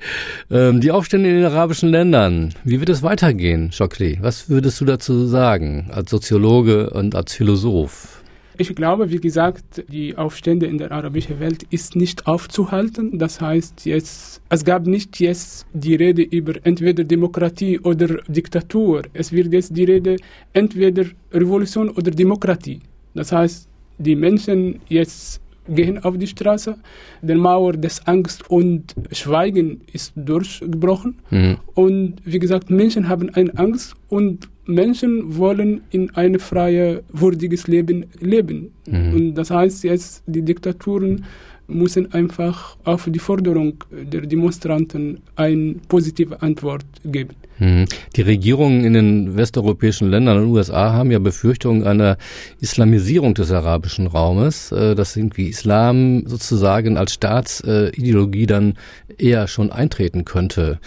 ähm, 0.49 0.81
die 0.81 0.91
Aufstände 0.91 1.29
in 1.29 1.35
den 1.35 1.45
arabischen 1.45 1.89
Ländern, 1.89 2.53
wie 2.63 2.79
wird 2.79 2.89
es 2.89 3.03
weitergehen, 3.03 3.71
Chokri? 3.75 4.17
Was 4.21 4.49
würdest 4.49 4.79
du 4.81 4.85
dazu 4.85 5.27
sagen 5.27 5.89
als 5.91 6.09
Soziologe 6.09 6.89
und 6.89 7.15
als 7.15 7.33
Philosoph? 7.33 8.19
Ich 8.61 8.75
glaube, 8.75 9.09
wie 9.09 9.21
gesagt, 9.21 9.85
die 9.87 10.17
Aufstände 10.17 10.65
in 10.65 10.77
der 10.77 10.91
arabischen 10.91 11.39
Welt 11.39 11.63
ist 11.69 11.95
nicht 11.95 12.27
aufzuhalten. 12.27 13.17
Das 13.17 13.39
heißt, 13.39 13.85
jetzt, 13.85 14.41
es 14.49 14.65
gab 14.65 14.85
nicht 14.85 15.21
jetzt 15.21 15.65
die 15.71 15.95
Rede 15.95 16.23
über 16.23 16.53
entweder 16.63 17.05
Demokratie 17.05 17.79
oder 17.79 18.17
Diktatur. 18.27 19.03
Es 19.13 19.31
wird 19.31 19.53
jetzt 19.53 19.77
die 19.77 19.85
Rede 19.85 20.17
entweder 20.51 21.05
Revolution 21.31 21.89
oder 21.89 22.11
Demokratie. 22.11 22.81
Das 23.13 23.31
heißt, 23.31 23.69
die 23.97 24.17
Menschen 24.17 24.81
jetzt 24.89 25.39
gehen 25.69 26.03
auf 26.03 26.17
die 26.17 26.27
Straße. 26.27 26.75
Die 27.21 27.35
Mauer 27.35 27.73
des 27.73 28.05
Angst 28.07 28.49
und 28.49 28.95
Schweigen 29.11 29.81
ist 29.93 30.13
durchgebrochen. 30.15 31.15
Mhm. 31.29 31.57
Und 31.73 32.15
wie 32.25 32.39
gesagt, 32.39 32.69
Menschen 32.69 33.07
haben 33.09 33.29
eine 33.31 33.57
Angst 33.57 33.95
und 34.09 34.49
Menschen 34.65 35.37
wollen 35.37 35.81
in 35.89 36.11
ein 36.15 36.37
freie, 36.39 37.03
würdiges 37.11 37.67
Leben 37.67 38.05
leben. 38.19 38.71
Mhm. 38.87 39.13
Und 39.13 39.35
das 39.35 39.49
heißt 39.49 39.83
jetzt, 39.83 40.23
die 40.27 40.43
Diktaturen 40.43 41.25
müssen 41.67 42.11
einfach 42.13 42.77
auf 42.83 43.07
die 43.09 43.19
Forderung 43.19 43.83
der 43.91 44.21
Demonstranten 44.21 45.21
eine 45.35 45.75
positive 45.87 46.41
Antwort 46.41 46.85
geben. 47.05 47.35
Mhm. 47.59 47.85
Die 48.15 48.21
Regierungen 48.21 48.83
in 48.85 48.93
den 48.93 49.35
westeuropäischen 49.35 50.09
Ländern 50.09 50.37
und 50.37 50.49
USA 50.49 50.93
haben 50.93 51.11
ja 51.11 51.19
Befürchtungen 51.19 51.85
einer 51.85 52.17
Islamisierung 52.61 53.33
des 53.33 53.51
arabischen 53.51 54.07
Raumes, 54.07 54.71
äh, 54.71 54.95
dass 54.95 55.15
irgendwie 55.15 55.47
Islam 55.47 56.23
sozusagen 56.25 56.97
als 56.97 57.13
Staatsideologie 57.13 58.47
dann 58.47 58.75
eher 59.17 59.47
schon 59.47 59.71
eintreten 59.71 60.25
könnte. 60.25 60.79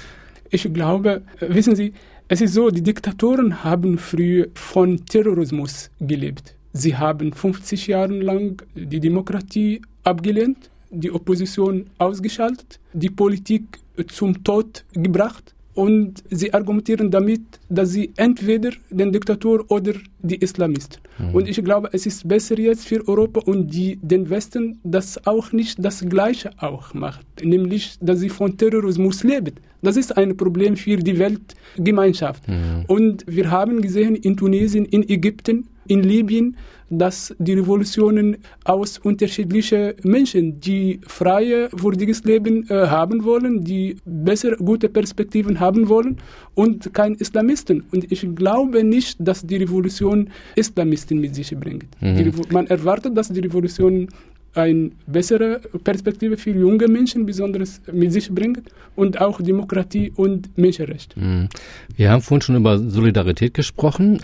Ich 0.51 0.73
glaube, 0.73 1.23
äh, 1.41 1.55
wissen 1.55 1.77
Sie, 1.77 1.93
es 2.29 2.41
ist 2.41 2.55
so, 2.55 2.71
die 2.71 2.83
Diktatoren 2.83 3.63
haben 3.63 3.99
früher 3.99 4.47
von 4.55 5.05
Terrorismus 5.05 5.91
gelebt. 6.01 6.55
Sie 6.73 6.97
haben 6.97 7.35
50 7.35 7.89
Jahre 7.89 8.19
lang 8.19 8.63
die 8.75 9.01
Demokratie 9.01 9.83
abgelehnt, 10.05 10.71
die 10.91 11.11
Opposition 11.11 11.91
ausgeschaltet, 11.99 12.81
die 12.95 13.11
Politik 13.11 13.79
zum 14.09 14.43
Tod 14.43 14.85
gebracht 14.95 15.55
und 15.75 16.23
sie 16.31 16.53
argumentieren 16.53 17.11
damit, 17.11 17.43
dass 17.69 17.91
sie 17.91 18.13
entweder 18.17 18.71
den 18.91 19.13
Diktator 19.13 19.65
oder 19.69 19.95
die 20.21 20.37
Islamisten. 20.37 21.01
Und 21.33 21.49
ich 21.49 21.63
glaube, 21.65 21.89
es 21.93 22.05
ist 22.07 22.27
besser 22.27 22.59
jetzt 22.59 22.87
für 22.87 23.07
Europa 23.07 23.41
und 23.41 23.69
die, 23.69 23.99
den 24.03 24.29
Westen, 24.29 24.81
dass 24.83 25.27
auch 25.27 25.53
nicht 25.53 25.83
das 25.85 26.01
Gleiche 26.09 26.51
auch 26.59 26.95
macht, 26.95 27.27
nämlich, 27.43 27.97
dass 28.01 28.21
sie 28.21 28.29
von 28.29 28.57
Terrorismus 28.57 29.23
leben. 29.23 29.55
Das 29.83 29.97
ist 29.97 30.17
ein 30.17 30.37
Problem 30.37 30.77
für 30.77 30.97
die 30.97 31.19
Weltgemeinschaft. 31.19 32.45
Und 32.87 33.25
wir 33.27 33.51
haben 33.51 33.83
gesehen 33.83 34.15
in 34.15 34.37
Tunesien, 34.37 34.85
in 34.85 35.09
Ägypten, 35.09 35.69
in 35.87 36.03
Libyen, 36.03 36.57
dass 36.91 37.35
die 37.39 37.55
Revolutionen 37.55 38.37
aus 38.65 38.99
unterschiedlichen 38.99 39.95
Menschen, 40.03 40.61
die 40.61 41.01
freie, 41.07 41.69
würdiges 41.73 42.23
Leben 42.25 42.69
äh, 42.69 42.87
haben 42.87 43.25
wollen, 43.25 43.65
die 43.65 43.97
bessere, 44.05 44.57
gute 44.57 44.89
Perspektiven 44.91 45.59
haben 45.59 45.89
wollen 45.89 46.19
und 46.55 46.93
kein 46.93 47.15
Islamisten. 47.15 47.85
Und 47.93 48.13
ich 48.13 48.27
glaube 48.35 48.85
nicht, 48.85 49.17
dass 49.19 49.47
die 49.47 49.57
Revolution 49.57 50.29
Islamisten 50.55 51.19
mit 51.19 51.35
sich 51.35 51.57
bringt. 51.57 51.87
Mhm. 52.01 52.17
Die 52.17 52.53
man 52.53 52.67
erwartet, 52.67 53.17
dass 53.17 53.29
die 53.31 53.41
Revolution 53.41 54.09
eine 54.55 54.91
bessere 55.07 55.61
Perspektive 55.83 56.37
für 56.37 56.51
junge 56.51 56.87
Menschen 56.89 57.25
besonders 57.25 57.81
mit 57.91 58.13
sich 58.13 58.31
bringt 58.31 58.71
und 58.97 59.19
auch 59.19 59.41
Demokratie 59.41 60.13
und 60.15 60.57
Menschenrechte. 60.59 61.19
Mhm. 61.19 61.49
Wir 61.97 62.11
haben 62.11 62.21
vorhin 62.21 62.43
schon 62.43 62.57
über 62.57 62.79
Solidarität 62.79 63.55
gesprochen 63.55 64.21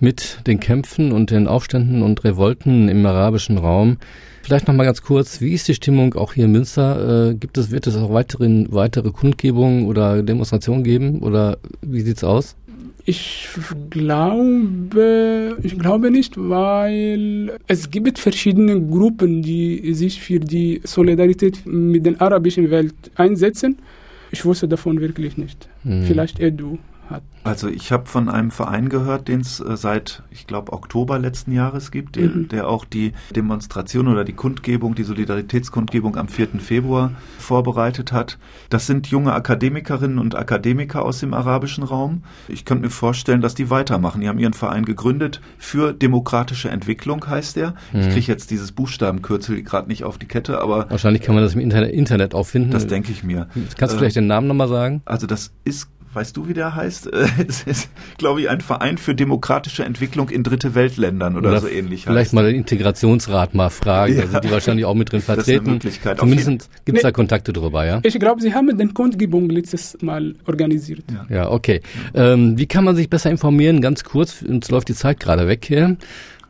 mit 0.00 0.40
den 0.46 0.60
Kämpfen 0.60 1.12
und 1.12 1.30
den 1.30 1.46
Aufständen 1.46 2.02
und 2.02 2.24
Revolten 2.24 2.88
im 2.88 3.04
arabischen 3.04 3.58
Raum. 3.58 3.98
Vielleicht 4.42 4.66
noch 4.66 4.74
mal 4.74 4.84
ganz 4.84 5.02
kurz, 5.02 5.40
wie 5.40 5.52
ist 5.52 5.68
die 5.68 5.74
Stimmung 5.74 6.14
auch 6.14 6.32
hier 6.32 6.46
in 6.46 6.52
Münster? 6.52 7.30
Äh, 7.30 7.34
gibt 7.34 7.58
es, 7.58 7.70
wird 7.70 7.86
es 7.86 7.96
auch 7.96 8.12
weiteren, 8.12 8.68
weitere 8.70 9.10
Kundgebungen 9.10 9.86
oder 9.86 10.22
Demonstrationen 10.22 10.84
geben 10.84 11.20
oder 11.20 11.58
wie 11.82 12.00
sieht's 12.00 12.24
aus? 12.24 12.56
Ich 13.04 13.48
glaube, 13.88 15.56
ich 15.62 15.78
glaube 15.78 16.10
nicht, 16.10 16.34
weil 16.36 17.58
es 17.66 17.90
gibt 17.90 18.18
verschiedene 18.18 18.80
Gruppen, 18.80 19.42
die 19.42 19.94
sich 19.94 20.20
für 20.20 20.38
die 20.40 20.80
Solidarität 20.84 21.64
mit 21.64 22.04
der 22.04 22.20
arabischen 22.20 22.70
Welt 22.70 22.94
einsetzen. 23.16 23.78
Ich 24.30 24.44
wusste 24.44 24.68
davon 24.68 25.00
wirklich 25.00 25.38
nicht. 25.38 25.68
Hm. 25.84 26.02
Vielleicht 26.02 26.38
Edu 26.38 26.78
hat. 27.10 27.22
Also 27.44 27.68
ich 27.68 27.92
habe 27.92 28.06
von 28.06 28.28
einem 28.28 28.50
Verein 28.50 28.88
gehört, 28.88 29.28
den 29.28 29.40
es 29.40 29.60
äh, 29.60 29.76
seit, 29.76 30.22
ich 30.30 30.46
glaube, 30.46 30.72
Oktober 30.72 31.18
letzten 31.18 31.52
Jahres 31.52 31.90
gibt, 31.90 32.16
der, 32.16 32.28
Mhm. 32.28 32.48
der 32.48 32.68
auch 32.68 32.84
die 32.84 33.12
Demonstration 33.34 34.08
oder 34.08 34.24
die 34.24 34.32
Kundgebung, 34.34 34.94
die 34.94 35.04
Solidaritätskundgebung 35.04 36.16
am 36.16 36.28
4. 36.28 36.58
Februar 36.60 37.12
vorbereitet 37.38 38.12
hat. 38.12 38.38
Das 38.68 38.86
sind 38.86 39.06
junge 39.06 39.32
Akademikerinnen 39.32 40.18
und 40.18 40.34
Akademiker 40.34 41.02
aus 41.04 41.20
dem 41.20 41.32
arabischen 41.32 41.84
Raum. 41.84 42.22
Ich 42.48 42.64
könnte 42.64 42.84
mir 42.84 42.90
vorstellen, 42.90 43.40
dass 43.40 43.54
die 43.54 43.70
weitermachen. 43.70 44.20
Die 44.20 44.28
haben 44.28 44.38
ihren 44.38 44.52
Verein 44.52 44.84
gegründet 44.84 45.40
für 45.56 45.92
demokratische 45.94 46.68
Entwicklung, 46.68 47.26
heißt 47.26 47.56
der. 47.56 47.74
Ich 47.94 48.06
Mhm. 48.06 48.10
kriege 48.10 48.26
jetzt 48.26 48.50
dieses 48.50 48.72
Buchstabenkürzel 48.72 49.62
gerade 49.62 49.88
nicht 49.88 50.04
auf 50.04 50.18
die 50.18 50.26
Kette, 50.26 50.60
aber 50.60 50.90
Wahrscheinlich 50.90 51.22
kann 51.22 51.34
man 51.34 51.44
das 51.44 51.54
im 51.54 51.60
Internet, 51.60 51.92
Internet 51.92 52.34
auch 52.34 52.46
finden. 52.46 52.70
das 52.70 52.86
denke 52.86 53.12
ich 53.12 53.24
mir. 53.24 53.48
Kannst 53.78 53.94
du 53.94 53.96
Äh, 53.96 53.98
vielleicht 54.00 54.16
den 54.16 54.26
Namen 54.26 54.46
nochmal 54.48 54.68
sagen? 54.68 55.00
Also 55.06 55.26
das 55.26 55.52
ist, 55.64 55.88
weißt 56.18 56.36
du, 56.36 56.48
wie 56.48 56.54
der 56.54 56.74
heißt? 56.74 57.08
Es 57.48 57.62
ist, 57.62 57.90
glaube 58.18 58.40
ich, 58.40 58.50
ein 58.50 58.60
Verein 58.60 58.98
für 58.98 59.14
demokratische 59.14 59.84
Entwicklung 59.84 60.28
in 60.30 60.42
dritte 60.42 60.74
Weltländern 60.74 61.36
oder, 61.36 61.60
so 61.60 61.68
ähnlich 61.68 62.02
Vielleicht 62.02 62.18
heißt. 62.18 62.34
mal 62.34 62.44
den 62.44 62.56
Integrationsrat 62.56 63.54
mal 63.54 63.70
fragen. 63.70 64.16
Ja. 64.16 64.22
Da 64.22 64.26
sind 64.28 64.44
die 64.44 64.50
wahrscheinlich 64.50 64.84
auch 64.84 64.94
mit 64.94 65.12
drin 65.12 65.22
Das 65.26 65.38
ist 65.38 65.48
eine 65.48 65.56
vertreten. 65.58 65.70
Möglichkeit. 65.72 66.20
Auf 66.20 66.28
Zumindest 66.28 66.70
gibt 66.84 66.98
es 66.98 67.02
da. 67.02 67.12
Kontakte 67.12 67.52
drüber, 67.52 67.86
ja? 67.86 68.00
Ich 68.02 68.18
glaube, 68.18 68.40
sie 68.42 68.52
haben 68.52 68.76
den 68.76 68.94
Kundgebung 68.94 69.48
letztes 69.48 69.96
Mal 70.02 70.34
organisiert. 70.46 71.04
Ja, 71.28 71.50
okay. 71.50 71.80
Ähm, 72.14 72.58
wie 72.58 72.66
kann 72.66 72.84
man 72.84 72.96
sich 72.96 73.08
besser 73.08 73.30
informieren? 73.30 73.80
Ganz 73.80 74.02
kurz, 74.02 74.42
uns 74.42 74.70
läuft 74.70 74.88
die 74.88 74.94
Zeit 74.94 75.20
gerade 75.20 75.46
weg 75.46 75.64
hier. 75.64 75.96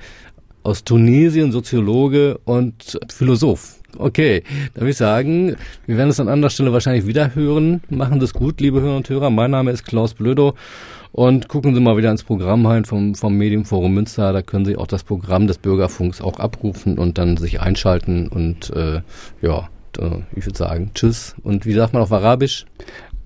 aus 0.62 0.84
Tunesien, 0.84 1.52
Soziologe 1.52 2.38
und 2.46 2.98
Philosoph. 3.12 3.74
Okay, 3.98 4.42
dann 4.72 4.82
würde 4.82 4.90
ich 4.90 4.96
sagen, 4.96 5.56
wir 5.84 5.98
werden 5.98 6.10
es 6.10 6.20
an 6.20 6.28
anderer 6.28 6.50
Stelle 6.50 6.72
wahrscheinlich 6.72 7.06
wieder 7.06 7.34
hören. 7.34 7.82
Machen 7.90 8.20
das 8.20 8.32
gut, 8.32 8.62
liebe 8.62 8.80
Hörer 8.80 8.96
und 8.96 9.08
Hörer. 9.10 9.28
Mein 9.28 9.50
Name 9.50 9.70
ist 9.70 9.84
Klaus 9.84 10.14
Blödo. 10.14 10.54
Und 11.16 11.48
gucken 11.48 11.74
Sie 11.74 11.80
mal 11.80 11.96
wieder 11.96 12.10
ins 12.10 12.24
Programm 12.24 12.66
rein 12.66 12.84
vom, 12.84 13.14
vom 13.14 13.38
Medienforum 13.38 13.94
Münster. 13.94 14.34
Da 14.34 14.42
können 14.42 14.66
Sie 14.66 14.76
auch 14.76 14.86
das 14.86 15.02
Programm 15.02 15.46
des 15.46 15.56
Bürgerfunks 15.56 16.20
auch 16.20 16.38
abrufen 16.38 16.98
und 16.98 17.16
dann 17.16 17.38
sich 17.38 17.58
einschalten. 17.62 18.28
Und 18.28 18.68
äh, 18.76 19.00
ja, 19.40 19.70
ich 20.34 20.44
würde 20.44 20.58
sagen, 20.58 20.90
tschüss. 20.92 21.34
Und 21.42 21.64
wie 21.64 21.72
sagt 21.72 21.94
man 21.94 22.02
auf 22.02 22.12
Arabisch? 22.12 22.66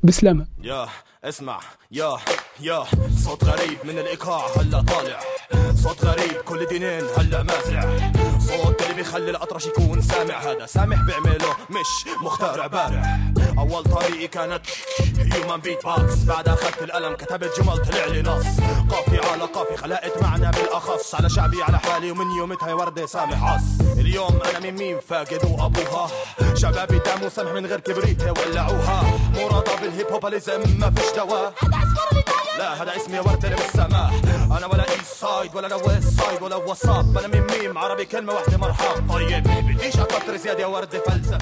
Bislam. 0.03 0.47
Ja, 0.62 0.86
es 1.20 1.41
mal. 1.41 1.59
يا 1.93 2.16
يا 2.61 2.84
صوت 3.24 3.45
غريب 3.45 3.78
من 3.84 3.99
الإيقاع 3.99 4.47
هلا 4.57 4.80
طالع. 4.80 5.20
صوت 5.82 6.05
غريب 6.05 6.32
كل 6.32 6.66
دينين 6.66 7.05
هلا 7.18 7.43
مازع. 7.43 7.82
صوت 8.38 8.82
اللي 8.82 8.95
بيخلي 8.95 9.30
الأطرش 9.30 9.66
يكون 9.66 10.03
سامع 10.03 10.34
هذا 10.34 10.66
سامح 10.66 11.03
بيعمله 11.03 11.57
مش 11.70 12.12
مخترع 12.22 12.66
بارع. 12.66 13.18
أول 13.59 13.84
طريقي 13.84 14.28
كانت 14.28 14.62
هيومن 15.32 15.61
بيت 15.61 15.84
بوكس 15.86 16.24
بعد 16.24 16.49
أخذت 16.49 16.82
القلم 16.82 17.14
كتبت 17.14 17.61
جمل 17.61 17.84
طلع 17.84 18.05
لي 18.05 18.22
نص 18.22 18.47
قافي 18.91 19.30
على 19.30 19.45
قافي 19.45 19.76
خلقت 19.76 20.22
معنى 20.22 20.51
بالأخص. 20.51 21.14
على 21.14 21.30
شعبي 21.30 21.62
على 21.62 21.78
حالي 21.78 22.11
ومن 22.11 22.30
يومتها 22.30 22.68
يا 22.68 22.74
وردة 22.74 23.07
سامح 23.07 23.43
عص 23.45 23.80
اليوم 23.99 24.41
أنا 24.51 24.59
من 24.59 24.74
مين؟ 24.74 24.99
فاقد 25.09 25.45
وابوها 25.45 26.11
شبابي 26.55 26.99
داموا 26.99 27.28
سمح 27.28 27.53
من 27.53 27.66
غير 27.66 27.80
كبريت 27.80 28.22
ولعوها. 28.22 29.03
مو 29.34 29.47
راضى 29.49 29.70
بالهيب 29.82 30.07
هوباليزم 30.07 30.61
ما 30.78 30.91
فيش 30.91 31.16
دواء. 31.16 31.55
لا 32.59 32.83
هذا 32.83 32.97
اسمي 32.97 33.18
ورده 33.18 33.49
اللي 33.49 33.57
بالسماح 33.57 34.12
أنا 34.59 34.66
ولا 34.66 34.89
ايست 34.91 35.14
سايد 35.20 35.55
ولا 35.57 35.74
ويست 35.74 36.20
سايد 36.20 36.43
ولا 36.43 36.57
واتساب 36.57 37.18
أنا 37.18 37.26
من 37.28 37.47
ميم 37.47 37.78
عربي 37.78 38.05
كلمة 38.05 38.33
واحدة 38.33 38.57
مرحب 38.59 39.12
طيب 39.12 39.43
بديش 39.43 39.97
أكتر 39.97 40.37
زيادة 40.37 40.61
يا 40.61 40.66
ورده 40.66 40.99
فلسفة؟ 40.99 41.39